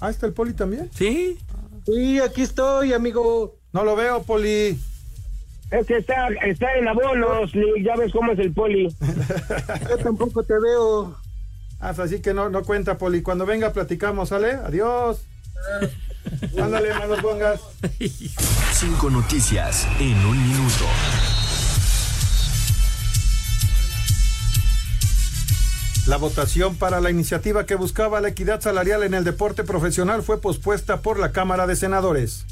Ah, 0.00 0.10
¿está 0.10 0.26
el 0.26 0.32
Poli 0.32 0.52
también? 0.52 0.90
¿Sí? 0.92 1.38
Sí, 1.86 2.20
aquí 2.20 2.42
estoy, 2.42 2.92
amigo. 2.92 3.56
No 3.72 3.84
lo 3.84 3.96
veo, 3.96 4.22
Poli. 4.22 4.78
Es 5.70 5.86
que 5.86 5.96
está, 5.96 6.28
está 6.44 6.74
en 6.74 6.86
abonos, 6.86 7.50
ya 7.82 7.96
ves 7.96 8.12
cómo 8.12 8.32
es 8.32 8.38
el 8.38 8.52
poli. 8.52 8.94
Yo 9.88 9.96
tampoco 9.96 10.42
te 10.42 10.52
veo. 10.52 11.16
Ah, 11.80 11.94
así 11.96 12.20
que 12.20 12.34
no, 12.34 12.50
no 12.50 12.62
cuenta, 12.62 12.98
Poli. 12.98 13.22
Cuando 13.22 13.46
venga 13.46 13.72
platicamos, 13.72 14.28
¿sale? 14.28 14.52
Adiós. 14.52 15.22
Ándale, 16.60 16.90
no 16.90 17.06
lo 17.06 17.16
pongas. 17.22 17.60
Cinco 18.72 19.10
noticias 19.10 19.88
en 19.98 20.16
un 20.26 20.48
minuto. 20.48 20.84
La 26.12 26.18
votación 26.18 26.76
para 26.76 27.00
la 27.00 27.08
iniciativa 27.10 27.64
que 27.64 27.74
buscaba 27.74 28.20
la 28.20 28.28
equidad 28.28 28.60
salarial 28.60 29.02
en 29.02 29.14
el 29.14 29.24
deporte 29.24 29.64
profesional 29.64 30.22
fue 30.22 30.38
pospuesta 30.42 31.00
por 31.00 31.18
la 31.18 31.32
Cámara 31.32 31.66
de 31.66 31.74
Senadores. 31.74 32.44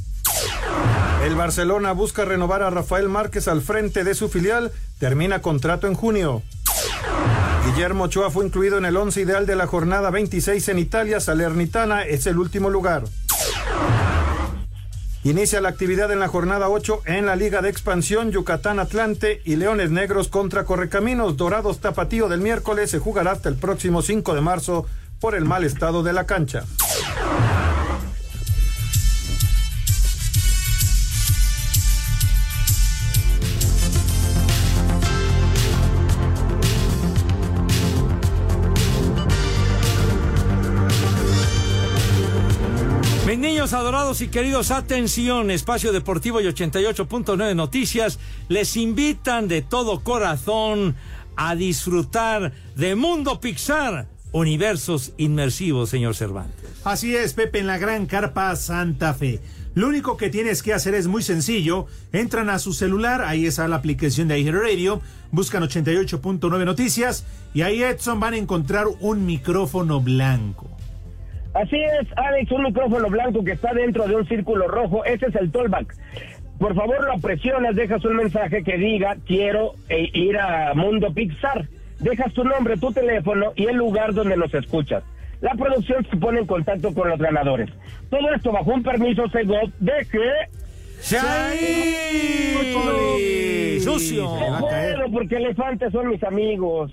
El 1.26 1.34
Barcelona 1.34 1.92
busca 1.92 2.24
renovar 2.24 2.62
a 2.62 2.70
Rafael 2.70 3.10
Márquez 3.10 3.48
al 3.48 3.60
frente 3.60 4.02
de 4.02 4.14
su 4.14 4.30
filial, 4.30 4.72
termina 4.98 5.42
contrato 5.42 5.86
en 5.86 5.92
junio. 5.92 6.42
Guillermo 7.66 8.04
Ochoa 8.04 8.30
fue 8.30 8.46
incluido 8.46 8.78
en 8.78 8.86
el 8.86 8.96
once 8.96 9.20
ideal 9.20 9.44
de 9.44 9.56
la 9.56 9.66
jornada 9.66 10.08
26 10.08 10.66
en 10.70 10.78
Italia, 10.78 11.20
Salernitana 11.20 12.04
es 12.04 12.26
el 12.26 12.38
último 12.38 12.70
lugar. 12.70 13.04
Inicia 15.22 15.60
la 15.60 15.68
actividad 15.68 16.10
en 16.12 16.18
la 16.18 16.28
jornada 16.28 16.70
8 16.70 17.02
en 17.04 17.26
la 17.26 17.36
Liga 17.36 17.60
de 17.60 17.68
Expansión 17.68 18.30
Yucatán 18.30 18.78
Atlante 18.78 19.42
y 19.44 19.56
Leones 19.56 19.90
Negros 19.90 20.28
contra 20.28 20.64
Correcaminos 20.64 21.36
Dorados 21.36 21.80
Tapatío 21.80 22.28
del 22.28 22.40
miércoles 22.40 22.90
se 22.90 23.00
jugará 23.00 23.32
hasta 23.32 23.50
el 23.50 23.56
próximo 23.56 24.00
5 24.00 24.34
de 24.34 24.40
marzo 24.40 24.86
por 25.20 25.34
el 25.34 25.44
mal 25.44 25.64
estado 25.64 26.02
de 26.02 26.14
la 26.14 26.24
cancha. 26.24 26.64
Y 44.18 44.26
queridos, 44.26 44.72
atención, 44.72 45.52
Espacio 45.52 45.92
Deportivo 45.92 46.40
y 46.40 46.44
88.9 46.44 47.54
Noticias 47.54 48.18
les 48.48 48.76
invitan 48.76 49.46
de 49.46 49.62
todo 49.62 50.00
corazón 50.00 50.96
a 51.36 51.54
disfrutar 51.54 52.52
de 52.74 52.96
Mundo 52.96 53.40
Pixar 53.40 54.08
universos 54.32 55.12
inmersivos, 55.16 55.90
señor 55.90 56.16
Cervantes. 56.16 56.70
Así 56.82 57.14
es, 57.14 57.34
Pepe, 57.34 57.60
en 57.60 57.68
la 57.68 57.78
Gran 57.78 58.06
Carpa 58.06 58.56
Santa 58.56 59.14
Fe. 59.14 59.38
Lo 59.74 59.86
único 59.86 60.16
que 60.16 60.28
tienes 60.28 60.64
que 60.64 60.74
hacer 60.74 60.94
es 60.94 61.06
muy 61.06 61.22
sencillo. 61.22 61.86
Entran 62.12 62.50
a 62.50 62.58
su 62.58 62.72
celular, 62.72 63.22
ahí 63.22 63.46
está 63.46 63.68
la 63.68 63.76
aplicación 63.76 64.26
de 64.26 64.40
iHeart 64.40 64.60
Radio, 64.60 65.00
buscan 65.30 65.62
88.9 65.62 66.64
Noticias 66.64 67.24
y 67.54 67.62
ahí 67.62 67.84
Edson 67.84 68.18
van 68.18 68.34
a 68.34 68.38
encontrar 68.38 68.86
un 68.98 69.24
micrófono 69.24 70.00
blanco. 70.00 70.69
Así 71.54 71.76
es, 71.76 72.06
Alex, 72.16 72.50
un 72.52 72.62
micrófono 72.64 73.08
blanco 73.08 73.42
que 73.42 73.52
está 73.52 73.72
dentro 73.74 74.06
de 74.06 74.16
un 74.16 74.26
círculo 74.26 74.68
rojo. 74.68 75.04
Ese 75.04 75.26
es 75.26 75.34
el 75.34 75.50
tollback. 75.50 75.94
Por 76.58 76.74
favor, 76.74 77.06
lo 77.06 77.18
presionas, 77.20 77.74
dejas 77.74 78.04
un 78.04 78.16
mensaje 78.16 78.62
que 78.62 78.76
diga 78.76 79.16
quiero 79.26 79.72
eh, 79.88 80.10
ir 80.12 80.38
a 80.38 80.74
Mundo 80.74 81.12
Pixar. 81.12 81.66
Dejas 81.98 82.32
tu 82.32 82.44
nombre, 82.44 82.76
tu 82.76 82.92
teléfono 82.92 83.52
y 83.56 83.66
el 83.66 83.76
lugar 83.76 84.14
donde 84.14 84.36
nos 84.36 84.52
escuchas. 84.54 85.02
La 85.40 85.54
producción 85.54 86.06
se 86.10 86.16
pone 86.16 86.40
en 86.40 86.46
contacto 86.46 86.94
con 86.94 87.08
los 87.08 87.18
ganadores. 87.18 87.70
Todo 88.10 88.32
esto 88.34 88.52
bajo 88.52 88.70
un 88.72 88.82
permiso 88.82 89.28
Segov 89.30 89.70
de 89.80 90.06
que... 90.10 90.20
¡Shai! 91.02 92.60
¡Sucio! 93.80 94.24
No 94.24 94.58
puedo 94.60 95.10
porque 95.12 95.36
elefantes 95.36 95.92
son 95.92 96.08
mis 96.08 96.22
amigos. 96.22 96.92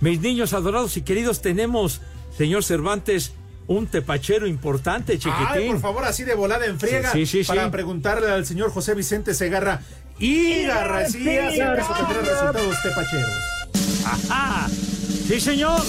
Mis 0.00 0.20
niños 0.20 0.52
adorados 0.52 0.96
y 0.96 1.02
queridos, 1.02 1.42
tenemos, 1.42 2.00
señor 2.36 2.64
Cervantes, 2.64 3.32
un 3.66 3.86
tepachero 3.86 4.46
importante, 4.46 5.18
chiquitín. 5.18 5.46
Ay, 5.48 5.68
por 5.68 5.80
favor, 5.80 6.04
así 6.04 6.24
de 6.24 6.34
volada 6.34 6.66
en 6.66 6.80
friega. 6.80 7.12
Sí, 7.12 7.26
sí, 7.26 7.44
sí, 7.44 7.48
para 7.48 7.66
sí. 7.66 7.70
preguntarle 7.70 8.28
al 8.28 8.46
señor 8.46 8.72
José 8.72 8.94
Vicente 8.94 9.34
Segarra. 9.34 9.82
Y 10.18 10.64
Garracías, 10.64 11.56
García. 11.56 11.74
eso 11.74 11.94
tendrá 11.94 12.20
resultados 12.20 12.82
tepacheros. 12.82 13.32
¡Ajá! 14.04 14.68
¡Sí, 14.68 15.40
señor! 15.40 15.80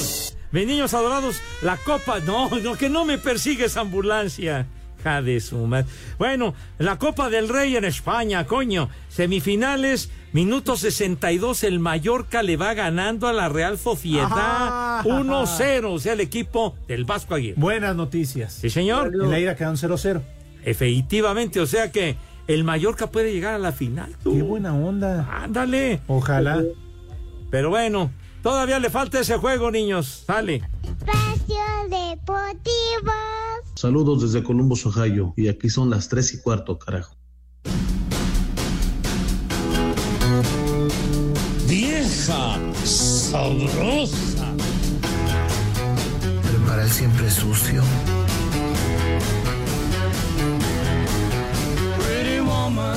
Mis 0.51 0.68
niños 0.68 0.93
adorados, 0.93 1.38
la 1.62 1.78
copa. 1.78 2.20
No, 2.20 2.49
no, 2.49 2.76
que 2.76 2.89
no 2.89 3.05
me 3.05 3.18
persigue 3.18 3.66
esa 3.66 3.82
ambulancia. 3.82 4.68
Ja 5.04 5.22
de 5.22 5.39
su 5.39 5.58
madre. 5.68 5.88
Bueno, 6.18 6.54
la 6.78 6.97
Copa 6.97 7.30
del 7.30 7.49
Rey 7.49 7.76
en 7.76 7.86
España, 7.86 8.45
coño. 8.45 8.89
Semifinales, 9.10 10.10
minuto 10.34 10.76
62, 10.78 11.64
el 11.64 11.80
Mallorca 11.80 12.43
le 12.43 12.58
va 12.58 12.74
ganando 12.74 13.28
a 13.28 13.34
la 13.34 13.49
Real 13.49 13.78
Sociedad 13.78 14.28
Ajá. 14.32 15.04
1-0, 15.06 15.86
o 15.86 15.99
sea, 15.99 16.14
el 16.14 16.20
equipo 16.22 16.76
del 16.88 17.06
Vasco 17.06 17.36
Aguirre. 17.36 17.56
Buenas 17.60 17.95
noticias. 17.95 18.54
Sí, 18.54 18.70
señor. 18.70 19.12
En 19.14 19.30
la 19.30 19.39
ida 19.39 19.56
quedan 19.56 19.76
0-0. 19.76 20.22
Efectivamente, 20.64 21.60
o 21.60 21.66
sea 21.66 21.91
que 21.91 22.16
el 22.47 22.64
Mallorca 22.64 23.08
puede 23.08 23.34
llegar 23.34 23.54
a 23.54 23.60
la 23.60 23.72
final. 23.72 24.16
tú. 24.24 24.34
Qué 24.36 24.41
buena 24.41 24.74
onda. 24.74 25.28
Ándale. 25.32 26.02
Ojalá. 26.08 26.62
Pero 27.49 27.70
bueno, 27.70 28.12
todavía 28.43 28.80
le 28.80 28.89
falta 28.89 29.20
ese 29.20 29.38
juego, 29.38 29.72
niños. 29.72 30.24
Sale. 30.26 30.62
Espacio 30.84 31.62
Deportivo. 31.89 33.12
Saludos 33.82 34.22
desde 34.22 34.44
Columbus, 34.44 34.86
Ohio, 34.86 35.34
y 35.36 35.48
aquí 35.48 35.68
son 35.68 35.90
las 35.90 36.08
tres 36.08 36.36
y 36.36 36.38
cuarto, 36.40 36.78
carajo. 36.78 37.16
Vieja 41.68 42.60
sabrosa. 42.84 44.54
Pero 46.44 46.66
para 46.68 46.84
él 46.84 46.92
siempre 46.92 47.26
es 47.26 47.34
sucio. 47.34 47.82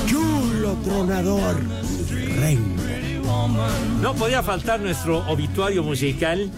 Chulo 0.06 0.74
tronador, 0.84 1.62
mi 2.10 2.26
reina. 2.26 2.82
No 4.02 4.14
podía 4.16 4.42
faltar 4.42 4.80
nuestro 4.80 5.26
obituario 5.32 5.82
musical. 5.82 6.50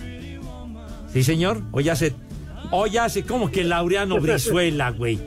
Sí, 1.13 1.23
señor. 1.23 1.63
Hoy 1.71 1.89
hace. 1.91 2.26
Hoy 2.71 2.97
hace 2.97 3.23
como 3.25 3.51
que 3.51 3.65
Laureano 3.65 4.17
Brizuela, 4.21 4.91
güey. 4.91 5.19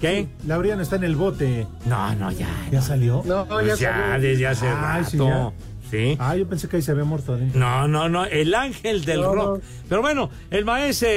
¿Qué? 0.00 0.28
Laureano 0.46 0.82
está 0.82 0.96
en 0.96 1.04
el 1.04 1.16
bote. 1.16 1.66
No, 1.86 2.14
no, 2.14 2.30
ya. 2.30 2.48
¿Ya 2.70 2.80
salió? 2.82 3.22
No, 3.24 3.46
Pues 3.46 3.66
ya, 3.66 3.74
ya, 3.76 3.96
salió. 4.10 4.28
desde 4.28 4.46
hace 4.46 4.66
Ay, 4.68 5.04
sí, 5.04 5.18
rato. 5.18 5.52
Sí. 5.90 6.16
Ah, 6.20 6.36
yo 6.36 6.46
pensé 6.46 6.68
que 6.68 6.76
ahí 6.76 6.82
se 6.82 6.92
había 6.92 7.04
muerto 7.04 7.32
adentro. 7.32 7.58
No, 7.58 7.88
no, 7.88 8.08
no. 8.08 8.24
El 8.26 8.54
ángel 8.54 9.04
del 9.04 9.22
No, 9.22 9.34
rock. 9.34 9.62
Pero 9.88 10.00
bueno, 10.02 10.30
el 10.50 10.64
maestro 10.64 11.08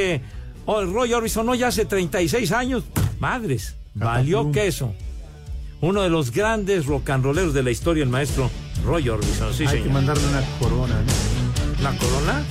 oh, 0.65 0.83
Roy 0.85 1.13
Orbison, 1.13 1.45
no, 1.45 1.53
ya 1.55 1.67
hace 1.67 1.85
36 1.85 2.51
años. 2.53 2.83
Madres. 3.19 3.75
Valió 3.93 4.51
queso. 4.51 4.93
Uno 5.81 6.01
de 6.01 6.09
los 6.09 6.31
grandes 6.31 6.85
rock 6.85 7.09
and 7.09 7.23
rolleros 7.23 7.53
de 7.53 7.63
la 7.63 7.71
historia, 7.71 8.03
el 8.03 8.09
maestro 8.09 8.49
Roy 8.85 9.09
Orbison. 9.09 9.53
Sí, 9.53 9.63
Hay 9.63 9.69
señor. 9.69 9.87
que 9.87 9.93
mandarle 9.93 10.23
una 10.27 10.41
corona. 10.59 10.95
¿no? 10.95 11.83
¿La 11.83 11.91
corona? 11.97 12.43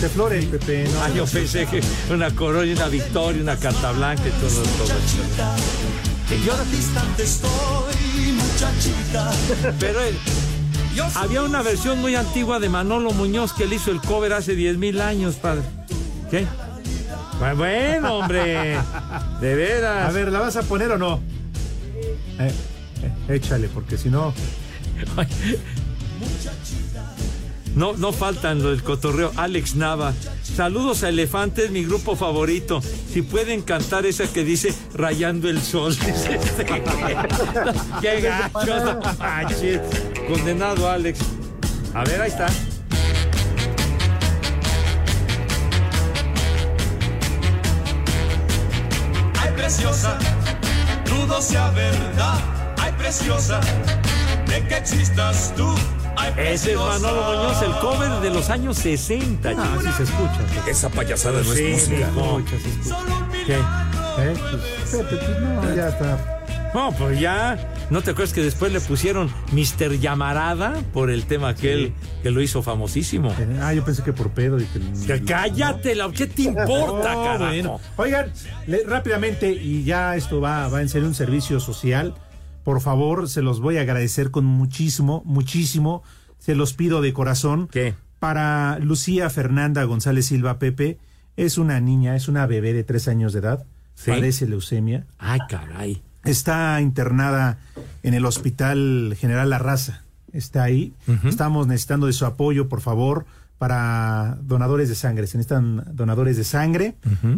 De 0.00 0.08
flores, 0.08 0.44
Pepe. 0.46 0.84
No, 0.92 1.02
Ah, 1.02 1.10
yo 1.14 1.24
pensé 1.26 1.66
que 1.66 1.80
una 2.12 2.30
corona 2.34 2.64
y 2.66 2.72
una 2.72 2.86
victoria, 2.88 3.42
una 3.42 3.56
carta 3.56 3.90
blanca 3.92 4.22
y 4.26 4.30
todo, 4.30 4.62
todo 4.62 4.84
eso. 4.84 6.34
Y 6.34 6.44
yo- 6.46 6.56
distante 6.70 7.22
estoy, 7.24 8.32
muchachita. 8.32 9.30
Pero 9.80 10.00
eh, 10.04 10.14
había 11.16 11.42
una 11.42 11.62
versión 11.62 12.00
muy 12.00 12.14
antigua 12.14 12.60
de 12.60 12.68
Manolo 12.68 13.10
Muñoz 13.12 13.52
que 13.52 13.64
él 13.64 13.72
hizo 13.72 13.90
el 13.90 14.00
cover 14.00 14.32
hace 14.34 14.54
10 14.54 14.76
mil 14.78 15.00
años, 15.00 15.34
padre. 15.36 15.62
¿Qué? 16.30 16.46
Bu- 17.40 17.56
Bueno, 17.56 18.18
hombre. 18.18 18.78
De 19.40 19.54
veras. 19.56 20.08
A 20.08 20.12
ver, 20.12 20.30
¿la 20.30 20.38
vas 20.40 20.54
a 20.56 20.62
poner 20.62 20.92
o 20.92 20.98
no? 20.98 21.20
Eh, 22.38 22.52
eh, 23.02 23.34
échale, 23.34 23.68
porque 23.68 23.96
si 23.98 24.10
no. 24.10 24.32
No, 27.78 27.92
no 27.92 28.12
faltan 28.12 28.60
lo 28.60 28.70
del 28.70 28.82
cotorreo. 28.82 29.30
Alex 29.36 29.76
Nava. 29.76 30.12
Saludos 30.42 31.04
a 31.04 31.10
Elefantes, 31.10 31.70
mi 31.70 31.84
grupo 31.84 32.16
favorito. 32.16 32.82
Si 32.82 33.22
pueden 33.22 33.62
cantar 33.62 34.04
esa 34.04 34.26
que 34.26 34.42
dice 34.42 34.74
Rayando 34.94 35.48
el 35.48 35.62
Sol. 35.62 35.96
Qué 38.00 38.20
gacho. 38.20 38.98
Condenado 40.26 40.90
Alex. 40.90 41.20
A 41.94 42.02
ver, 42.02 42.20
ahí 42.20 42.30
está. 42.30 42.48
Ay, 49.40 49.52
preciosa, 49.54 50.18
dudo 51.04 51.40
sea 51.40 51.70
verdad. 51.70 52.40
Ay, 52.76 52.92
preciosa, 52.98 53.60
de 54.48 54.66
que 54.66 54.74
existas 54.74 55.54
tú. 55.56 55.72
Ese 56.36 56.72
es 56.72 56.78
Manolo 56.78 57.22
Muñoz, 57.22 57.62
el 57.62 57.72
cover 57.80 58.10
de 58.20 58.30
los 58.30 58.50
años 58.50 58.76
60. 58.78 59.50
Ah, 59.56 59.78
sí 59.80 59.88
se 59.96 60.02
escucha. 60.04 60.40
Esa 60.70 60.88
payasada 60.90 61.42
no 61.42 61.52
Sí, 61.54 61.64
es 61.66 61.88
música. 61.88 62.10
mijo. 62.14 62.38
Escucha, 62.38 62.62
se 62.62 62.68
escucha. 62.68 63.28
¿Qué? 63.46 63.54
Eh, 63.54 64.34
pues, 64.50 65.02
Pepe, 65.04 65.16
pues 65.16 65.40
no, 65.40 65.74
ya 65.74 65.88
está. 65.88 66.34
No, 66.74 66.92
pues 66.92 67.18
ya. 67.18 67.74
¿No 67.90 68.02
te 68.02 68.10
acuerdas 68.10 68.34
que 68.34 68.42
después 68.42 68.70
le 68.70 68.80
pusieron 68.82 69.32
Mr. 69.52 69.98
Llamarada 69.98 70.74
por 70.92 71.10
el 71.10 71.24
tema 71.24 71.48
aquel 71.48 71.94
que 72.22 72.30
lo 72.30 72.42
hizo 72.42 72.62
famosísimo? 72.62 73.30
Eh, 73.38 73.58
Ah, 73.62 73.72
yo 73.72 73.82
pensé 73.82 74.02
que 74.02 74.12
por 74.12 74.28
pedo. 74.30 74.58
Y 74.60 74.64
que... 74.66 74.80
Que 75.06 75.24
cállate, 75.24 75.94
la- 75.94 76.10
¿qué 76.12 76.26
te 76.26 76.42
importa, 76.42 77.12
No, 77.14 77.24
carajo? 77.24 77.44
bueno. 77.46 77.80
Oigan, 77.96 78.30
le- 78.66 78.84
rápidamente, 78.84 79.50
y 79.50 79.84
ya 79.84 80.14
esto 80.16 80.40
va, 80.42 80.68
va 80.68 80.82
en 80.82 80.90
ser 80.90 81.04
un 81.04 81.14
servicio 81.14 81.58
social. 81.60 82.14
Por 82.68 82.82
favor, 82.82 83.30
se 83.30 83.40
los 83.40 83.60
voy 83.60 83.78
a 83.78 83.80
agradecer 83.80 84.30
con 84.30 84.44
muchísimo, 84.44 85.22
muchísimo. 85.24 86.02
Se 86.38 86.54
los 86.54 86.74
pido 86.74 87.00
de 87.00 87.14
corazón. 87.14 87.66
¿Qué? 87.68 87.94
Para 88.18 88.78
Lucía 88.78 89.30
Fernanda 89.30 89.82
González 89.84 90.26
Silva 90.26 90.58
Pepe, 90.58 90.98
es 91.38 91.56
una 91.56 91.80
niña, 91.80 92.14
es 92.14 92.28
una 92.28 92.44
bebé 92.44 92.74
de 92.74 92.84
tres 92.84 93.08
años 93.08 93.32
de 93.32 93.38
edad. 93.38 93.64
¿Sí? 93.94 94.10
Padece 94.10 94.46
leucemia. 94.46 95.06
Ay, 95.16 95.40
caray. 95.48 96.02
Está 96.24 96.78
internada 96.82 97.56
en 98.02 98.12
el 98.12 98.26
Hospital 98.26 99.16
General 99.18 99.48
La 99.48 99.56
Raza. 99.56 100.02
Está 100.34 100.62
ahí. 100.62 100.92
Estamos 101.24 101.68
necesitando 101.68 102.06
de 102.06 102.12
su 102.12 102.26
apoyo, 102.26 102.68
por 102.68 102.82
favor, 102.82 103.24
para 103.56 104.36
donadores 104.42 104.90
de 104.90 104.94
sangre. 104.94 105.26
Se 105.26 105.38
necesitan 105.38 105.84
donadores 105.94 106.36
de 106.36 106.44
sangre. 106.44 106.96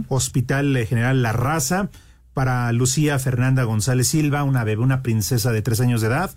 Hospital 0.08 0.76
General 0.88 1.22
La 1.22 1.30
Raza. 1.30 1.88
Para 2.40 2.72
Lucía 2.72 3.18
Fernanda 3.18 3.64
González 3.64 4.08
Silva, 4.08 4.44
una 4.44 4.64
bebé, 4.64 4.82
una 4.82 5.02
princesa 5.02 5.52
de 5.52 5.60
tres 5.60 5.78
años 5.82 6.00
de 6.00 6.06
edad. 6.06 6.30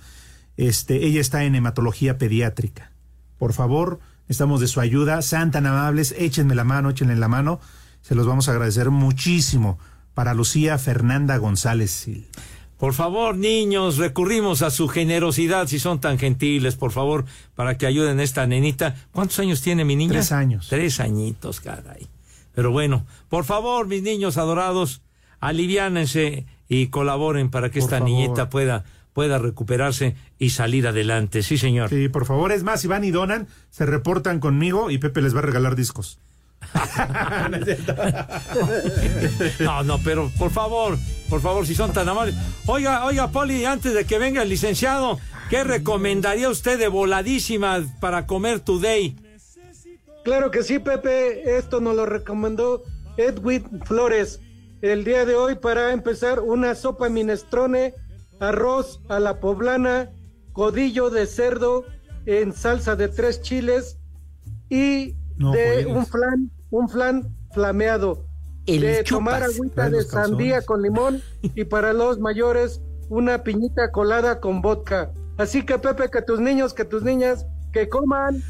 Este, 0.58 1.06
ella 1.06 1.22
está 1.22 1.46
en 1.46 1.56
hematología 1.56 2.18
pediátrica. 2.18 2.92
Por 3.38 3.54
favor, 3.54 4.02
estamos 4.28 4.60
de 4.60 4.68
su 4.68 4.82
ayuda. 4.82 5.22
Sean 5.22 5.52
tan 5.52 5.66
amables, 5.66 6.14
échenme 6.18 6.56
la 6.56 6.66
mano, 6.66 6.90
échenle 6.90 7.16
la 7.16 7.30
mano. 7.30 7.62
Se 8.02 8.16
los 8.16 8.28
vamos 8.28 8.50
a 8.50 8.52
agradecer 8.52 8.90
muchísimo. 8.90 9.80
Para 10.14 10.34
Lucía 10.34 10.78
Fernanda 10.78 11.38
González 11.38 11.92
Silva. 11.92 12.28
Por 12.78 12.94
favor, 12.94 13.38
niños, 13.38 13.96
recurrimos 13.96 14.62
a 14.62 14.72
su 14.72 14.90
generosidad 14.90 15.68
si 15.68 15.80
son 15.80 16.02
tan 16.02 16.20
gentiles, 16.20 16.76
por 16.76 16.92
favor, 16.92 17.24
para 17.56 17.78
que 17.78 17.86
ayuden 17.86 18.20
a 18.20 18.24
esta 18.24 18.46
nenita. 18.46 18.94
¿Cuántos 19.14 19.40
años 19.40 19.62
tiene 19.62 19.86
mi 19.86 19.96
niña? 19.96 20.12
Tres 20.12 20.34
años. 20.34 20.68
Tres 20.70 21.00
añitos, 21.00 21.62
caray. 21.62 22.10
Pero 22.54 22.72
bueno, 22.72 23.06
por 23.30 23.46
favor, 23.46 23.88
mis 23.88 24.04
niños 24.04 24.36
adorados, 24.36 25.02
aliviánense 25.48 26.46
y 26.68 26.88
colaboren 26.88 27.50
para 27.50 27.70
que 27.70 27.80
Por 27.80 27.88
esta 27.88 28.00
favor. 28.00 28.10
niñita 28.10 28.50
pueda, 28.50 28.84
pueda 29.14 29.38
recuperarse 29.38 30.16
y 30.40 30.52
salir 30.52 30.88
adelante. 30.88 31.44
Sí, 31.44 31.58
señor. 31.58 31.90
Sí, 31.90 32.10
por 32.10 32.26
favor, 32.26 32.52
es 32.52 32.64
más, 32.64 32.82
si 32.82 32.88
van 32.88 33.04
y 33.04 33.12
donan, 33.12 33.48
se 33.70 33.86
reportan 33.86 34.40
conmigo 34.40 34.90
y 34.90 34.98
Pepe 34.98 35.22
les 35.22 35.36
va 35.36 35.40
a 35.40 35.44
regalar 35.44 35.76
discos. 35.76 36.20
No, 39.60 39.84
no, 39.84 40.00
pero 40.00 40.32
por 40.38 40.52
favor, 40.52 40.98
por 41.30 41.42
favor, 41.42 41.66
si 41.68 41.76
son 41.76 41.94
tan 41.94 42.08
amables. 42.10 42.36
Oiga, 42.66 43.06
oiga, 43.06 43.30
Poli, 43.32 43.66
antes 43.66 43.94
de 43.94 44.06
que 44.06 44.18
venga 44.18 44.42
el 44.44 44.50
licenciado, 44.50 45.20
¿qué 45.50 45.64
recomendaría 45.64 46.50
usted 46.50 46.80
de 46.80 46.88
voladísima 46.88 47.84
para 48.00 48.26
comer 48.26 48.60
today? 48.60 49.16
Claro 50.24 50.52
que 50.52 50.64
sí, 50.64 50.80
Pepe. 50.80 51.58
Esto 51.58 51.82
nos 51.82 51.96
lo 51.96 52.06
recomendó 52.06 52.84
Edwin 53.18 53.66
Flores. 53.86 54.40
El 54.84 55.06
día 55.06 55.24
de 55.24 55.36
hoy 55.36 55.56
para 55.56 55.94
empezar 55.94 56.42
una 56.42 56.76
sopa 56.76 57.08
minestrone, 57.08 57.96
arroz 58.42 59.00
a 59.08 59.22
la 59.22 59.40
poblana, 59.40 60.12
codillo 60.52 61.10
de 61.10 61.26
cerdo 61.26 61.86
en 62.26 62.52
salsa 62.52 62.98
de 62.98 63.08
tres 63.08 63.42
chiles 63.42 63.98
y 64.68 65.16
No 65.38 65.54
de 65.54 65.86
un 65.86 66.06
flan, 66.06 66.52
un 66.70 66.90
flan 66.90 67.34
flameado. 67.54 68.26
El 68.66 68.82
de 68.82 69.04
chupas. 69.06 69.40
tomar 69.40 69.44
agüita 69.44 69.90
de 69.90 70.00
calzones. 70.00 70.28
sandía 70.28 70.62
con 70.64 70.82
limón 70.82 71.22
y 71.42 71.64
para 71.64 71.94
los 71.94 72.20
mayores 72.20 72.82
una 73.08 73.42
piñita 73.42 73.90
colada 73.90 74.42
con 74.42 74.62
vodka. 74.62 75.14
Así 75.38 75.66
que 75.66 75.80
Pepe, 75.80 76.10
que 76.12 76.22
tus 76.22 76.42
niños, 76.42 76.74
que 76.74 76.84
tus 76.84 77.04
niñas, 77.04 77.46
que 77.72 77.88
coman 77.88 78.44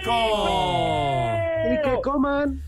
¡Rico! 0.00 1.36
y 1.72 1.76
que 1.82 2.00
coman 2.02 2.62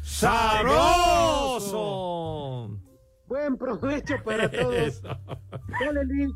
¡Sabroso! 1.42 2.78
buen 3.26 3.56
provecho 3.56 4.14
para 4.24 4.50
todos. 4.60 5.02
Dale. 5.02 6.28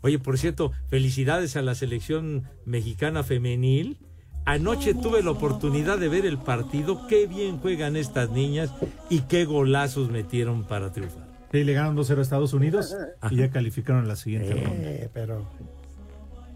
Oye, 0.00 0.18
por 0.18 0.38
cierto, 0.38 0.72
felicidades 0.88 1.56
a 1.56 1.62
la 1.62 1.74
selección 1.74 2.44
mexicana 2.64 3.22
femenil. 3.22 3.98
Anoche 4.46 4.94
tuve 4.94 5.22
la 5.22 5.32
oportunidad 5.32 5.98
de 5.98 6.08
ver 6.08 6.24
el 6.24 6.38
partido. 6.38 7.06
Qué 7.06 7.26
bien 7.26 7.58
juegan 7.58 7.96
estas 7.96 8.30
niñas 8.30 8.72
y 9.10 9.20
qué 9.22 9.44
golazos 9.44 10.10
metieron 10.10 10.64
para 10.64 10.90
triunfar. 10.92 11.28
Sí, 11.52 11.62
le 11.64 11.74
ganaron 11.74 11.94
2-0 11.96 12.18
a 12.18 12.22
Estados 12.22 12.54
Unidos 12.54 12.96
y 13.30 13.36
ya 13.36 13.50
calificaron 13.50 14.08
la 14.08 14.16
siguiente 14.16 14.54
ronda. 14.54 14.70
Eh, 14.90 15.10
pero 15.12 15.46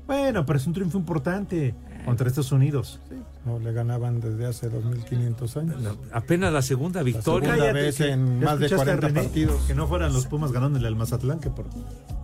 Bueno, 0.06 0.46
pero 0.46 0.56
es 0.58 0.66
un 0.66 0.72
triunfo 0.72 0.96
importante 0.98 1.74
contra 2.04 2.28
Estados 2.28 2.52
Unidos. 2.52 3.00
no 3.46 3.58
le 3.58 3.72
ganaban 3.72 4.20
desde 4.20 4.46
hace 4.46 4.68
2500 4.70 5.56
años. 5.58 5.76
Apenas 6.12 6.52
la 6.52 6.62
segunda 6.62 7.02
victoria. 7.02 7.50
segunda 7.54 7.72
vez 7.72 8.00
en 8.00 8.40
¿Ya 8.40 8.46
más 8.46 8.58
de 8.58 8.66
escuchaste 8.66 8.90
a 8.92 8.96
40 8.96 9.06
René? 9.08 9.22
partidos. 9.22 9.62
Que 9.66 9.74
no 9.74 9.86
fueran 9.88 10.12
los 10.12 10.26
Pumas 10.26 10.52
ganándole 10.52 10.86
al 10.88 10.96
Mazatlán, 10.96 11.40
que 11.40 11.50
por... 11.50 11.66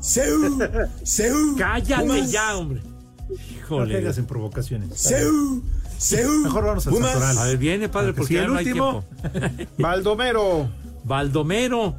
¡Seú! 0.00 0.58
¡Seú! 1.02 1.56
Cállate 1.58 2.02
Pumas. 2.02 2.30
ya, 2.32 2.56
hombre. 2.56 2.82
No 2.82 3.36
Híjole. 3.36 3.94
caigas 3.94 4.18
en 4.18 4.26
provocaciones. 4.26 4.98
¡Seú! 4.98 5.62
¡Seú! 5.98 6.42
Mejor 6.42 6.64
vamos 6.64 6.86
al 6.86 6.92
Pumas. 6.94 7.10
Santoral. 7.12 7.38
A 7.38 7.44
ver, 7.44 7.58
viene, 7.58 7.88
padre, 7.88 8.12
Porque 8.14 8.18
porque 8.20 8.28
si 8.28 8.34
ya 8.34 8.44
el 8.44 8.52
no 8.52 8.56
hay 8.58 8.66
último- 8.66 9.04
tiempo. 9.32 9.72
Baldomero. 9.78 10.68
Baldomero. 11.04 11.94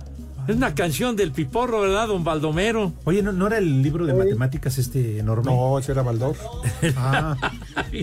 Es 0.52 0.58
una 0.58 0.76
canción 0.76 1.16
del 1.16 1.32
Piporro, 1.32 1.80
¿verdad, 1.80 2.08
don 2.10 2.26
Baldomero? 2.26 2.92
Oye, 3.06 3.22
¿no, 3.24 3.32
no 3.32 3.48
era 3.48 3.58
el 3.58 3.82
libro 3.82 4.06
de 4.06 4.14
matemáticas 4.14 4.78
este 4.78 5.20
enorme? 5.20 5.46
No, 5.50 5.80
ese 5.80 5.94
era 5.94 6.02
Baldor. 6.02 6.36
Ah, 6.98 7.38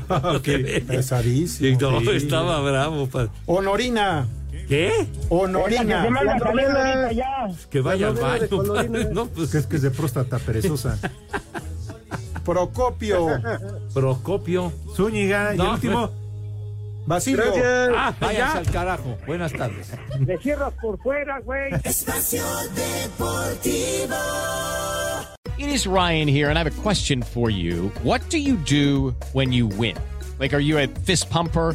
ok. 0.36 0.48
Pesadísimo. 0.86 1.78
No, 1.80 2.00
Sí. 2.00 2.08
estaba 2.16 2.60
bravo. 2.60 3.06
padre. 3.06 3.28
Honorina. 3.44 4.26
¿Qué? 4.66 5.06
Honorina. 5.28 6.08
Novela- 6.08 7.12
ya. 7.12 7.48
Que 7.70 7.80
vaya 7.82 8.08
al 8.08 8.14
baño. 8.14 8.46
No, 9.12 9.26
pues, 9.26 9.50
que 9.50 9.58
es 9.58 9.66
que 9.66 9.76
es 9.76 9.82
de 9.82 9.90
próstata 9.90 10.38
perezosa. 10.38 10.98
Procopio. 12.44 13.26
Procopio. 13.92 14.72
Zúñiga, 14.96 15.54
y 15.54 15.60
el 15.60 15.66
último. 15.66 16.10
Basilio. 17.08 17.42
Gracias. 17.42 17.94
Ah, 17.96 18.14
váyanse 18.20 18.58
al 18.58 18.66
carajo. 18.66 19.16
Buenas 19.26 19.52
tardes. 19.52 19.90
Me 20.20 20.36
cierras 20.38 20.74
por 20.80 20.98
fuera, 20.98 21.40
güey. 21.40 21.72
It 25.58 25.70
is 25.70 25.86
Ryan 25.86 26.28
here, 26.28 26.50
and 26.50 26.58
I 26.58 26.62
have 26.62 26.66
a 26.78 26.82
question 26.82 27.22
for 27.22 27.50
you. 27.50 27.90
What 28.02 28.20
do 28.30 28.38
you 28.38 28.56
do 28.56 29.14
when 29.32 29.52
you 29.52 29.66
win? 29.66 29.96
Like, 30.38 30.54
are 30.54 30.60
you 30.60 30.78
a 30.78 30.86
fist 30.86 31.30
pumper? 31.30 31.74